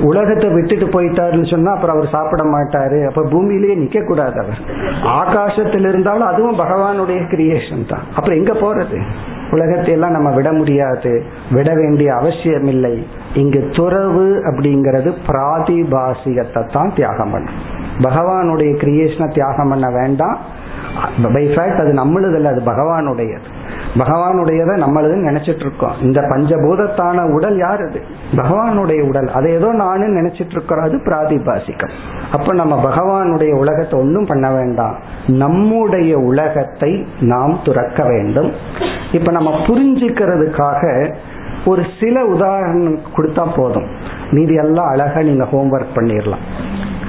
உலகத்தை 0.00 0.48
விட்டுட்டு 0.48 0.86
போயிட்டாருன்னு 0.86 1.50
சொன்னா 1.50 1.72
அப்புறம் 1.72 1.96
அவர் 1.96 2.08
சாப்பிட 2.08 2.42
மாட்டாரு. 2.44 3.06
அப்ப 3.06 3.22
பூமியிலேயே 3.22 3.76
நிக்க 3.76 4.04
கூடாது 4.04 4.40
அவர். 4.40 4.58
ஆகாசத்தில் 5.04 5.88
இருந்தாலும் 5.88 6.26
அதுவும் 6.26 6.58
பகவானுடைய 6.58 7.20
கிரியேஷன் 7.32 7.88
தான். 7.88 8.00
அப்புறம் 8.16 8.38
எங்க 8.38 8.52
போறது? 8.52 9.02
உலகத்தை 9.50 9.92
எல்லாம் 9.92 10.10
நம்ம 10.10 10.30
விட 10.30 10.52
முடியாது 10.52 11.12
விட 11.50 11.74
வேண்டிய 11.74 12.14
அவசியம் 12.14 12.66
இல்லை 12.66 13.06
இங்கு 13.34 13.60
துறவு 13.72 14.26
அப்படிங்கிறது 14.46 15.10
பிராதிபாசிகத்தை 15.26 16.62
தான் 16.72 16.92
தியாகம் 16.94 17.30
பண்ணும். 17.30 17.58
பகவானுடைய 18.00 18.72
கிரியேஷனை 18.82 19.28
தியாகம் 19.32 19.68
பண்ண 19.68 19.90
வேண்டாம். 19.90 20.38
பை 21.34 21.44
ஃபேக்ட் 21.46 21.82
அது 21.84 21.92
நம்மளுதில்ல 22.02 22.52
அது 22.54 22.62
பகவானுடையது. 22.66 23.48
பகவானுடையதை 23.94 24.74
நம்மளது 24.82 25.14
நினைச்சிட்டு 25.28 25.60
இருக்கோம் 25.60 25.92
இந்த 26.00 26.20
பஞ்சபூதத்தான 26.20 27.32
உடல் 27.32 27.58
யார் 27.58 27.80
அது? 27.86 28.02
பகவானுடைய 28.34 29.08
உடல். 29.08 29.28
அதை 29.28 29.52
ஏதோ 29.52 29.72
நானும் 29.72 30.16
நினைச்சிட்டு 30.16 30.50
இருக்கிறோம் 30.50 30.84
அது 30.84 30.96
பிராதிபாசிக்கம் 30.96 31.90
அப்ப 32.32 32.54
நம்ம 32.54 32.82
பகவானுடைய 32.84 33.52
உலகத்தை 33.54 34.00
ஒன்றும் 34.00 34.26
பண்ண 34.26 34.50
வேண்டாம். 34.50 34.96
நம்முடைய 35.26 36.18
உலகத்தை 36.18 37.06
நாம் 37.20 37.58
துறக்க 37.64 38.04
வேண்டும். 38.04 38.52
இப்ப 39.12 39.30
நம்ம 39.32 39.50
புரிஞ்சுக்கிறதுக்காக 39.66 41.14
ஒரு 41.64 41.82
சில 42.00 42.24
உதாரணம் 42.24 42.98
கொடுத்தா 43.16 43.46
போதும். 43.56 43.86
மீதி 44.30 44.54
எல்லாம் 44.54 44.86
அழகா 44.86 45.20
நீங்க 45.20 45.44
ஹோம்ஒர்க் 45.44 45.96
பண்ணிடலாம் 45.96 46.44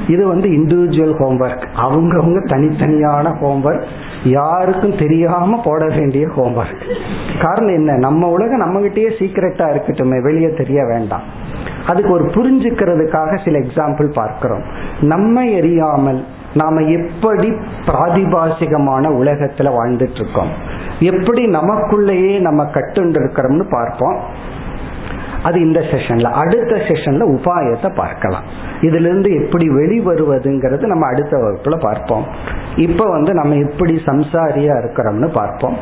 இது 0.08 0.28
வந்து 0.28 0.50
இண்டிவிஜுவல் 0.50 1.14
ஹோம்ஒர்க் 1.20 1.68
அவங்கவுங்க 1.76 2.40
தனித்தனியான 2.46 3.30
ஹோம்ஒர்க் 3.42 3.84
யாருக்கும் 4.24 4.98
தெரியாம 4.98 5.62
போட 5.64 5.86
வேண்டிய 5.86 6.28
ஹோம்ஒர்க் 6.28 6.82
காரணம் 7.42 7.74
என்ன? 7.74 7.98
நம்ம 7.98 8.28
உலகம் 8.28 8.58
நம்ம 8.58 8.80
கிட்டேயே 8.80 9.12
சீக்கிரட்டா 9.20 9.66
இருக்கட்டுமே 9.70 10.22
வெளியே 10.22 10.54
தெரிய 10.54 10.86
வேண்டாம். 10.86 11.22
அதுக்கு 11.88 12.12
ஒரு 12.12 12.24
புரிஞ்சுக்கிறதுக்காக 12.24 13.44
சில 13.44 13.60
எக்ஸாம்பிள் 13.60 14.14
பார்க்கிறோம். 14.14 14.64
நம்ம 15.02 15.44
எரியாமல் 15.44 16.24
நாம 16.54 16.82
எப்படி 16.82 17.50
பிராதிபாசிகமான 17.86 19.08
உலகத்துல 19.08 19.74
வாழ்ந்துட்டு 19.80 20.16
இருக்கோம்? 20.16 20.50
எப்படி 21.00 21.46
நமக்குள்ளேயே 21.46 22.40
நம்ம 22.40 22.64
கட்டுண்டு 22.64 23.16
இருக்கிறோம்னு 23.20 23.70
பார்ப்போம். 23.70 24.20
அது 25.44 25.58
இந்த 25.60 25.80
செஷன்ல 25.80 26.30
அடுத்த 26.42 26.74
செஷன்ல 26.88 27.24
உபாயத்தை 27.36 27.90
பார்க்கலாம். 27.96 28.44
இதுல 28.82 29.08
இருந்து 29.10 29.30
எப்படி 29.44 29.66
வெளிவருவதுங்கிறது 29.70 30.86
நம்ம 30.86 31.08
அடுத்த 31.08 31.38
வகுப்புல 31.38 31.78
பார்ப்போம். 31.80 32.26
இப்ப 32.76 33.06
வந்து 33.10 33.34
நம்ம 33.34 33.56
எப்படி 33.56 34.02
சம்சாரியா 34.06 34.76
இருக்கிறோம்னு 34.82 35.30
பார்ப்போம். 35.34 35.78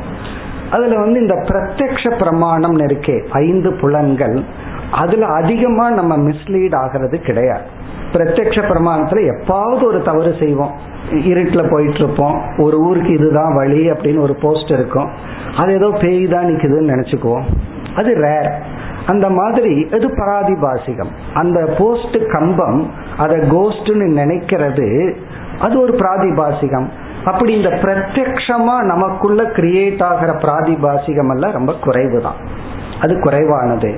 அதுல 0.72 0.98
வந்து 0.98 1.20
இந்த 1.20 1.36
பிரத்யக்ஷ 1.50 2.18
பிரமாணம் 2.18 2.78
இருக்கே 2.78 3.18
ஐந்து 3.32 3.72
புலன்கள் 3.74 4.44
அதுல 4.92 5.26
அதிகமா 5.26 5.86
நம்ம 5.90 6.18
மிஸ்லீட் 6.18 6.76
ஆகிறது 6.76 7.20
கிடையாது. 7.20 7.66
பிரத்யக்ஷ 8.12 8.60
பிரமாணத்துல 8.72 9.24
எப்பாவது 9.34 9.84
ஒரு 9.84 10.00
தவறு 10.04 10.36
செய்வோம். 10.40 10.74
இருட்டில் 11.24 11.72
போயிட்டு 11.72 11.98
இருப்போம் 11.98 12.38
ஒரு 12.58 12.78
ஊருக்கு 12.80 13.12
இதுதான் 13.14 13.56
வழி 13.56 13.82
அப்படின்னு 13.92 14.22
ஒரு 14.22 14.36
போஸ்ட் 14.42 14.72
இருக்கும். 14.72 15.10
அது 15.58 15.74
ஏதோ 15.74 15.90
பேய் 16.02 16.24
தான் 16.28 16.46
நிற்குதுன்னு 16.46 16.94
நினச்சிக்குவோம். 16.94 17.48
அது 17.96 18.12
ரேர் 18.26 18.50
அந்த 19.12 19.26
மாதிரி 19.40 19.74
அது 19.96 20.08
பராதிபாசிகம்? 20.22 21.12
அந்த 21.34 21.60
போஸ்ட் 21.80 22.18
கம்பம் 22.34 22.82
அதை 23.24 23.38
கோஸ்ட்னு 23.54 24.08
நினைக்கிறது 24.20 24.88
அது 25.60 25.76
ஒரு 25.84 25.94
பிராதிபாசிகம். 26.02 26.88
அப்படி 27.26 27.52
இந்த 27.60 27.72
பிரத்யக்ஷமா 27.84 28.76
நமக்குள்ள 28.92 29.44
கிரியேட் 29.58 30.04
ஆகிற 30.10 30.32
பிராதிபாசிகம் 30.46 31.32
எல்லாம் 31.34 31.58
ரொம்ப 31.58 31.72
குறைவு 31.86 32.20
தான் 32.22 32.40
அது 33.02 33.14
குறைவானது. 33.20 33.92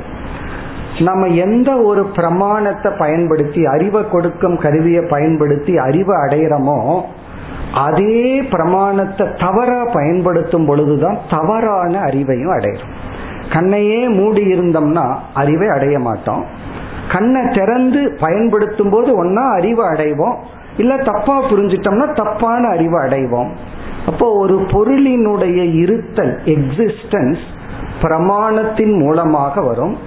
நம்ம 1.08 1.28
எந்த 1.44 1.70
ஒரு 1.90 2.02
பிரமாணத்தை 2.18 2.90
பயன்படுத்தி 2.98 3.62
அறிவை 3.74 4.02
கொடுக்கும் 4.10 4.58
கருவியை 4.58 5.04
பயன்படுத்தி 5.10 5.74
அறிவை 5.88 6.16
அடையிறோமோ 6.24 6.80
அதே 7.86 8.24
பிரமாணத்தை 8.54 9.26
தவறா 9.44 9.80
பயன்படுத்தும் 9.94 10.66
பொழுதுதான் 10.66 11.20
தவறான 11.30 11.94
அறிவையும் 12.08 12.56
அடையிறோம். 12.58 12.94
கண்ணையே 13.52 14.10
மூடி 14.10 14.44
இருந்தோம்னா 14.46 15.16
அறிவை 15.34 15.68
அடைய 15.68 16.00
மாட்டோம். 16.00 16.46
கண்ணை 17.12 17.42
திறந்து 17.54 18.18
பயன்படுத்தும் 18.20 18.90
போது 18.90 19.24
ஒன்னா 19.24 19.54
அறிவை 19.54 19.86
அடைவோம். 19.86 20.36
இல்ல 20.78 20.98
தப்பா 20.98 21.50
புரிஞ்சிட்டோம்னா 21.50 22.14
தப்பான 22.14 22.68
அறிவை 22.68 23.00
அடைவோம். 23.06 23.50
அப்போ 24.06 24.32
ஒரு 24.38 24.56
பொருளினுடைய 24.58 25.76
இருத்தல் 25.76 26.40
எக்ஸிஸ்டன்ஸ் 26.46 27.44
பிரமாணத்தின் 28.02 28.98
மூலமாக 29.00 29.62
வரும். 29.62 29.98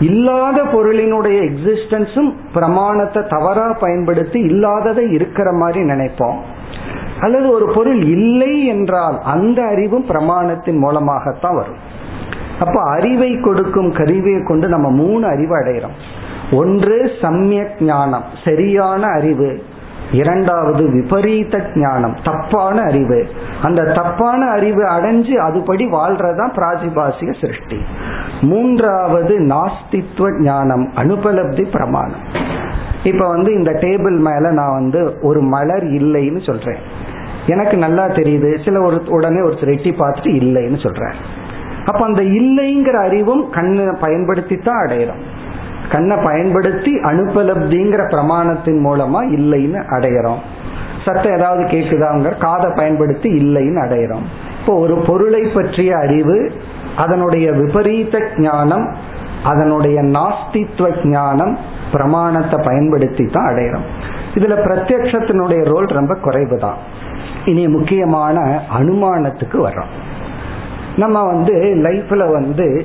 இல்லாத 0.00 0.62
பொருளினுடைய 0.62 1.38
எக்ஸிஸ்டன்ஸும் 1.48 2.32
பிரமாணத்தை 2.54 3.22
தவறா 3.28 3.76
பயன்படுத்தி 3.80 4.38
இல்லாததை 4.40 5.10
இருக்கிற 5.10 5.52
மாதிரி 5.52 5.80
நினைப்போம். 5.82 6.38
அல்லது 7.20 7.50
ஒரு 7.50 7.72
பொருள் 7.74 8.02
இல்லை 8.02 8.66
என்றால் 8.66 9.20
அந்த 9.22 9.62
அறிவும் 9.62 10.06
பிரமாணத்தின் 10.06 10.78
மூலமாகத்தான் 10.78 11.54
வரும். 11.54 11.89
அப்ப 12.60 12.82
அறிவை 12.82 13.40
கொடுக்கும் 13.40 13.92
கருவியை 13.92 14.42
கொண்டு 14.42 14.68
நம்ம 14.68 14.90
மூணு 14.90 15.26
அறிவு 15.26 15.58
அடைகிறோம் 15.60 15.96
ஒன்று 16.52 17.10
சமயக் 17.22 17.82
ஞானம் 17.82 18.24
சரியான 18.44 19.06
அறிவு. 19.06 19.62
இரண்டாவது 20.12 20.90
விபரீத 20.90 21.70
ஞானம் 21.74 22.16
தப்பான 22.24 22.80
அறிவு. 22.80 23.28
அந்த 23.62 23.84
தப்பான 23.84 24.46
அறிவு 24.46 24.82
அடைஞ்சு 24.84 25.34
அதுபடி 25.48 25.88
வாழ்றதான் 25.88 26.50
பிராஜிபாசிக 26.50 27.40
சிருஷ்டி. 27.40 27.78
மூன்றாவது 28.40 29.38
நாஸ்தித்வ 29.40 30.40
ஞானம் 30.40 30.92
அனுபலப்தி 30.96 31.70
பிரமாணம். 31.70 32.22
இப்ப 33.04 33.28
வந்து 33.28 33.52
இந்த 33.52 33.70
டேபிள் 33.70 34.18
மேல 34.18 34.52
நான் 34.52 34.72
வந்து 34.72 35.18
ஒரு 35.22 35.40
மலர் 35.40 35.84
இல்லைன்னு 35.84 36.46
சொல்றேன். 36.46 36.78
எனக்கு 37.46 37.76
நல்லா 37.76 38.06
தெரியுது. 38.06 38.64
சில 38.64 38.80
ஒரு 38.80 39.02
உடனே 39.08 39.38
ஒருத்தர் 39.38 39.76
எட்டி 39.76 39.90
பார்த்துட்டு 39.90 40.42
இல்லைன்னு 40.42 40.82
சொல்றேன் 40.82 41.38
அப்ப 41.90 42.00
அந்த 42.08 42.22
இல்லைங்கிற 42.38 42.96
அறிவும் 43.08 43.42
கண்ணை 43.56 43.84
பயன்படுத்தி 44.04 44.56
தான் 44.68 44.80
அடையிறோம். 44.84 45.22
கண்ணை 45.92 46.16
பயன்படுத்தி 46.28 46.92
அனுபலப்திங்கிற 47.10 48.02
பிரமாணத்தின் 48.14 48.80
மூலமா 48.86 49.20
இல்லைன்னு 49.36 49.80
அடையிறோம். 49.96 50.40
சத்தம் 51.04 51.34
ஏதாவது 51.36 51.62
கேட்குதாங்க 51.72 52.30
காதை 52.44 52.68
பயன்படுத்தி 52.80 53.28
இல்லைன்னு 53.42 53.80
அடையிறோம். 53.86 54.26
இப்போ 54.58 54.72
ஒரு 54.84 54.96
பொருளை 55.08 55.42
பற்றிய 55.54 55.92
அறிவு 56.04 56.36
அதனுடைய 57.04 57.46
விபரீத 57.60 58.18
ஞானம் 58.46 58.86
அதனுடைய 59.50 59.98
நாஸ்தித்வ 60.16 60.86
ஞானம் 61.12 61.54
பிரமாணத்தை 61.92 62.58
பயன்படுத்தி 62.68 63.24
தான் 63.36 63.48
அடையிறோம். 63.50 63.86
இதுல 64.38 64.56
பிரத்யட்சத்தினுடைய 64.66 65.62
ரோல் 65.72 65.88
ரொம்ப 65.98 66.14
குறைவு 66.26 66.56
தான் 66.66 66.78
இனி 67.50 67.64
முக்கியமான 67.76 68.36
அனுமானத்துக்கு 68.78 69.58
வர்றோம். 69.66 69.92
நம்ம 70.96 71.24
வந்து 71.24 71.52
லைஃப்ல 71.54 72.32
வந்து 72.32 72.84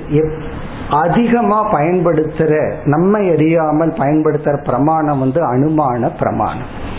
அதிகமா 0.89 1.74
பயன்படுத்துற 1.74 2.74
நம்ம 2.84 3.18
அறியாமல் 3.18 3.91
பயன்படுத்துற 3.91 4.64
பிரமாணம் 4.64 5.20
வந்து 5.20 5.56
அனுமான 5.56 6.12
பிரமாணம். 6.20 6.93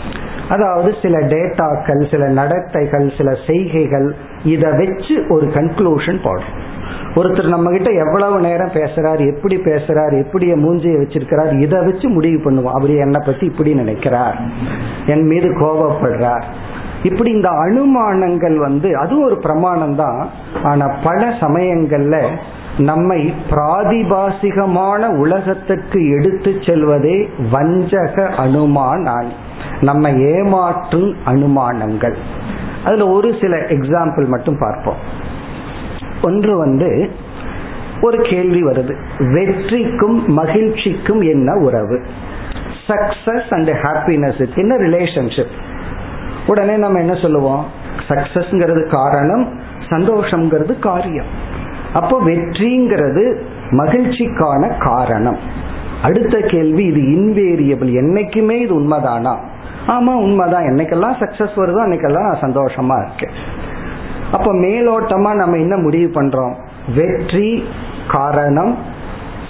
அதாவது 0.49 0.95
சில 1.01 1.17
டேட்டாக்கள் 1.17 2.11
சில 2.11 2.27
நடத்தைகள் 2.27 3.11
சில 3.17 3.37
செய்கைகள் 3.47 4.15
இதை 4.43 4.71
வச்சு 4.71 5.25
ஒரு 5.29 5.45
கன்க்ளூஷன் 5.47 6.19
போடுறோம். 6.23 6.65
ஒருத்தர் 7.15 7.47
நம்ம 7.47 7.71
கிட்ட 7.71 7.89
எவ்வளவு 7.91 8.39
நேரம் 8.39 8.69
பேசுறாரு 8.69 9.35
எப்படி 9.35 9.55
பேசுறாரு 9.55 10.25
எப்படி 10.25 10.53
மூஞ்சியை 10.53 11.01
வச்சிருக்கிறார் 11.01 11.61
இதை 11.61 11.85
வச்சு 11.85 12.09
முடிவு 12.09 12.51
பண்ணுவோம். 12.51 12.73
அவர் 12.73 12.89
என்னை 12.89 13.21
பத்தி 13.25 13.45
இப்படி 13.45 13.73
நினைக்கிறார். 13.73 14.39
என் 15.05 15.27
மீது 15.27 15.49
கோபப்படுறார். 15.49 16.43
இப்படி 17.03 17.31
இந்த 17.31 17.49
அனுமானங்கள் 17.49 18.55
வந்து 18.55 18.97
அது 18.97 19.23
ஒரு 19.23 19.37
பிரமாணம் 19.37 19.95
தான் 19.95 20.29
ஆனா 20.63 20.95
பல 21.03 21.27
சமயங்கள்ல 21.27 22.27
நம்மை 22.77 23.33
பிராதிபாசிகமான 23.49 25.15
உலகத்துக்கு 25.15 26.09
எடுத்து 26.09 26.51
செல்வதே 26.51 27.29
வஞ்சக 27.51 28.29
அனுமானான் 28.37 29.27
நம்ம 29.81 30.09
ஏமாற்றும் 30.09 31.15
அனுமானங்கள். 31.25 32.15
அதுல 32.85 33.07
ஒரு 33.07 33.35
சில 33.41 33.57
எக்ஸாம்பிள் 33.57 34.27
மட்டும் 34.27 34.57
பார்ப்போம். 34.59 34.95
ஒன்று 36.21 36.57
வந்து 36.57 37.09
ஒரு 38.01 38.21
கேள்வி 38.21 38.63
வருது. 38.63 38.95
வெற்றிக்கும் 39.19 40.25
மகிழ்ச்சிக்கும் 40.27 41.29
என்ன 41.29 41.55
உறவு? 41.55 42.05
சக்சஸ் 42.87 43.53
அண்ட் 43.53 43.69
ஹாப்பினஸ் 43.69 44.55
என்ன 44.55 44.75
ரிலேஷன்ஷிப் 44.75 45.55
உடனே 46.47 46.75
நம்ம 46.75 46.99
என்ன 46.99 47.13
சொல்லுவோம்? 47.13 47.65
சக்சஸ்ங்கிறது 48.07 48.89
காரணம் 48.89 49.59
சந்தோஷம்ங்கிறது 49.89 50.79
காரியம். 50.79 51.25
அப்போ 51.93 52.21
வெற்றிங்கிறது 52.25 53.41
மகிழ்ச்சிக்கான 53.71 54.77
காரணம். 54.79 55.37
அடுத்த 56.01 56.39
கேள்வி 56.39 56.83
இது 56.83 57.01
இன்வேரியபிள் 57.01 57.91
என்னைக்குமே 58.01 58.51
இது 58.51 58.79
உண்மைதானா? 58.79 59.35
ஆமா 59.87 60.13
உண்மைதான். 60.15 60.63
என்னைக்கெல்லாம் 60.63 61.19
சக்சஸ் 61.19 61.55
வருதோ 61.55 61.81
அன்னைக்கெல்லாம் 61.85 62.27
நான் 62.27 62.41
சந்தோஷமா 62.41 63.05
இருக்கேன். 63.05 63.35
அப்ப 64.31 64.53
மேலோட்டமா 64.53 65.35
நம்ம 65.35 65.57
என்ன 65.57 65.77
முடிவு 65.77 66.21
பண்றோம்? 66.21 66.53
வெற்றி 66.95 67.65
காரணம் 68.07 68.77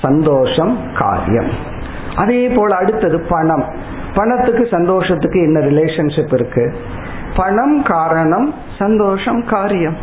சந்தோஷம் 0.02 0.78
காரியம். 1.00 1.50
அதே 2.16 2.48
போல 2.48 2.76
அடுத்தது 2.76 3.20
பணம். 3.30 3.96
பணத்துக்கு 4.16 4.68
சந்தோஷத்துக்கு 4.72 5.42
என்ன 5.42 5.60
ரிலேஷன்ஷிப் 5.60 6.34
இருக்கு? 6.34 6.76
பணம் 7.36 7.84
காரணம் 7.84 8.54
சந்தோஷம் 8.80 9.46
காரியம். 9.46 9.96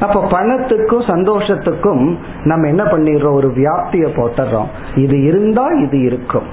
அப்ப 0.00 0.24
பணத்துக்கும் 0.30 1.06
சந்தோஷத்துக்கும் 1.06 2.16
நம்ம 2.44 2.68
என்ன 2.68 2.82
பண்ணிடுறோம்? 2.82 3.32
ஒரு 3.32 3.52
வியாப்திய 3.56 4.06
போட்டுறோம் 4.16 4.66
இது 4.96 5.22
இருந்தா 5.22 5.66
இது 5.66 6.00
இருக்கும். 6.00 6.46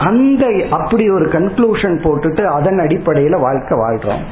அந்த 0.00 0.46
அப்படி 0.70 1.10
ஒரு 1.10 1.24
கன்க்ளூஷன் 1.24 1.96
போட்டுட்டு 1.98 2.44
அதன் 2.44 2.78
அடிப்படையில 2.78 3.40
வாழ்க்கை 3.40 3.78
வாழ்றோம். 3.78 4.22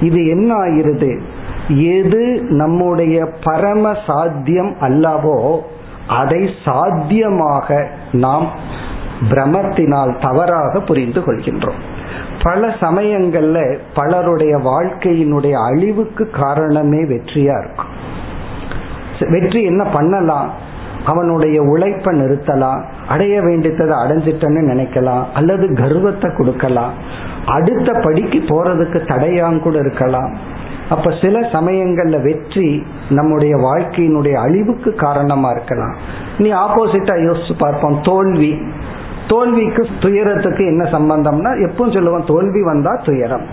இது 0.00 0.26
என்ன 0.26 0.54
ஆயிருது 0.54 1.20
எது 1.68 2.42
நம்முடைய 2.42 3.26
பரம 3.44 3.94
சாத்தியம் 4.06 4.76
அல்லவோ 4.80 5.60
அதை 6.08 6.50
சாத்தியமாக 6.64 7.88
நாம் 8.12 8.48
பிரமத்தினால் 9.30 10.12
தவறாக 10.20 10.80
புரிந்து 10.80 11.20
கொள்கின்றோம். 11.20 11.80
பல 12.42 12.66
சமயங்கள்ல 12.80 13.78
பலருடைய 13.94 14.56
வாழ்க்கையினுடைய 14.56 15.52
அழிவுக்கு 15.52 16.30
காரணமே 16.30 17.02
வெற்றியா 17.04 17.56
இருக்கும். 17.62 17.92
வெற்றி 19.30 19.62
என்ன 19.62 19.84
பண்ணலாம்? 19.84 20.50
அவனுடைய 21.06 21.62
உழைப்பை 21.62 22.20
நிறுத்தலாம் 22.20 22.82
அடைய 23.08 23.40
வேண்டியதை 23.40 23.86
அடைஞ்சிட்டன்னு 23.86 24.60
நினைக்கலாம் 24.72 25.24
அல்லது 25.34 25.74
கர்வத்தை 25.74 26.30
கொடுக்கலாம் 26.36 26.92
அடுத்த 27.46 28.00
படிக்கு 28.04 28.38
போறதுக்கு 28.38 28.98
தடையாங்கூட 29.12 29.78
இருக்கலாம். 29.78 30.32
அப்ப 30.90 31.12
சில 31.22 31.40
சமயங்கள்ல 31.40 32.22
வெற்றி 32.22 32.86
நம்முடைய 33.08 33.56
வாழ்க்கையினுடைய 33.56 34.32
அழிவுக்கு 34.32 34.94
காரணமா 34.94 35.50
இருக்கலாம். 35.50 35.94
நீ 36.38 36.52
ஆப்போசிட்டா 36.52 37.14
யோசிச்சு 37.26 37.54
பார்ப்போம் 37.58 37.98
தோல்வி. 38.02 38.62
தோல்விக்கு 39.28 39.86
துயரத்துக்கு 40.00 40.66
என்ன 40.66 40.84
சம்பந்தம்னா 40.84 41.70
எப்பவும் 41.70 41.92
சொல்லுவோம் 41.92 42.24
தோல்வி 42.26 42.62
வந்தா 42.62 43.00
துயரம். 43.04 43.46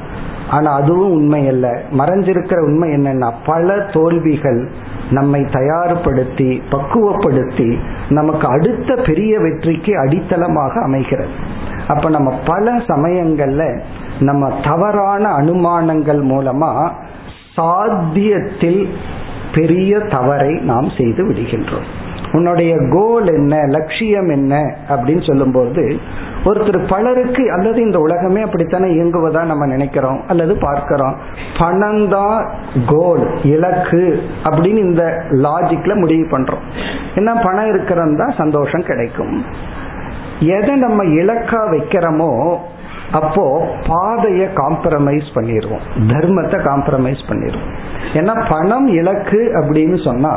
ஆனா 0.50 0.74
அதுவும் 0.74 1.12
உண்மை 1.12 1.48
அல்ல. 1.48 1.82
மறைஞ்சிருக்கிற 1.98 2.60
உண்மை 2.60 2.90
என்னன்னா 2.90 3.32
பல 3.46 3.80
தோல்விகள் 3.80 4.70
நம்மை 5.12 5.42
தயார்படுத்தி 5.42 6.62
பக்குவப்படுத்தி 6.72 7.78
நமக்கு 8.10 8.48
அடுத்த 8.48 8.96
பெரிய 8.96 9.40
வெற்றிக்கு 9.40 10.00
அடித்தளமாக 10.00 10.82
அமைகிறது. 10.82 11.30
அப்ப 11.88 12.10
நம்ம 12.10 12.40
பல 12.46 12.72
சமயங்கள்ல 12.72 13.80
நம்ம 14.20 14.60
தவறான 14.64 15.38
அனுமானங்கள் 15.38 16.24
மூலமா 16.24 16.92
சாத்தியத்தில் 17.56 18.90
பெரிய 19.56 20.00
தவறை 20.00 20.54
நாம் 20.54 20.90
செய்து 20.98 21.30
விடுகின்றோம். 21.30 21.88
உன்னுடைய 22.32 22.78
கோல் 22.92 23.28
என்ன 23.34 23.56
லட்சியம் 23.66 24.30
என்ன 24.30 24.54
அப்படின்னு 24.90 25.24
சொல்லும்போது 25.28 25.84
ஒருத்தர் 26.46 26.78
பலருக்கு 26.90 27.44
அல்லது 27.52 27.80
இந்த 27.82 28.00
உலகமே 28.00 28.42
அப்படித்தானே 28.42 28.88
இயங்குவதா 28.96 29.42
நம்ம 29.44 29.66
நினைக்கிறோம் 29.66 30.22
அல்லது 30.28 30.54
பார்க்கிறோம். 30.58 31.16
பணம் 31.60 32.10
தான் 32.10 32.40
கோல் 32.88 33.24
இலக்கு 33.44 34.04
அப்படின்னு 34.44 34.82
இந்த 34.88 35.04
லாஜிக்ல 35.46 35.96
முடிவு 35.96 36.26
பண்றோம். 36.38 36.66
என்ன 37.16 37.34
பணம் 37.34 37.70
இருக்கிறதா 37.70 38.28
சந்தோஷம் 38.38 38.84
கிடைக்கும். 38.84 39.36
எதை 40.58 40.76
நம்ம 40.76 41.04
இலக்கா 41.04 41.62
வைக்கிறோமோ 41.76 42.32
அப்போ 43.20 43.46
பாதைய 43.88 44.44
காம்ப்ரமைஸ் 44.56 45.28
பண்ணிடுவோம். 45.36 45.86
தர்மத்தை 46.08 46.58
காம்ப்ரமைஸ் 46.70 47.24
பண்ணிடுவோம். 47.30 47.74
ஏன்னா 48.14 48.34
பணம் 48.50 48.88
இலக்கு 49.00 49.42
அப்படின்னு 49.60 49.98
சொன்னா 50.04 50.34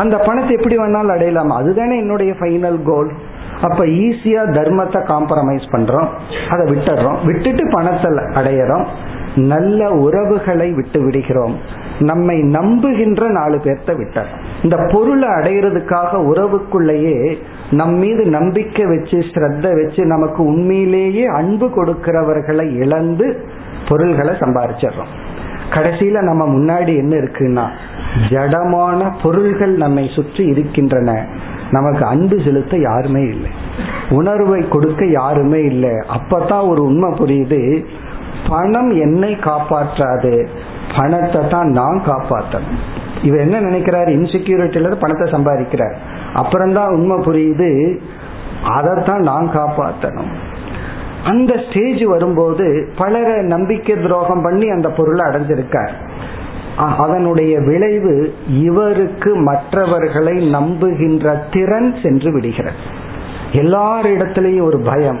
அந்த 0.00 0.16
பணத்தை 0.16 0.56
எப்படி 0.56 0.76
வேணாலும் 0.76 1.14
அடையலாமா? 1.16 1.56
அதுதானே 1.62 1.96
என்னுடைய 1.96 2.32
ஃபைனல் 2.32 2.80
கோல் 2.84 3.10
அப்ப 3.62 3.84
ஈஸியா 3.84 4.42
தர்மத்தை 4.56 5.00
காம்ப்ரமைஸ் 5.12 5.66
பண்றோம். 5.72 6.08
அதை 6.50 6.64
விட்டுறோம். 6.72 7.18
விட்டுட்டு 7.24 7.64
பணத்தை 7.70 8.10
அடையிறோம். 8.12 8.86
நல்ல 9.36 9.90
உறவுகளை 9.90 10.68
விட்டு 10.70 11.00
விடுகிறோம். 11.02 11.54
நம்மை 12.00 12.36
நம்புகின்ற 12.38 13.28
நாலு 13.28 13.56
பேர்த்த 13.56 13.96
விட்டார் 13.96 14.30
இந்த 14.62 14.76
பொருளை 14.92 15.28
அடையிறதுக்காக 15.28 16.20
உறவுக்குள்ளேயே 16.30 17.38
நம் 17.70 17.94
மீது 17.94 18.24
நம்பிக்கை 18.26 18.84
வச்சு 18.86 19.18
ஸ்ரத்த 19.32 19.66
வச்சு 19.80 20.06
நமக்கு 20.06 20.44
உண்மையிலேயே 20.44 21.26
அன்பு 21.26 21.66
கொடுக்கிறவர்களை 21.66 22.66
இழந்து 22.74 23.26
பொருள்களை 23.88 24.34
சம்பாரிச்சிடுறோம். 24.34 25.12
கடைசியில 25.70 26.20
நம்ம 26.22 26.42
முன்னாடி 26.46 26.92
என்ன 26.96 27.16
இருக்குன்னா 27.16 27.66
ஜடமான 28.28 29.12
பொருள்கள் 29.22 29.76
நம்மை 29.76 30.10
சுற்றி 30.14 30.44
இருக்கின்றன. 30.44 31.26
நமக்கு 31.70 32.04
அன்பு 32.04 32.40
செலுத்த 32.44 32.76
யாருமே 32.76 33.22
இல்லை. 33.22 33.50
உணர்வை 34.10 34.68
கொடுக்க 34.68 35.06
யாருமே 35.06 35.62
இல்லை. 35.62 35.90
அப்பதான் 35.90 36.68
ஒரு 36.68 36.82
உண்மை 36.84 37.10
புரியுது. 37.12 37.84
பணம் 38.48 38.90
என்னை 38.90 39.34
காப்பாற்றாது. 39.34 40.48
பணத்தை 40.96 41.48
தான் 41.48 41.68
நான் 41.68 42.02
காப்பாற்றணும். 42.06 42.80
இவர் 43.22 43.40
என்ன 43.40 43.60
நினைக்கிறாரு? 43.60 44.08
இன்செக்யூரிட்டியில 44.08 44.94
பணத்தை 44.94 45.30
சம்பாதிக்கிறார். 45.30 45.94
அப்புறம்தான் 46.34 46.88
உண்மை 46.88 47.16
புரியுது. 47.16 47.98
அதைத்தான் 48.64 49.20
நான் 49.20 49.50
காப்பாற்றணும். 49.54 50.32
அந்த 51.24 51.60
ஸ்டேஜ் 51.70 52.02
வரும்போது 52.02 52.92
பலரை 52.98 53.42
நம்பிக்கை 53.42 53.96
துரோகம் 53.96 54.42
பண்ணி 54.42 54.68
அந்த 54.68 54.88
பொருளை 54.88 55.26
அடைஞ்சிருக்கார். 55.26 55.90
அதனுடைய 56.80 57.60
விளைவு 57.60 58.34
இவருக்கு 58.48 59.34
மற்றவர்களை 59.34 60.50
நம்புகின்ற 60.50 61.42
திறன் 61.52 61.94
சென்று 62.02 62.32
விடுகிறது. 62.32 62.76
எல்லாரிடத்திலையும் 63.52 64.62
ஒரு 64.62 64.80
பயம். 64.80 65.20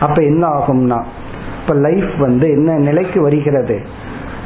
அப்ப 0.00 0.22
என்ன 0.22 0.48
ஆகும்னா 0.48 1.04
இப்ப 1.62 1.74
லைஃப் 1.74 2.14
வந்து 2.18 2.48
என்ன 2.48 2.72
நிலைக்கு 2.72 3.22
வருகிறது? 3.22 3.80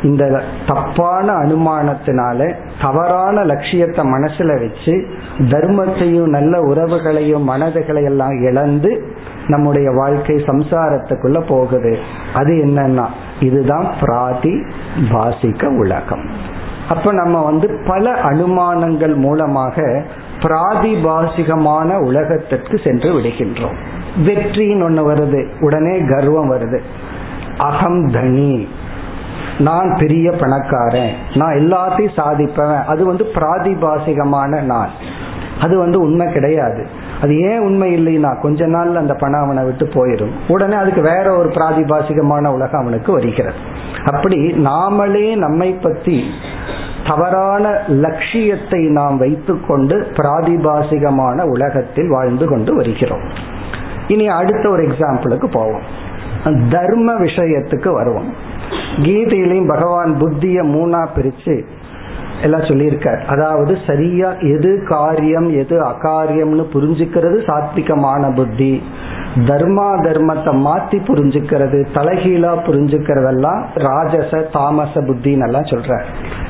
இந்த 0.02 0.42
தப்பான 0.66 1.32
அனுமானத்தினால 1.32 2.54
தவறான 2.82 3.44
லட்சியத்தை 3.44 4.04
மனசுல 4.04 4.60
வச்சு 4.60 5.06
தர்மத்தையும் 5.38 6.26
நல்ல 6.26 6.60
உறவுகளையும் 6.60 7.48
மனதுகளை 7.48 8.04
எல்லாம் 8.04 8.42
இழந்து 8.42 9.16
நம்முடைய 9.46 9.90
வாழ்க்கை 9.90 10.36
சம்சாரத்துக்குள்ள 10.36 11.40
போகுது. 11.48 11.98
அது 12.34 12.52
என்னன்னா 12.52 13.06
இதுதான் 13.40 13.86
பிராதி 14.00 14.62
பாசிக்க 15.10 15.68
உலகம். 15.68 16.30
அப்ப 16.88 17.12
நம்ம 17.12 17.44
வந்து 17.44 17.82
பல 17.86 18.12
அனுமானங்கள் 18.12 19.16
மூலமாக 19.16 20.02
பிராதிபாசிகமான 20.38 22.02
உலகத்திற்கு 22.02 22.78
சென்று 22.78 23.12
விடுகின்றோம். 23.12 23.76
வெற்றின்னு 24.24 24.82
ஒன்று 24.82 25.14
வருது 25.14 25.48
உடனே 25.60 25.98
கர்வம் 25.98 26.52
வருது. 26.52 26.80
அகம் 27.58 28.10
தனி. 28.10 28.68
நான் 29.58 29.96
பெரிய 29.98 30.30
பணக்காரன் 30.30 31.10
நான் 31.34 31.54
எல்லாத்தையும் 31.54 32.10
சாதிப்பவன். 32.16 32.84
அது 32.84 33.06
வந்து 33.06 33.24
பிராதிபாசிகமான 33.24 34.60
நான். 34.60 34.90
அது 35.60 35.78
வந்து 35.78 36.00
உண்மை 36.00 36.32
கிடையாது. 36.32 36.97
அது 37.22 37.40
ஏன் 37.40 37.58
உண்மை 37.58 37.94
இல்லைன்னா 37.94 38.40
கொஞ்ச 38.40 38.66
நாள்ல 38.66 38.94
அந்த 38.94 39.14
பணம் 39.14 39.40
அவனை 39.40 39.64
விட்டு 39.64 39.84
போயிடும். 39.84 40.30
உடனே 40.48 40.74
அதுக்கு 40.74 41.00
வேற 41.00 41.36
ஒரு 41.36 41.48
பிராதிபாசிகமான 41.48 42.46
உலகம் 42.46 42.80
அவனுக்கு 42.80 43.12
வருகிறது. 43.12 43.56
அப்படி 44.04 44.36
நாமளே 44.52 45.36
நம்மை 45.36 45.72
பத்தி 45.72 46.24
தவறான 47.06 47.80
லட்சியத்தை 47.88 48.86
நாம் 48.88 49.18
வைத்துக்கொண்டு 49.18 50.06
பிராதிபாசிகமான 50.12 51.42
உலகத்தில் 51.42 52.08
வாழ்ந்து 52.08 52.46
கொண்டு 52.46 52.74
வருகிறோம். 52.74 53.22
இனி 54.08 54.28
அடுத்த 54.28 54.68
ஒரு 54.68 54.86
எக்ஸாம்பிளுக்கு 54.86 55.46
போவோம். 55.52 56.06
தர்ம 56.70 57.12
விஷயத்துக்கு 57.12 57.92
வருவோம். 57.92 58.32
கீதையிலையும் 58.96 59.68
பகவான் 59.68 60.16
புத்திய 60.20 60.62
மூணா 60.62 61.06
பிரிச்சு 61.16 61.64
எல்லாம் 62.42 62.60
சொல்லியிருக்கார். 62.60 63.20
அதாவது 63.26 63.78
சரியா 63.86 64.28
எது 64.30 64.82
காரியம் 64.88 65.48
எது 65.50 65.76
அகாரியம்னு 65.82 66.64
புரிஞ்சுக்கிறது 66.74 67.38
சாத்விகமான 67.46 68.34
புத்தி. 68.34 68.82
தர்மா 69.46 69.88
தர்மத்தை 70.04 70.52
மாத்தி 70.66 70.98
புரிஞ்சுக்கிறது 71.08 71.80
தலைகீழா 71.94 72.52
புரிஞ்சுக்கிறதெல்லாம் 72.66 73.60
ராஜச 73.74 74.40
தாமச 74.52 75.00
புத்தின்னு 75.00 75.46
எல்லாம் 75.46 75.70
சொல்ற 75.72 76.00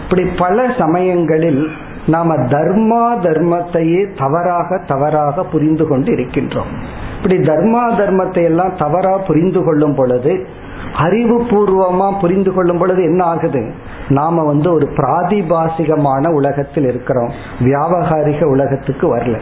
இப்படி 0.02 0.24
பல 0.38 0.66
சமயங்களில் 0.78 1.68
நாம 2.06 2.34
தர்மா 2.34 3.02
தர்மத்தையே 3.22 4.02
தவறாக 4.16 4.78
தவறாக 4.86 5.44
புரிந்து 5.44 5.86
கொண்டு 5.86 6.12
இருக்கின்றோம். 6.12 6.70
இப்படி 7.16 7.36
தர்மா 7.42 7.82
தர்மத்தை 7.90 8.42
எல்லாம் 8.42 8.76
தவறா 8.76 9.16
புரிந்து 9.16 9.64
கொள்ளும் 9.64 9.94
பொழுது 9.94 10.46
அறிவு 10.94 11.36
பூர்வமா 11.42 12.20
புரிந்து 12.20 12.52
கொள்ளும் 12.52 12.78
பொழுது 12.78 13.02
என்ன 13.02 13.24
ஆகுது? 13.24 13.62
நாம 14.08 14.44
வந்து 14.44 14.72
ஒரு 14.72 14.88
பிராதிபாசிகமான 14.96 16.28
உலகத்தில் 16.28 16.84
இருக்கிறோம். 16.84 17.30
வியாபகாரிக 17.60 18.44
உலகத்துக்கு 18.44 19.16
வரல. 19.16 19.38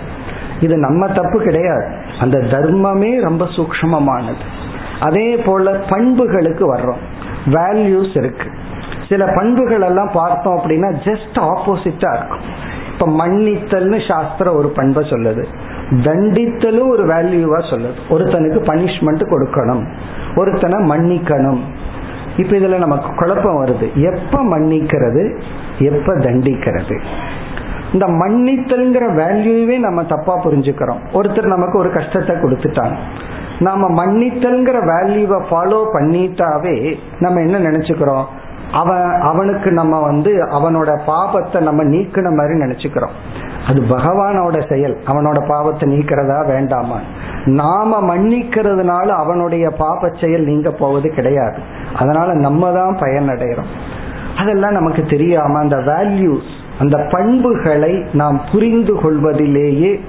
இது 0.61 0.77
நம்ம 0.77 1.07
தப்பு 1.07 1.43
கிடையாது. 1.43 1.87
அந்த 2.21 2.39
தர்மமே 2.39 3.21
ரொம்ப 3.21 3.45
சூக்மமானது 3.45 4.45
அதே 5.01 5.37
போல 5.37 5.71
பண்புகளுக்கு 5.71 6.75
வர்றோம். 6.75 7.03
வேல்யூஸ் 7.47 8.17
இருக்கு. 8.17 8.51
சில 9.09 9.27
பண்புகள் 9.35 9.81
எல்லாம் 9.81 10.11
பார்த்தோம் 10.13 10.57
அப்படின்னா 10.57 10.95
ஜஸ்ட் 11.05 11.35
ஆப்போசிட்டா 11.35 12.17
இருக்கும். 12.17 12.65
இப்ப 12.93 13.27
மன்னித்தல்னு 13.27 14.09
சாஸ்திரம் 14.09 14.55
ஒரு 14.55 14.69
பண்பை 14.69 15.11
சொல்லுது. 15.11 15.45
தண்டித்தலும் 15.91 16.89
ஒரு 16.89 17.07
வேல்யூவா 17.07 17.61
சொல்லுது. 17.61 17.99
ஒருத்தனுக்கு 18.09 18.59
பனிஷ்மெண்ட் 18.59 19.23
கொடுக்கணும். 19.31 19.87
ஒருத்தனை 20.37 20.91
மன்னிக்கணும். 20.91 21.61
இப்ப 22.37 22.57
இதுல 22.57 22.79
நமக்கு 22.79 23.15
குழப்பம் 23.15 23.65
வருது. 23.65 23.93
எப்ப 23.95 24.45
மன்னிக்கிறது? 24.45 25.39
எப்ப 25.79 26.15
தண்டிக்கிறது? 26.15 27.01
இந்த 27.93 28.07
மன்னித்தல்ங்கிற 28.07 29.05
வேல்யூவே 29.23 29.79
நம்ம 29.79 30.05
தப்பா 30.05 30.45
புரிஞ்சுக்கிறோம். 30.45 30.99
ஒருத்தர் 31.13 31.47
நமக்கு 31.47 31.79
ஒரு 31.79 31.93
கஷ்டத்தை 31.93 32.37
கொடுத்துட்டாங்க 32.37 32.97
நாம 33.61 34.07
மன்னித்தல்ங்கிற 34.07 34.79
வேல்யூவை 34.93 35.43
ஃபாலோ 35.51 35.85
பண்ணிட்டாவே 35.93 36.97
நம்ம 37.21 37.41
என்ன 37.41 37.59
நினைச்சுக்கிறோம்? 37.59 38.25
அவன் 38.77 39.07
அவனுக்கு 39.21 39.71
நம்ம 39.71 40.01
வந்து 40.01 40.33
அவனோட 40.33 40.91
பாபத்தை 41.07 41.61
நம்ம 41.61 41.85
நீக்கின 41.85 42.29
மாதிரி 42.37 42.55
நினைச்சுக்கிறோம். 42.59 43.15
அது 43.69 43.81
பகவானோட 43.81 44.57
செயல். 44.69 44.97
அவனோட 45.07 45.39
பாவத்தை 45.49 45.85
நீக்கிறதா 45.89 46.47
வேண்டாமா? 46.47 46.99
நாம 47.45 48.01
மன்னிக்கிறதுனால 48.11 49.09
அவனுடைய 49.23 49.71
பாப 49.71 50.11
செயல் 50.21 50.45
நீங்க 50.45 50.71
போவது 50.71 51.09
கிடையாது. 51.11 51.59
அதனால 51.97 52.35
நம்ம 52.35 52.73
தான் 52.73 52.99
பயனடைகிறோம் 53.01 53.73
அதெல்லாம் 54.39 54.73
நமக்கு 54.73 55.03
தெரியாம 55.03 55.59
அந்த 55.59 55.77
வேல்யூஸ் 55.77 56.51
அந்த 56.79 56.97
பண்புகளை 57.11 58.05
நாம் 58.13 58.41
புரிந்து 58.53 58.95
கொள்வதிலேயே 59.01 60.01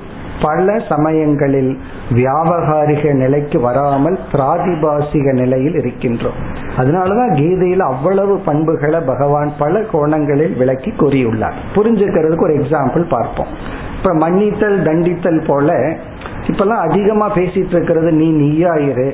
பல 0.41 0.79
சமயங்களில் 0.89 1.77
வியாபகாரிக 2.13 3.13
நிலைக்கு 3.13 3.59
வராமல் 3.59 4.19
பிராதிபாசிக 4.31 5.33
நிலையில் 5.33 5.73
இருக்கின்றோம். 5.73 6.37
அதனாலதான் 6.77 7.33
கீதையில் 7.35 7.79
அவ்வளவு 7.79 8.39
பண்புகளை 8.39 8.99
பகவான் 8.99 9.51
பல 9.59 9.81
கோணங்களில் 9.91 10.57
விளக்கி 10.57 10.91
கூறியுள்ளார். 10.91 11.57
புரிஞ்சுக்கிறதுக்கு 11.75 12.41
ஒரு 12.41 12.53
எக்ஸாம்பிள் 12.53 13.09
பார்ப்போம். 13.09 13.47
இப்ப 13.97 14.13
மன்னித்தல் 14.13 14.77
தண்டித்தல் 14.81 15.47
போல 15.47 15.97
இப்பெல்லாம் 16.47 16.83
அதிகமா 16.89 17.33
பேசிட்டு 17.33 17.73
இருக்கிறது 17.75 18.11
நீ 18.11 18.27
நீயாயிரு 18.31 19.13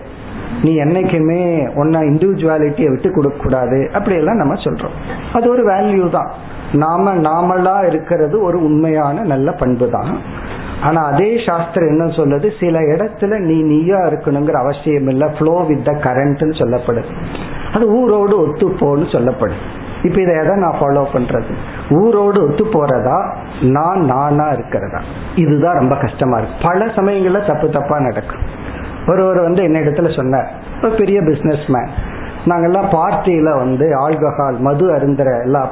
நீ 0.64 0.72
என்னைக்குமே 0.78 1.44
ஒன்னா 1.76 2.00
இண்டிவிஜுவாலிட்டியை 2.10 2.90
விட்டு 2.90 3.12
கொடுக்க 3.12 3.38
கூடாது. 3.38 3.90
அப்படியெல்லாம் 3.94 4.36
நம்ம 4.36 4.54
சொல்றோம். 4.54 4.98
அது 5.34 5.50
ஒரு 5.50 5.72
வேல்யூ 5.72 6.10
தான். 6.10 6.32
நாம 6.74 7.16
நாமளா 7.16 7.88
இருக்கிறது 7.88 8.42
ஒரு 8.42 8.64
உண்மையான 8.64 9.22
நல்ல 9.22 9.52
பண்பு 9.52 9.90
தான் 9.90 10.18
ஆனா 10.82 11.02
அதே 11.02 11.44
சாஸ்திரம் 11.46 11.88
என்ன 11.88 12.06
சொல்லுது? 12.06 12.52
சில 12.60 12.80
இடத்துல 12.80 13.38
நீ 13.38 13.62
நீயா 13.62 13.98
இருக்கணுங்கிற 13.98 14.52
அவசியம் 14.52 15.08
இல்ல. 15.08 15.26
ஃப்ளோ 15.28 15.66
வித் 15.66 15.86
த 15.86 15.92
கரண்ட்னு 15.92 16.54
சொல்லப்படுது. 16.54 17.06
அது 17.74 17.92
ஊரோடு 17.92 18.38
ஒத்து 18.38 18.70
போன்னு 18.70 19.02
சொல்லப்படுது. 19.02 19.82
இப்ப 20.04 20.22
இதை 20.22 20.36
எதை 20.36 20.56
நான் 20.56 20.76
ஃபாலோ 20.80 21.06
பண்றது? 21.14 21.54
ஊரோடு 21.90 22.44
ஒத்து 22.44 22.66
போறதா? 22.66 23.36
நான் 23.62 24.06
நானா 24.06 24.48
இருக்கிறதா? 24.48 25.02
இதுதான் 25.36 25.76
ரொம்ப 25.76 25.96
கஷ்டமா 25.96 26.38
இருக்கு. 26.38 26.68
பல 26.68 26.86
சமயங்கள்ல 26.86 27.48
தப்பு 27.48 27.70
தப்பா 27.70 28.00
நடக்கும். 28.00 28.40
ஒருவர் 29.08 29.42
வந்து 29.42 29.64
என்ன 29.64 29.80
இடத்துல 29.80 30.16
சொன்னார். 30.16 30.52
ஒரு 30.84 30.96
பெரிய 30.96 31.22
பிசினஸ் 31.22 31.68
மேன் 31.68 32.22
நாங்கெல்லாம் 32.46 32.92
பார்ட்டியில 32.92 33.58
வந்து 33.58 34.10
ஆல்கஹால் 34.10 34.58
மது 34.58 34.96
அருந்துற 34.96 35.42
எல்லாம் 35.42 35.70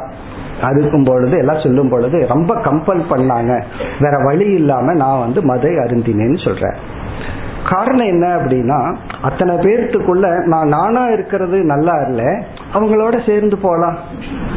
அறுக்கும் 0.61 1.03
பொழுது 1.03 1.37
எல்லாம் 1.37 1.59
சொல்லும் 1.59 1.89
பொழுது 1.89 2.25
ரொம்ப 2.29 2.55
கம்பல் 2.55 3.03
பண்ணாங்க. 3.09 3.63
வேற 3.99 4.17
வழி 4.23 4.53
இல்லாம 4.53 4.93
நான் 4.93 5.19
வந்து 5.19 5.43
மதை 5.43 5.75
அருந்தினேன்னு 5.75 6.43
சொல்றேன். 6.43 6.99
காரணம் 7.69 8.05
என்ன 8.05 8.35
அப்படின்னா 8.35 8.95
அத்தனை 9.21 9.55
பேர்த்துக்குள்ள 9.55 10.45
நான் 10.45 10.67
நானா 10.67 11.05
இருக்கிறது 11.05 11.63
நல்லா 11.63 11.93
இல்ல 11.95 12.43
அவங்களோட 12.73 13.25
சேர்ந்து 13.25 13.57
போலாம் 13.57 13.97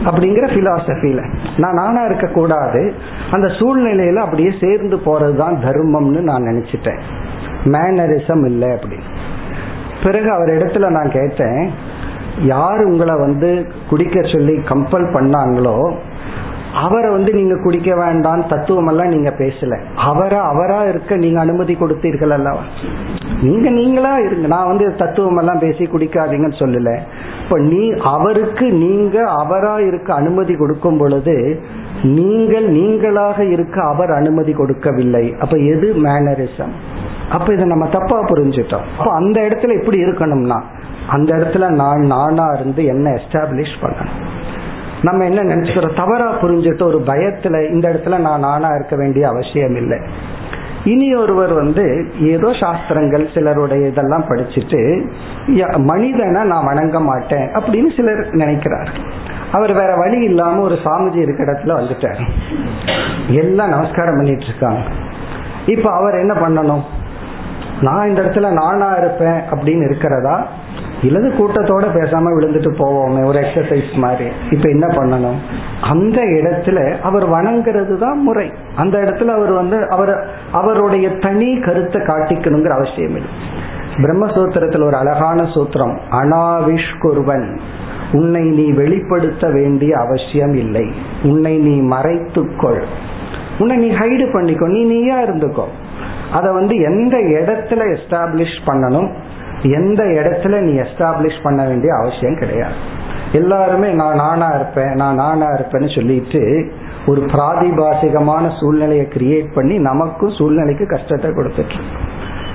அப்படிங்கிற 0.04 0.46
பிலாசபில 0.46 1.34
நான் 1.56 1.74
நானா 1.74 2.02
இருக்க 2.02 2.26
கூடாது 2.26 2.94
அந்த 3.30 3.46
சூழ்நிலையில 3.46 4.14
அப்படியே 4.14 4.52
சேர்ந்து 4.60 4.96
போறதுதான் 4.96 5.56
தர்மம்னு 5.66 6.20
நான் 6.20 6.42
நினைச்சிட்டேன். 6.42 7.00
மேனரிசம் 7.64 8.44
இல்லை 8.44 8.68
அப்படின்னு. 8.68 9.08
பிறகு 10.02 10.30
அவர் 10.30 10.48
இடத்துல 10.48 10.88
நான் 10.88 11.10
கேட்டேன் 11.10 11.70
யார் 12.42 12.84
உங்களை 12.84 13.14
வந்து 13.18 13.66
குடிக்க 13.90 14.22
சொல்லி 14.22 14.52
கம்பல் 14.52 15.12
பண்ணாங்களோ 15.12 15.94
அவரை 16.74 17.10
வந்து 17.10 17.32
நீங்க 17.32 17.56
குடிக்க 17.62 17.96
வேண்டாம் 17.96 18.46
தத்துவம் 18.46 18.86
எல்லாம் 18.86 19.08
நீங்க 19.08 19.30
பேசல. 19.38 19.78
அவரை 19.96 20.38
அவரா 20.38 20.84
இருக்க 20.84 21.16
நீங்க 21.16 21.40
அனுமதி 21.40 21.74
கொடுத்தீர்கள் 21.74 22.30
அல்லவா? 22.30 22.60
நீங்க 23.42 23.70
நீங்களா 23.70 24.18
இருங்க. 24.18 24.46
நான் 24.46 24.66
வந்து 24.66 24.96
தத்துவம் 24.96 25.36
எல்லாம் 25.36 25.58
பேசி 25.58 25.84
குடிக்காதீங்கன்னு 25.84 26.58
சொல்லல. 26.58 26.98
இப்ப 27.44 27.58
நீ 27.58 27.90
அவருக்கு 27.90 28.72
நீங்க 28.72 29.22
அவரா 29.22 29.80
இருக்க 29.80 30.14
அனுமதி 30.14 30.54
கொடுக்கும் 30.54 30.98
பொழுது 30.98 31.60
நீங்கள் 32.02 32.72
நீங்களாக 32.72 33.52
இருக்க 33.52 33.82
அவர் 33.82 34.12
அனுமதி 34.12 34.52
கொடுக்கவில்லை. 34.52 35.34
அப்ப 35.40 35.56
எது 35.56 35.94
மேனரிசம் 35.94 36.72
அப்ப 37.30 37.52
இதை 37.52 37.66
நம்ம 37.66 37.86
தப்பா 37.86 38.20
புரிஞ்சுட்டோம். 38.20 38.82
அப்ப 38.98 39.12
அந்த 39.12 39.40
இடத்துல 39.40 39.80
எப்படி 39.80 40.04
இருக்கணும்னா 40.04 40.62
அந்த 41.08 41.36
இடத்துல 41.36 41.68
நான் 41.68 42.00
நானா 42.00 42.44
இருந்து 42.54 42.84
என்ன 42.84 43.10
எஸ்டாப்ளிஷ் 43.10 43.74
பண்ணணும். 43.82 44.22
நம்ம 45.02 45.24
என்ன 45.24 45.54
நினைச்சுக்கிறோம்? 45.54 45.96
தவறா 45.96 46.40
புரிஞ்சுட்டு 46.40 46.82
ஒரு 46.82 47.02
பயத்துல 47.06 47.70
இந்த 47.70 47.88
இடத்துல 47.88 48.18
நான் 48.18 48.40
நானா 48.40 48.68
இருக்க 48.68 48.96
வேண்டிய 48.96 49.28
அவசியம் 49.28 49.76
இல்லை. 49.76 49.98
இனி 50.84 51.14
ஒருவர் 51.14 51.52
வந்து 51.52 52.12
ஏதோ 52.20 52.52
சாஸ்திரங்கள் 52.60 53.28
சிலருடைய 53.34 53.88
இதெல்லாம் 53.88 54.24
படிச்சுட்டு 54.24 54.80
மனிதனை 55.76 56.42
நான் 56.44 56.64
வணங்க 56.64 57.00
மாட்டேன் 57.00 57.46
அப்படின்னு 57.48 57.96
சிலர் 57.96 58.28
நினைக்கிறார் 58.30 58.90
அவர் 59.52 59.72
வேற 59.72 59.96
வழி 59.96 60.24
இல்லாம 60.24 60.60
ஒரு 60.60 60.74
சாமிஜி 60.74 61.16
இருக்க 61.16 61.44
இடத்துல 61.44 61.72
வந்துட்டார். 61.80 62.20
எல்லாம் 63.28 63.68
நமஸ்காரம் 63.68 64.16
பண்ணிட்டு 64.16 64.44
இருக்காங்க. 64.44 64.80
இப்ப 65.66 65.90
அவர் 65.92 66.14
என்ன 66.14 66.34
பண்ணணும்? 66.34 66.82
நான் 67.80 68.08
இந்த 68.08 68.22
இடத்துல 68.22 68.52
நானா 68.52 68.94
இருப்பேன் 68.94 69.40
அப்படின்னு 69.50 69.84
இருக்கிறதா? 69.84 70.46
இல்லது 71.04 71.28
கூட்டத்தோட 71.28 71.84
பேசாம 71.84 72.28
விழுந்துட்டு 72.36 72.70
போவோமே 72.78 73.24
ஒரு 73.24 73.38
எக்ஸசைஸ் 73.40 73.92
மாதிரி. 73.94 74.30
இப்ப 74.50 74.68
என்ன 74.68 74.86
பண்ணணும்? 74.86 75.38
அந்த 75.80 76.22
இடத்துல 76.22 77.00
அவர் 77.00 77.26
வணங்குறது 77.30 77.96
தான் 77.98 78.18
முறை. 78.18 78.52
அந்த 78.76 78.98
இடத்துல 78.98 79.26
அவர் 79.38 79.52
வந்து 79.52 79.88
அவர் 79.88 80.12
அவருடைய 80.52 81.08
தனி 81.10 81.60
கருத்தை 81.60 82.00
காட்டிக்கணுங்கிற 82.02 82.68
அவசியம் 82.68 83.16
இல்லை. 83.16 83.30
பிரம்மசூத்திரத்தில் 83.96 84.84
ஒரு 84.84 84.96
அழகான 84.96 85.42
சூத்திரம் 85.42 85.96
அனாவிஷ்குருவன் 86.10 87.58
உன்னை 88.12 88.42
நீ 88.42 88.70
வெளிப்படுத்த 88.70 89.50
வேண்டிய 89.50 89.96
அவசியம் 89.96 90.54
இல்லை. 90.54 90.92
உன்னை 91.22 91.58
நீ 91.58 91.96
மறைத்துக்கொள் 91.96 92.82
உன்னை 93.58 93.76
நீ 93.76 93.88
ஹைடு 93.94 94.26
பண்ணிக்கோ. 94.32 94.66
நீ 94.66 94.82
நீயா 94.84 95.18
இருந்துக்கோ. 95.18 95.64
அதை 96.32 96.52
வந்து 96.52 96.76
எந்த 96.76 97.16
இடத்துல 97.16 97.96
எஸ்டாப்ளிஷ் 97.96 98.58
பண்ணணும்? 98.66 99.08
எந்த 99.64 100.04
இடத்துல 100.04 100.60
நீ 100.60 100.80
எஸ்டாப்ளிஷ் 100.80 101.42
பண்ண 101.42 101.66
வேண்டிய 101.66 101.94
அவசியம் 101.94 102.38
கிடையாது. 102.38 102.72
எல்லாருமே 103.32 103.92
நான் 103.92 104.16
நானா 104.16 104.48
இருப்பேன் 104.48 104.92
நான் 104.92 105.14
நானா 105.14 105.46
இருப்பேன்னு 105.46 105.94
சொல்லிட்டு 105.94 106.72
ஒரு 107.06 107.20
பிராதிபாசிகமான 107.20 108.60
சூழ்நிலையை 108.60 109.06
கிரியேட் 109.06 109.54
பண்ணி 109.54 109.78
நமக்கும் 109.78 110.30
சூழ்நிலைக்கு 110.30 110.86
கஷ்டத்தை 110.86 111.30
கொடுத்துட்டு 111.30 111.78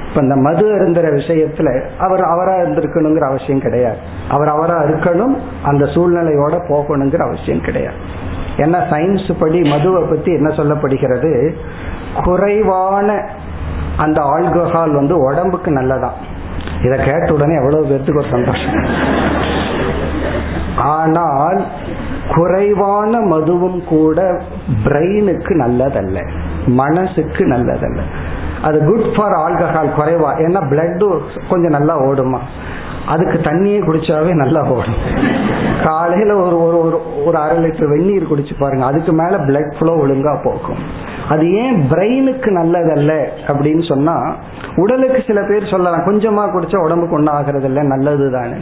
இப்ப 0.09 0.21
இந்த 0.21 0.35
மது 0.35 0.75
அருந்துற 0.75 1.07
விஷயத்துல 1.15 1.83
அவர் 1.97 2.23
அவரா 2.23 2.55
இருந்திருக்கணுங்கிற 2.55 3.19
அவசியம் 3.19 3.59
கிடையாது. 3.59 3.97
அவர் 4.29 4.47
அவரா 4.47 4.81
இருக்கணும் 4.81 5.35
அந்த 5.63 5.85
சூழ்நிலையோட 5.85 6.55
போகணுங்கிற 6.69 7.17
அவசியம் 7.17 7.61
கிடையாது. 7.61 7.95
ஏன்னா 8.57 8.79
சயின்ஸ் 8.91 9.39
படி 9.39 9.61
மதுவை 9.61 10.03
பத்தி 10.03 10.33
என்ன 10.33 10.49
சொல்லப்படுகிறது? 10.49 11.53
குறைவான 12.23 13.25
அந்த 13.97 14.21
ஆல்கஹால் 14.21 14.93
வந்து 14.93 15.17
உடம்புக்கு 15.17 15.71
நல்லதான் 15.71 16.13
இதை 16.83 16.97
கேட்ட 17.05 17.33
உடனே 17.33 17.55
எவ்வளவு 17.55 17.87
பேர்த்துக்கு 17.87 18.21
ஒரு 18.21 18.31
சந்தோஷம். 18.31 18.75
ஆனால் 20.95 21.65
குறைவான 22.35 23.19
மதுவும் 23.19 23.79
கூட 23.83 24.41
பிரெயினுக்கு 24.85 25.53
நல்லதல்ல 25.63 26.19
மனசுக்கு 26.81 27.45
நல்லதல்ல. 27.45 28.01
அது 28.61 28.77
குட் 28.85 29.09
ஃபார் 29.15 29.35
ஆல்கஹால் 29.45 29.95
குறைவா 29.97 30.31
ஏன்னா 30.45 30.61
பிளட் 30.71 31.05
கொஞ்சம் 31.49 31.75
நல்லா 31.77 31.95
ஓடுமா? 31.99 32.39
அதுக்கு 33.13 33.37
தண்ணியே 33.49 33.79
குடிச்சாவே 33.83 34.31
நல்லா 34.41 34.61
ஓடும். 34.75 34.99
காலையில 35.85 36.31
ஒரு 36.35 36.57
ஒரு 36.63 36.97
ஒரு 37.25 37.37
அரை 37.37 37.57
லிட்டர் 37.63 37.91
வெந்நீர் 37.93 38.31
குடிச்சு 38.31 38.53
பாருங்க. 38.59 38.85
அதுக்கு 38.85 39.13
மேல 39.13 39.37
பிளட் 39.47 39.71
ஃப்ளோ 39.77 39.93
ஒழுங்கா 40.03 40.33
போக்கும் 40.43 40.81
அது 41.29 41.45
ஏன் 41.53 41.77
பிரெயினுக்கு 41.91 42.49
நல்லதல்ல 42.57 43.13
அப்படின்னு 43.47 43.83
சொன்னா 43.87 44.15
உடலுக்கு 44.75 45.19
சில 45.27 45.39
பேர் 45.41 45.71
சொல்லலாம் 45.71 46.05
கொஞ்சமா 46.07 46.43
குடிச்சா 46.53 46.79
உடம்புக்கு 46.83 47.15
ஒன்றும் 47.15 47.35
ஆகிறது 47.35 47.67
இல்லை 47.67 47.83
நல்லது 47.83 48.31
தானே 48.31 48.57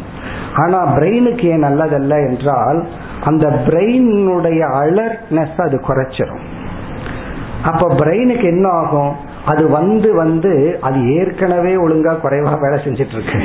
ஆனா 0.55 0.79
பிரெயினுக்கு 0.95 1.45
ஏன் 1.53 1.63
நல்லதல்ல 1.63 2.15
என்றால் 2.29 2.79
அந்த 3.23 3.45
பிரெயினுடைய 3.67 4.61
அலர்ட்னஸ் 4.83 5.57
அது 5.57 5.77
குறைச்சிரும். 5.87 6.43
அப்ப 7.63 7.87
பிரெயினுக்கு 7.95 8.45
என்ன 8.45 8.67
ஆகும்? 8.69 9.13
அது 9.51 9.63
வந்து 9.69 10.09
வந்து 10.15 10.51
அது 10.81 10.99
ஏற்கனவே 11.15 11.73
ஒழுங்கா 11.75 12.13
குறைவா 12.23 12.53
வேலை 12.63 12.77
செஞ்சிட்டு 12.85 13.15
இருக்கு 13.17 13.39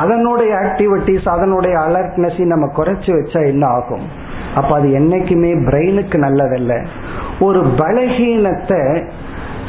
அதனுடைய 0.00 0.52
ஆக்டிவிட்டிஸ் 0.64 1.26
அதனுடைய 1.28 1.74
அலர்ட்னஸ் 1.86 2.40
நம்ம 2.52 2.66
குறைச்சி 2.76 3.10
வச்சா 3.12 3.40
என்ன 3.46 3.64
ஆகும்? 3.66 4.04
அப்ப 4.54 4.70
அது 4.74 4.88
என்னைக்குமே 4.88 5.50
பிரெயினுக்கு 5.68 6.16
நல்லதல்ல. 6.26 6.72
ஒரு 7.40 7.60
பலகீனத்தை 7.80 8.80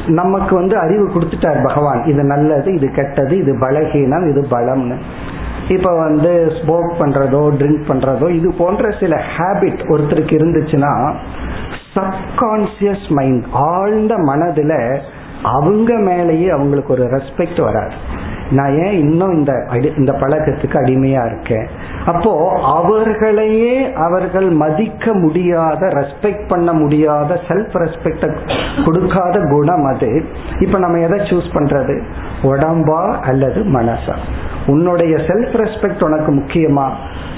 நமக்கு 0.06 0.52
வந்து 0.54 0.76
அறிவு 0.78 1.06
கொடுத்துட்டார் 1.06 1.60
பகவான். 1.66 2.00
இது 2.04 2.22
நல்லது 2.24 2.68
இது 2.74 2.88
கெட்டது 2.90 3.34
இது 3.38 3.52
பலகீனம் 3.58 4.26
இது 4.30 4.42
பலம்னு. 4.50 4.98
இப்ப 5.68 5.90
வந்து 5.96 6.30
ஸ்மோக் 6.58 6.92
பண்றதோ 7.00 7.42
ட்ரிங்க் 7.58 7.84
பண்றதோ 7.88 8.28
இது 8.38 8.48
போன்ற 8.58 8.90
சில 9.00 9.14
ஹேபிட் 9.34 9.82
ஒருத்தருக்கு 9.92 10.34
இருந்துச்சுன்னா 10.38 10.92
சப்கான்சியஸ் 11.94 13.08
மைண்ட் 13.08 13.44
ஆழ்ந்த 13.52 14.14
மனதுல 14.14 14.98
அவங்க 15.42 15.94
மேலேயே 15.94 16.48
அவங்களுக்கு 16.48 16.92
ஒரு 16.92 17.04
ரெஸ்பெக்ட் 17.04 17.62
வராது. 17.62 17.94
நான் 18.50 18.82
ஏன் 18.82 18.98
இன்னும் 18.98 19.32
இந்த 19.32 19.64
அடி 19.68 19.92
இந்த 19.96 20.12
பழக்கத்துக்கு 20.12 20.76
அடிமையா 20.78 21.26
இருக்கேன்? 21.26 21.66
அப்போ 22.06 22.60
அவர்களையே 22.62 23.92
அவர்கள் 23.92 24.48
மதிக்க 24.48 25.14
முடியாத 25.14 25.86
ரெஸ்பெக்ட் 25.86 26.48
பண்ண 26.48 26.72
முடியாத 26.72 27.40
செல்ஃப் 27.48 27.74
ரெஸ்பெக்ட 27.74 28.36
கொடுக்காத 28.84 29.40
குணம் 29.50 29.84
அது. 29.84 30.24
இப்ப 30.60 30.78
நம்ம 30.78 30.98
எதை 30.98 31.18
சூஸ் 31.18 31.54
பண்றது? 31.54 32.02
உடம்பா 32.42 33.20
அல்லது 33.20 33.60
மனசா? 33.62 34.16
உன்னுடைய 34.66 35.16
செல்ஃப் 35.16 35.64
ரெஸ்பெக்ட் 35.64 36.04
உனக்கு 36.04 36.34
முக்கியமா? 36.34 36.90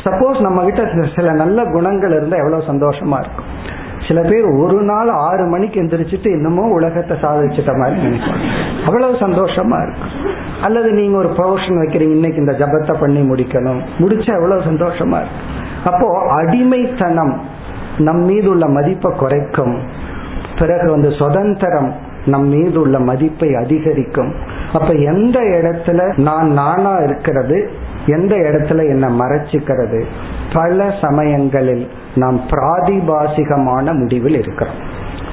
சப்போஸ் 0.04 0.40
நம்ம 0.40 0.64
கிட்ட 0.64 0.88
சில 1.16 1.32
நல்ல 1.32 1.64
குணங்கள் 1.64 2.10
இருந்தா 2.10 2.36
எவ்வளவு 2.36 2.62
சந்தோஷமா 2.62 3.18
இருக்கும். 3.20 3.80
சில 4.08 4.20
பேர் 4.20 4.44
ஒரு 4.44 4.82
நாள் 4.82 5.08
ஆறு 5.08 5.44
மணிக்கு 5.46 5.82
எந்திரிச்சிட்டு 5.82 6.28
என்னமோ 6.36 6.62
உலகத்தை 6.68 7.16
சாதிச்சிட்ட 7.16 7.72
மாதிரி 7.78 8.00
நினைப்பாங்க. 8.06 8.46
அவ்வளவு 8.86 9.14
சந்தோஷமா 9.14 9.78
இருக்கும் 9.82 10.14
அல்லது 10.62 10.92
நீங்க 10.92 11.16
ஒரு 11.16 11.28
ப்ரொஃபஷன் 11.28 11.80
வைக்கிறீங்க 11.82 12.16
இன்னைக்கு 12.18 12.36
இந்த 12.36 12.52
ஜபத்தை 12.52 13.00
பண்ணி 13.00 13.20
முடிக்கணும். 13.20 13.80
முடிச்சா 13.98 14.32
எவ்வளவு 14.34 14.60
சந்தோஷமா 14.60 15.18
இருக்கு. 15.22 15.40
அப்போ 15.84 16.08
அடிமைத்தனம் 16.30 17.34
நம் 17.98 18.24
மீது 18.24 18.50
உள்ள 18.50 18.66
மதிப்பை 18.68 19.12
குறைக்கும். 19.16 19.76
பிறகு 20.58 20.90
வந்து 20.90 21.10
சுதந்திரம் 21.10 21.94
நம் 22.26 22.48
மீது 22.48 22.80
உள்ள 22.80 22.98
மதிப்பை 22.98 23.54
அதிகரிக்கும். 23.54 24.34
அப்ப 24.72 24.92
எந்த 24.92 25.38
இடத்துல 25.40 26.18
நான் 26.18 26.50
நானா 26.52 26.96
இருக்கிறது 26.96 27.70
எந்த 28.06 28.36
இடத்துல 28.36 28.84
என்ன 28.88 29.08
மறைச்சிக்கிறது 29.08 30.04
பல 30.52 30.94
சமயங்களில் 31.00 31.84
நாம் 32.14 32.40
பிராதிபாசிகமான 32.40 33.92
முடிவில் 33.98 34.38
இருக்கிறோம். 34.38 34.74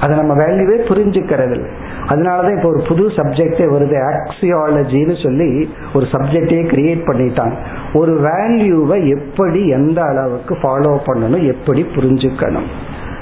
அதை 0.00 0.16
நம்ம 0.16 0.34
வேல்யூவே 0.34 0.76
புரிஞ்சுக்கிறது 0.88 1.50
இல்லை 1.50 1.70
அதனாலதான் 2.06 2.56
இப்போ 2.56 2.68
ஒரு 2.68 2.82
புது 2.88 3.06
சப்ஜெக்டே 3.06 3.66
வருது 3.72 3.96
ஆக்சியாலஜின்னு 4.12 5.22
சொல்லி 5.22 5.74
ஒரு 5.94 6.06
சப்ஜெக்டே 6.06 6.60
கிரியேட் 6.72 7.02
பண்ணிட்டாங்க. 7.06 7.54
ஒரு 7.94 8.20
வேல்யூவை 8.20 9.18
எப்படி 9.18 9.68
எந்த 9.68 10.02
அளவுக்கு 10.02 10.54
ஃபாலோ 10.54 10.98
பண்ணணும் 11.06 11.46
எப்படி 11.46 11.86
புரிஞ்சுக்கணும்? 11.94 12.68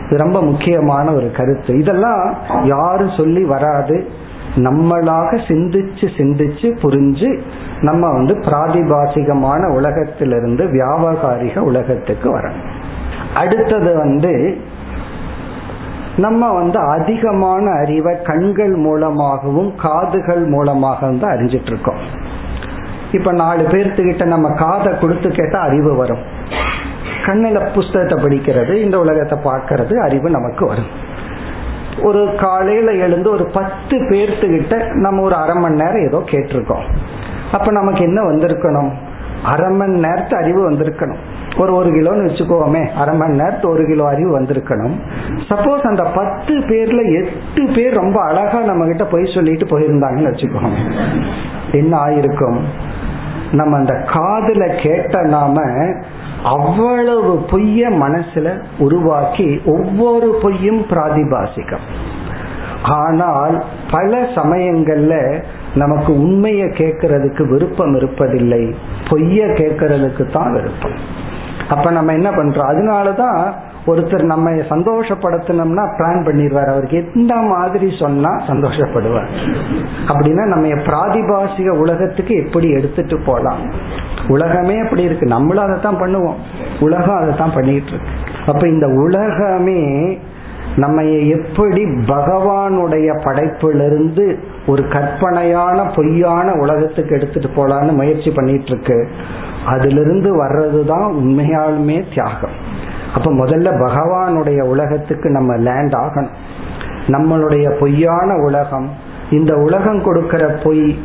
இது 0.06 0.16
ரொம்ப 0.16 0.42
முக்கியமான 0.42 1.12
ஒரு 1.12 1.30
கருத்து. 1.30 1.78
இதெல்லாம் 1.78 2.34
யாரும் 2.64 3.14
சொல்லி 3.16 3.44
வராது 3.44 4.08
நம்மளாக 4.56 5.30
சிந்திச்சு 5.48 6.06
சிந்திச்சு 6.16 6.68
புரிஞ்சு 6.82 7.40
நம்ம 7.80 8.12
வந்து 8.12 8.34
பிராதிபாசிகமான 8.34 9.74
உலகத்திலிருந்து 9.74 10.64
வியாபகாரிக 10.64 11.58
உலகத்துக்கு 11.58 12.38
வரணும். 12.38 12.86
அடுத்தது 13.34 13.96
வந்து 13.96 14.58
நம்ம 16.16 16.52
வந்து 16.52 16.78
அதிகமான 16.78 17.70
அறிவை 17.70 18.22
கண்கள் 18.22 18.74
மூலமாகவும் 18.74 19.74
காதுகள் 19.76 20.44
மூலமாகவும் 20.44 21.18
தான் 21.18 21.36
அறிஞ்சிட்டு 21.36 21.66
இருக்கோம் 21.66 21.96
இப்ப 23.12 23.32
நாலு 23.32 23.62
பேர்த்துக்கிட்ட 23.62 24.24
நம்ம 24.24 24.50
காதை 24.50 24.98
கொடுத்து 24.98 25.28
கேட்டா 25.30 25.58
அறிவு 25.58 25.96
வரும். 25.96 26.18
கண்ணில் 27.26 27.72
புஸ்தகத்தை 27.74 28.24
படிக்கிறது 28.24 28.74
இந்த 28.74 28.98
உலகத்தை 28.98 29.38
பார்க்கறது 29.38 29.94
அறிவு 29.96 30.30
நமக்கு 30.30 30.66
வரும். 30.66 30.86
ஒரு 32.02 32.34
காலையில 32.36 32.92
எழுந்து 32.92 33.30
ஒரு 33.30 33.44
பத்து 33.44 33.96
பேர்த்துக்கிட்ட 33.96 34.94
நம்ம 34.94 35.22
ஒரு 35.22 35.34
அரை 35.34 35.54
மணி 35.54 35.74
நேரம் 35.74 36.06
ஏதோ 36.06 36.22
கேட்டிருக்கோம். 36.30 36.84
அப்ப 37.52 37.70
நமக்கு 37.70 38.04
என்ன 38.04 38.22
வந்திருக்கணும்? 38.22 38.90
அரை 39.42 39.70
மணி 39.70 39.92
நேரத்து 39.92 40.36
அறிவு 40.36 40.70
வந்திருக்கணும். 40.70 41.18
ஒரு 41.58 41.72
ஒரு 41.74 41.90
கிலோன்னு 41.90 42.26
வச்சுக்கோமே 42.26 42.82
அரை 42.94 43.14
மணி 43.16 43.34
நேரத்து 43.36 43.66
ஒரு 43.70 43.84
கிலோ 43.86 44.04
அறிவு 44.08 44.30
வந்திருக்கணும். 44.38 44.94
சப்போஸ் 45.48 45.88
அந்த 45.90 46.04
பத்து 46.18 46.54
பேர்ல 46.70 47.00
எட்டு 47.20 47.62
பேர் 47.74 47.98
ரொம்ப 48.02 48.18
அழகா 48.24 48.60
நம்ம 48.60 48.86
கிட்ட 48.86 49.04
போய் 49.04 49.32
சொல்லிட்டு 49.34 49.66
போயிருந்தாங்கன்னு 49.66 50.32
வச்சுக்கோங்க 50.32 50.78
என்ன 51.72 51.92
ஆயிருக்கும்? 52.06 52.60
நம்ம 53.52 53.76
அந்த 53.76 53.94
காதுல 54.14 54.64
கேட்ட 54.82 55.22
நாம 55.22 55.60
அவ்வளவு 56.42 57.32
பொய்ய 57.50 57.90
மனசுல 58.04 58.48
உருவாக்கி 58.78 59.48
ஒவ்வொரு 59.64 60.28
பொய்யும் 60.42 60.82
பிராதிபாசிக்கம். 60.90 61.86
ஆனால் 62.98 63.56
பல 63.90 64.18
சமயங்கள்ல 64.34 65.14
நமக்கு 65.74 66.10
உண்மையை 66.20 66.66
கேட்கறதுக்கு 66.80 67.42
விருப்பம் 67.48 67.94
இருப்பதில்லை 67.98 68.62
பொய்ய 69.10 69.46
கேட்கறதுக்கு 69.60 70.24
தான் 70.32 70.52
விருப்பம். 70.52 70.98
அப்ப 71.68 71.90
நம்ம 71.90 72.12
என்ன 72.12 72.30
பண்றோம்? 72.30 72.68
அதனாலதான் 72.72 73.52
ஒருத்தர் 73.86 74.22
நம்ம 74.22 74.50
சந்தோஷப்படுத்தணும்னா 74.50 75.84
பிளான் 75.98 76.24
பண்ணிடுவார். 76.26 76.70
அவருக்கு 76.70 77.12
எந்த 77.14 77.34
மாதிரி 77.34 77.96
சொன்னா 77.98 78.30
சந்தோஷப்படுவார். 78.30 79.28
அப்படின்னா 80.06 80.44
நம்ம 80.44 80.66
பிராதிபாசிக 80.66 81.68
உலகத்துக்கு 81.68 82.44
எப்படி 82.46 82.70
எடுத்துட்டு 82.70 83.20
போலாம்? 83.26 83.58
உலகமே 84.28 84.78
அப்படி 84.78 85.02
இருக்கு. 85.02 85.26
நம்மளும் 85.26 85.64
அதை 85.64 85.80
தான் 85.80 86.00
பண்ணுவோம். 86.00 86.34
உலகம் 86.80 87.16
அதை 87.16 87.34
தான் 87.36 87.52
பண்ணிட்டு 87.54 87.86
இருக்கு. 87.86 88.08
அப்ப 88.46 88.68
இந்த 88.68 88.86
உலகமே 88.86 90.18
நம்ம 90.76 91.02
எப்படி 91.02 91.84
பகவானுடைய 91.84 93.18
படைப்பிலிருந்து 93.24 94.38
ஒரு 94.66 94.88
கற்பனையான 94.88 95.92
பொய்யான 95.96 96.52
உலகத்துக்கு 96.52 97.14
எடுத்துட்டு 97.14 97.48
போலான்னு 97.48 97.92
முயற்சி 97.92 98.30
பண்ணிட்டு 98.30 98.64
இருக்கு. 98.64 99.08
அதிலிருந்து 99.66 100.44
வர்றதுதான் 100.44 101.12
உண்மையாலுமே 101.12 102.08
தியாகம். 102.08 102.76
அப்ப 103.14 103.32
முதல்ல 103.32 103.70
பகவானுடைய 103.86 104.62
உலகத்துக்கு 104.62 105.30
நம்ம 105.30 105.56
லேண்ட் 105.56 105.92
ஆகணும். 105.92 106.34
நம்மளுடைய 107.06 107.78
பொய்யான 107.78 108.34
உலகம் 108.34 108.90
இந்த 109.30 109.54
உலகம் 109.54 110.02
கொடுக்கிற 110.02 110.46
பொய் 110.46 110.98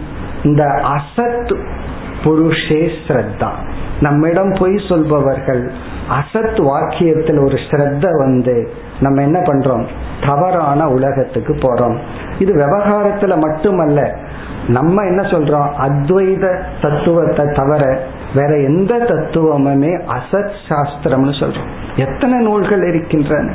இந்த 0.43 0.63
அசத் 0.63 1.67
புருஷே 2.23 2.89
ஸ்ரத்தா. 3.07 3.49
நம்மிடம் 4.01 4.51
பொய் 4.59 4.81
சொல்பவர்கள் 4.89 5.71
அசத் 6.09 6.59
வாக்கியத்தில் 6.59 7.45
ஒரு 7.45 7.55
ஸ்ரத்த 7.55 8.17
வந்து 8.17 8.71
நம்ம 8.99 9.21
என்ன 9.21 9.39
பண்றோம்? 9.39 9.87
தவறான 10.27 10.87
உலகத்துக்கு 10.87 11.53
போறோம். 11.53 11.97
இது 12.39 12.53
விவகாரத்துல 12.55 13.39
மட்டுமல்ல 13.39 14.17
நம்ம 14.67 15.03
என்ன 15.03 15.21
சொல்றோம்? 15.21 15.67
அத்வைத 15.79 16.61
தத்துவத்தை 16.81 17.45
தவிர 17.45 18.01
வேற 18.35 18.59
எந்த 18.59 18.95
தத்துவமுமே 18.95 19.93
அசத் 20.07 20.51
சாஸ்திரம்னு 20.69 21.33
சொல்றோம். 21.39 21.71
எத்தனை 21.95 22.45
நூல்கள் 22.45 22.83
இருக்கின்றன? 22.83 23.51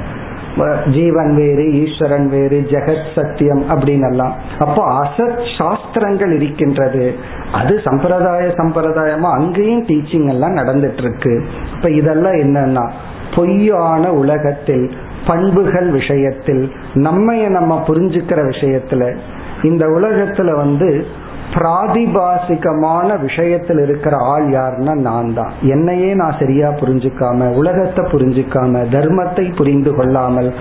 ஜீவன் 0.91 1.37
வேறு 1.37 1.64
ஈஸ்வரன் 1.72 2.29
வேறு 2.29 2.66
ஜெகத் 2.70 3.09
சத்தியம் 3.14 3.62
அப்படின்னு 3.70 4.11
எல்லாம் 4.11 4.35
அப்போ 4.59 4.83
அசத் 4.99 5.43
சாஸ்திரங்கள் 5.59 6.33
இருக்கின்றது. 6.37 7.14
அது 7.53 7.81
சம்பிரதாய 7.85 8.49
சம்பிரதாயமா 8.49 9.31
அங்கேயும் 9.33 9.87
டீச்சிங் 9.87 10.29
எல்லாம் 10.29 10.57
நடந்துட்டு 10.57 10.99
இருக்கு 10.99 11.45
இப்ப 11.74 11.91
இதெல்லாம் 11.91 12.33
என்னன்னா 12.33 12.91
பொய்யான 13.37 14.12
உலகத்தில் 14.12 14.91
பண்புகள் 15.26 15.91
விஷயத்தில் 15.91 16.72
நம்மைய 16.95 17.49
நம்ம 17.49 17.85
புரிஞ்சுக்கிற 17.87 18.41
விஷயத்துல 18.49 19.16
இந்த 19.62 19.87
உலகத்துல 19.87 20.55
வந்து 20.55 21.07
பிராதிபாசிகமான 21.55 23.21
விஷயத்தில் 23.21 23.79
இருக்கிற 23.79 24.17
ஆள் 24.17 24.47
யாருன்னா 24.47 24.95
நான் 24.95 25.35
தான் 25.35 25.53
என்னையே 25.63 26.15
நான் 26.15 26.37
சரியா 26.39 26.69
புரிஞ்சுக்காம 26.69 27.55
உலகத்தை 27.55 28.05
புரிஞ்சுக்காம 28.05 28.83
தர்மத்தை 28.93 29.57
புரிந்து 29.57 29.95
கொள்ளாமல் 29.95 30.55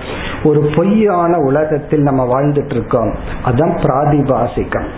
ஒரு 0.44 0.70
பொய்யான 0.76 1.38
உலகத்தில் 1.38 2.02
நம்ம 2.02 2.24
வாழ்ந்துட்டு 2.24 2.70
இருக்கோம் 2.70 3.14
அதான் 3.44 3.74
பிராதிபாசிகம். 3.82 4.88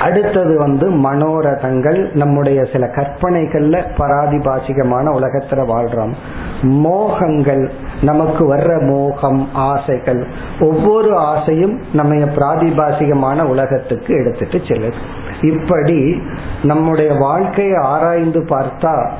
அடுத்தது 0.00 0.58
வந்து 0.58 0.90
மனோரதங்கள். 0.90 2.14
நம்முடைய 2.14 2.64
சில 2.72 2.86
கற்பனைகள்ல 2.86 3.82
பராதிபாசிகமான 3.98 5.06
உலகத்துல 5.18 5.60
வாழ்றோம். 5.72 6.14
மோகங்கள் 6.62 7.70
நமக்கு 8.02 8.54
வர்ற 8.54 8.86
மோகம் 8.88 9.48
ஆசைகள் 9.52 10.26
ஒவ்வொரு 10.60 11.16
ஆசையும் 11.16 11.80
நம்ம 11.92 12.14
பிராதிபாசிகமான 12.14 13.42
உலகத்துக்கு 13.42 14.14
எடுத்துட்டு 14.14 14.58
செல்லுது. 14.58 14.92
இப்படி 15.40 16.22
நம்முடைய 16.62 17.14
வாழ்க்கையை 17.14 17.74
ஆராய்ந்து 17.74 18.40
பார்த்தா 18.40 19.10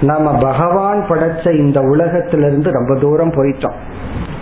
நம்ம 0.00 0.32
பகவான் 0.32 1.06
படைச்ச 1.08 1.58
இந்த 1.58 1.80
உலகத்திலிருந்து 1.80 2.70
ரொம்ப 2.70 2.94
தூரம் 2.94 3.30
போயிட்டோம். 3.30 3.78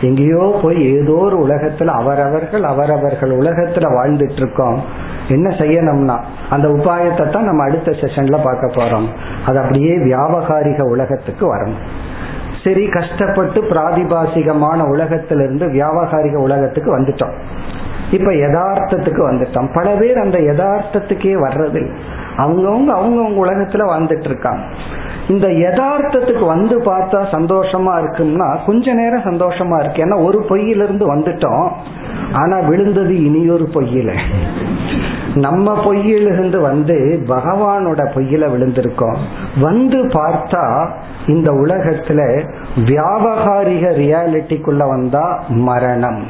எங்கேயோ 0.00 0.58
போய் 0.62 0.98
ஏதோ 0.98 1.12
ஒரு 1.12 1.46
உலகத்துல 1.46 1.86
அவரவர்கள் 1.86 2.62
அவரவர்கள் 2.62 3.30
உலகத்துல 3.30 3.86
வாழ்ந்துட்டு 3.96 4.36
இருக்கோம் 4.36 4.82
என்ன 5.28 5.48
செய்யணும்னா 5.48 6.20
அந்த 6.50 6.68
உபாயத்தை 6.68 7.30
தான் 7.30 7.44
நம்ம 7.44 7.64
அடுத்த 7.64 7.90
செஷன்ல 7.90 8.42
பார்க்க 8.42 8.66
போறோம். 8.66 9.06
அது 9.46 9.58
அப்படியே 9.58 9.96
வியாபகாரிக 9.96 10.82
உலகத்துக்கு 10.82 11.56
வரணும். 11.56 11.82
சரி 12.64 12.88
கஷ்டப்பட்டு 12.88 13.62
பிராதிபாசிகமான 13.62 14.88
உலகத்திலிருந்து 14.88 15.66
வியாபகாரிக 15.66 16.34
உலகத்துக்கு 16.34 16.98
வந்துட்டோம். 16.98 17.32
இப்ப 18.10 18.32
யதார்த்தத்துக்கு 18.32 19.22
வந்துட்டோம். 19.30 19.68
பல 19.74 19.94
பேர் 19.94 20.18
அந்த 20.18 20.38
யதார்த்தத்துக்கே 20.38 21.34
வர்றது 21.44 21.90
அவங்கவுங்க 22.36 22.92
அவங்கவுங்க 22.98 23.40
உலகத்துல 23.44 23.82
வாழ்ந்துட்டு 23.92 24.24
இருக்காங்க. 24.24 24.60
இந்த 25.30 25.46
யதார்த்தத்துக்கு 25.46 26.46
வந்து 26.46 26.80
பார்த்தா 26.80 27.20
சந்தோஷமா 27.32 27.92
இருக்கும்னா 28.00 28.58
கொஞ்ச 28.66 28.92
நேரம் 28.92 29.22
சந்தோஷமா 29.22 29.80
இருக்கு. 29.80 30.04
ஏன்னா 30.04 30.24
ஒரு 30.24 30.44
பொய்யிலிருந்து 30.48 31.16
வந்துட்டோம். 31.16 31.70
ஆனா 32.32 32.58
விழுந்தது 32.58 33.24
இனியொரு 33.24 33.68
பொய்யில. 33.74 34.18
நம்ம 35.34 35.84
பொய்யிலிருந்து 35.84 36.60
வந்து 36.60 37.22
பகவானோட 37.28 38.08
பொய்யில 38.14 38.50
விழுந்திருக்கோம். 38.50 39.16
வந்து 39.60 39.96
பார்த்தா 39.96 40.88
இந்த 41.26 41.52
உலகத்துல 41.52 42.48
வியாபகாரிக 42.76 43.88
ரியாலிட்டிக்குள்ள 43.88 44.88
வந்தா 44.88 45.44
மரணம். 45.48 46.22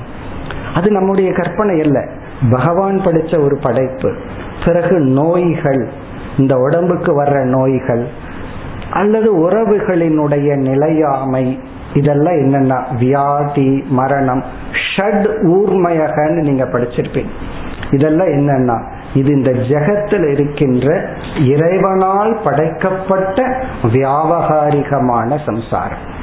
அது 0.74 0.90
நம்முடைய 0.90 1.32
கற்பனை 1.32 1.78
இல்லை 1.78 2.02
பகவான் 2.50 3.00
படிச்ச 3.00 3.44
ஒரு 3.44 3.58
படைப்பு. 3.62 4.14
பிறகு 4.64 4.98
நோய்கள். 4.98 5.88
இந்த 6.38 6.56
உடம்புக்கு 6.56 7.22
வர்ற 7.22 7.44
நோய்கள். 7.44 8.06
அல்லது 8.92 9.48
உறவுகளினுடைய 9.48 10.56
நிலையாமை. 10.56 11.60
இதெல்லாம் 11.94 12.34
என்னன்னா 12.34 12.98
வியாதி 12.98 13.84
மரணம் 13.88 14.44
ஷட் 14.96 15.26
ஊர்மயகன்னு 15.42 16.40
நீங்க 16.40 16.64
படிச்சிருப்பீங்க. 16.64 17.28
இதெல்லாம் 17.90 18.26
என்னன்னா 18.26 18.82
இது 19.14 19.32
இந்த 19.32 19.50
ஜெகத்தில் 19.50 20.30
இருக்கின்ற 20.30 21.08
இறைவனால் 21.44 22.40
படைக்கப்பட்ட 22.44 23.64
வியாபகாரிகமான 23.82 25.38
சம்சாரம். 25.46 26.18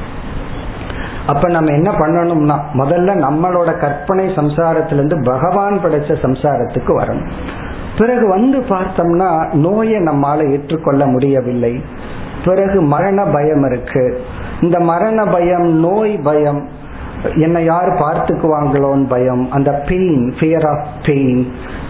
அப்ப 1.28 1.50
நம்ம 1.50 1.72
என்ன 1.72 1.92
பண்ணணும்னா 1.92 2.58
முதல்ல 2.74 3.12
நம்மளோட 3.28 3.80
கற்பனை 3.80 4.26
சம்சாரத்திலிருந்து 4.26 5.24
பகவான் 5.24 5.80
படைச்ச 5.84 6.16
சம்சாரத்துக்கு 6.22 6.92
வரணும். 7.00 7.28
பிறகு 7.98 8.28
வந்து 8.28 8.58
பார்த்தோம்னா 8.58 9.54
நோயை 9.54 10.00
நம்மால 10.00 10.52
ஏற்றுக்கொள்ள 10.52 11.06
முடியவில்லை. 11.06 11.84
பிறகு 12.48 12.82
மரண 12.94 13.20
பயம் 13.34 13.66
இருக்கு. 13.70 14.06
இந்த 14.62 14.80
மரண 14.92 15.26
பயம் 15.26 15.68
நோய் 15.80 16.14
பயம் 16.24 16.62
என்னை 17.36 17.62
யார் 17.66 17.90
பார்த்துக்குவாங்களோன்னு 18.04 19.08
பயம். 19.10 19.44
அந்த 19.52 19.72
பெயின் 19.88 20.36
ஃபியர் 20.40 20.68
ஆஃப் 20.72 20.86
பெயின் 21.06 21.42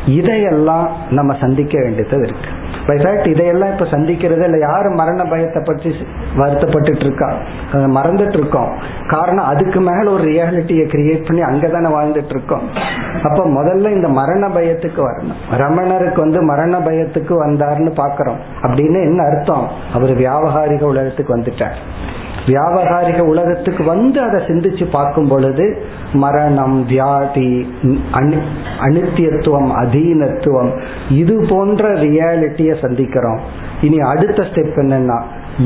இதையெல்லாம் 0.07 0.87
நம்ம 1.09 1.35
சந்திக்க 1.39 1.73
வேண்டியது 1.81 2.17
இருக்கு. 2.27 2.49
இதையெல்லாம் 3.31 3.71
இப்ப 3.71 3.85
சந்திக்கிறது 3.85 4.43
இல்லை. 4.43 4.59
யாரும் 4.59 4.99
மரண 5.01 5.23
பயத்தை 5.23 5.61
பற்றி 5.65 5.89
வருத்தப்பட்டு 6.35 6.91
இருக்கா 6.95 7.29
மறந்துட்டு 7.97 8.37
இருக்கோம் 8.39 8.71
காரணம் 9.07 9.49
அதுக்கு 9.53 9.79
மேல 9.79 10.05
ஒரு 10.11 10.25
ரியாலிட்டியை 10.31 10.85
கிரியேட் 10.93 11.25
பண்ணி 11.27 11.43
அங்கதானே 11.49 11.89
வாழ்ந்துட்டு 11.95 12.33
இருக்கோம் 12.35 12.65
அப்ப 13.23 13.45
முதல்ல 13.47 13.87
இந்த 13.91 14.07
மரண 14.19 14.47
பயத்துக்கு 14.47 15.01
வரணும். 15.07 15.37
ரமணருக்கு 15.63 16.19
வந்து 16.25 16.41
மரண 16.41 16.79
பயத்துக்கு 16.79 17.33
வந்தார்னு 17.43 17.91
பாக்குறோம். 18.01 18.39
அப்படின்னு 18.61 18.99
என்ன 19.07 19.23
அர்த்தம்? 19.23 19.67
அவர் 19.93 20.13
வியாபகாரிக 20.17 20.83
உலகத்துக்கு 20.93 21.37
வந்துட்டார். 21.37 21.77
வியாபகாரிக 22.47 23.19
உலகத்துக்கு 23.19 23.83
வந்து 23.83 24.19
அதை 24.21 24.39
சிந்திச்சு 24.41 24.85
பார்க்கும் 24.91 25.27
பொழுது 25.27 25.65
மரணம் 26.13 26.85
வியாதி 26.85 27.51
அனித்தியத்துவம் 28.85 29.71
அதீனத்துவம் 29.81 30.71
இது 31.11 31.45
போன்ற 31.49 31.93
ரியாலிட்டிய 31.93 32.71
சந்திக்கிறோம். 32.83 33.39
இனி 33.81 33.99
அடுத்த 33.99 34.43
ஸ்டெப் 34.43 34.77
என்னன்னா 34.83 35.19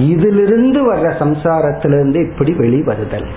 இதிலிருந்து 0.07 0.79
வர்ற 0.93 1.07
சம்சாரத்திலிருந்து 1.19 2.19
இப்படி 2.29 2.53
வெளிவருதல். 2.53 3.27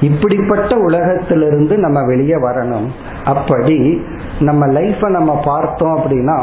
இப்படிப்பட்ட 0.00 0.76
உலகத்திலிருந்து 0.76 1.78
நம்ம 1.78 2.06
வெளியே 2.06 2.34
வரணும். 2.34 2.86
அப்படி 3.24 4.02
நம்ம 4.40 4.66
லைஃபை 4.66 5.08
நம்ம 5.08 5.40
பார்த்தோம் 5.44 5.96
அப்படின்னா 5.96 6.36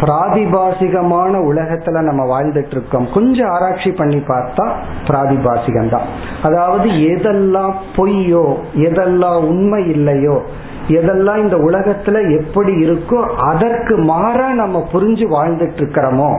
பிராதிபாசிகமான 0.00 1.32
உலகத்துல 1.50 2.02
நம்ம 2.02 2.22
வாழ்ந்துட்டு 2.24 2.70
இருக்கோம். 2.70 3.08
கொஞ்சம் 3.14 3.50
ஆராய்ச்சி 3.50 3.90
பண்ணி 3.90 4.16
பார்த்தா 4.16 4.72
பிராதிபாசிகம் 5.06 5.88
தான் 5.88 6.02
அதாவது 6.42 6.88
எதெல்லாம் 6.88 7.72
பொய்யோ 7.96 8.56
எதெல்லாம் 8.74 9.40
உண்மை 9.44 9.90
இல்லையோ 9.90 10.42
எதெல்லாம் 10.88 11.36
இந்த 11.36 11.56
உலகத்துல 11.56 12.38
எப்படி 12.38 12.72
இருக்கோ 12.86 13.26
அதற்கு 13.36 13.96
மாறா 13.96 14.52
நம்ம 14.52 14.84
புரிஞ்சு 14.92 15.26
வாழ்ந்துட்டு 15.36 15.76
இருக்கிறோமோ 15.76 16.30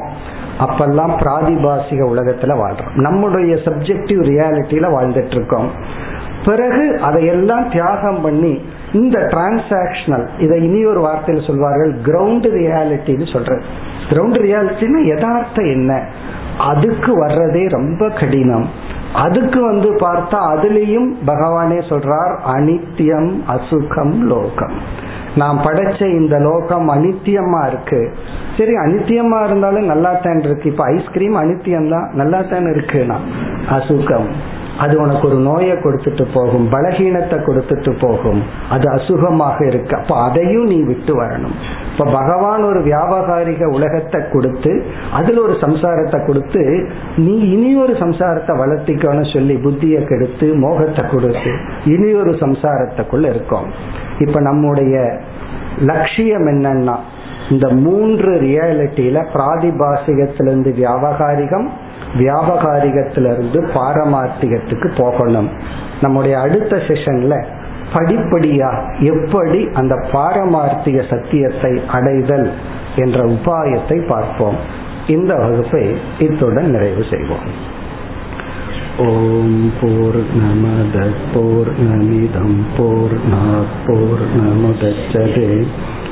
அப்பெல்லாம் 0.60 1.14
பிராதிபாசிக 1.22 2.02
உலகத்துல 2.14 2.54
வாழ்றோம். 2.60 2.92
நம்முடைய 2.94 3.56
சப்ஜெக்டிவ் 3.56 4.20
ரியாலிட்டியில 4.32 4.90
வாழ்ந்துட்டு 4.96 5.36
இருக்கோம். 5.36 5.72
பிறகு 6.46 7.00
அதையெல்லாம் 7.02 7.70
தியாகம் 7.70 8.22
பண்ணி 8.22 8.62
இந்த 8.94 9.20
டிரான்சாக்சனல் 9.20 10.26
இதை 10.40 10.64
இனி 10.64 10.86
ஒரு 10.86 11.02
வார்த்தையில் 11.06 11.46
சொல்வார்கள் 11.46 11.94
கிரவுண்ட் 12.06 12.48
ரியாலிட்டின்னு 12.58 13.32
சொல்றது. 13.32 13.62
கிரவுண்ட் 14.10 14.40
ரியாலிட்டின்னா 14.48 15.02
யதார்த்தம் 15.06 15.66
என்ன? 15.66 16.02
அதுக்கு 16.58 17.26
வர்றதே 17.26 17.70
ரொம்ப 17.70 18.10
கடினம். 18.10 18.68
அதுக்கு 19.14 19.62
வந்து 19.62 19.90
பார்த்தா 19.94 20.38
அதுலேயும் 20.54 21.10
பகவானே 21.28 21.80
சொல்றார் 21.90 22.34
அனித்தியம் 22.56 23.32
அசுகம் 23.56 24.18
லோகம். 24.20 24.78
நாம் 25.36 25.60
படைச்ச 25.60 26.02
இந்த 26.20 26.40
லோகம் 26.40 26.90
அனித்தியமா 26.90 27.68
இருக்கு. 27.68 28.14
சரி 28.58 28.74
அனித்தியமா 28.76 29.44
இருந்தாலும் 29.46 29.86
நல்லா 29.86 30.14
தான் 30.24 30.40
இருக்கு. 30.40 30.70
இப்ப 30.70 30.84
ஐஸ்கிரீம் 30.86 31.36
அனித்தியம் 31.36 31.90
தான் 31.90 32.10
நல்லா 32.14 32.42
தான் 32.42 32.66
இருக்குன்னா 32.66 33.18
அசுகம். 33.70 34.30
அது 34.80 34.94
உனக்கு 35.02 35.28
ஒரு 35.28 35.38
நோயை 35.40 35.76
கொடுத்துட்டு 35.76 36.26
போகும் 36.34 36.66
பலகீனத்தை 36.72 37.38
கொடுத்துட்டு 37.48 37.92
போகும். 38.00 38.42
அது 38.70 38.86
அசுகமாக 38.94 39.68
இருக்கு. 39.68 39.96
அப்ப 39.98 40.22
அதையும் 40.24 40.66
நீ 40.66 40.82
விட்டு 40.82 41.14
வரணும். 41.22 41.56
இப்ப 41.92 42.06
பகவான் 42.12 42.64
ஒரு 42.64 42.80
வியாபகாரிக 42.80 43.66
உலகத்தை 43.66 44.22
கொடுத்து 44.32 44.86
அதுல 45.14 45.42
ஒரு 45.42 45.54
சம்சாரத்தை 45.54 46.26
கொடுத்து 46.26 46.88
நீ 47.16 47.36
இனி 47.38 47.82
ஒரு 47.82 47.94
சம்சாரத்தை 47.94 48.56
வளர்த்திக்கணும் 48.64 49.34
சொல்லி 49.34 49.56
புத்தியை 49.56 50.08
கெடுத்து 50.08 50.54
மோகத்தை 50.56 51.06
கொடுத்து 51.10 51.52
இனி 51.86 52.14
ஒரு 52.14 52.32
சம்சாரத்துக்குள்ள 52.32 53.30
இருக்கோம். 53.30 53.70
இப்ப 54.20 54.42
நம்முடைய 54.42 54.96
லட்சியம் 55.82 56.48
என்னன்னா 56.48 56.96
இந்த 57.50 57.68
மூன்று 57.70 58.32
ரியாலிட்டியில 58.42 59.18
பிராதிபாசிகத்திலிருந்து 59.34 60.72
வியாபகாரிகம் 60.82 61.68
வியாபகாரிகத்திலிருந்து 62.18 63.60
பாரமார்த்திகத்துக்கு 63.74 65.02
போகணும். 65.02 65.50
நம்முடைய 66.02 66.40
அடுத்த 66.40 66.76
செஷன்ல 66.76 67.46
படிப்படியா 67.94 69.00
எப்படி 69.00 69.70
அந்த 69.74 69.96
பாரமார்த்திக 69.96 71.10
சத்தியத்தை 71.10 71.82
அடைதல் 71.88 72.52
என்ற 72.96 73.20
உபாயத்தை 73.20 74.08
பார்ப்போம். 74.08 74.56
இந்த 75.08 75.36
வகுப்பை 75.36 75.98
இத்துடன் 76.20 76.70
நிறைவு 76.70 77.04
செய்வோம். 77.12 77.74
ஓம் 78.98 79.74
போர் 79.82 80.22
நமத 80.42 81.08
போர் 81.34 81.72
நமிதம் 81.80 82.60
போர் 82.78 83.18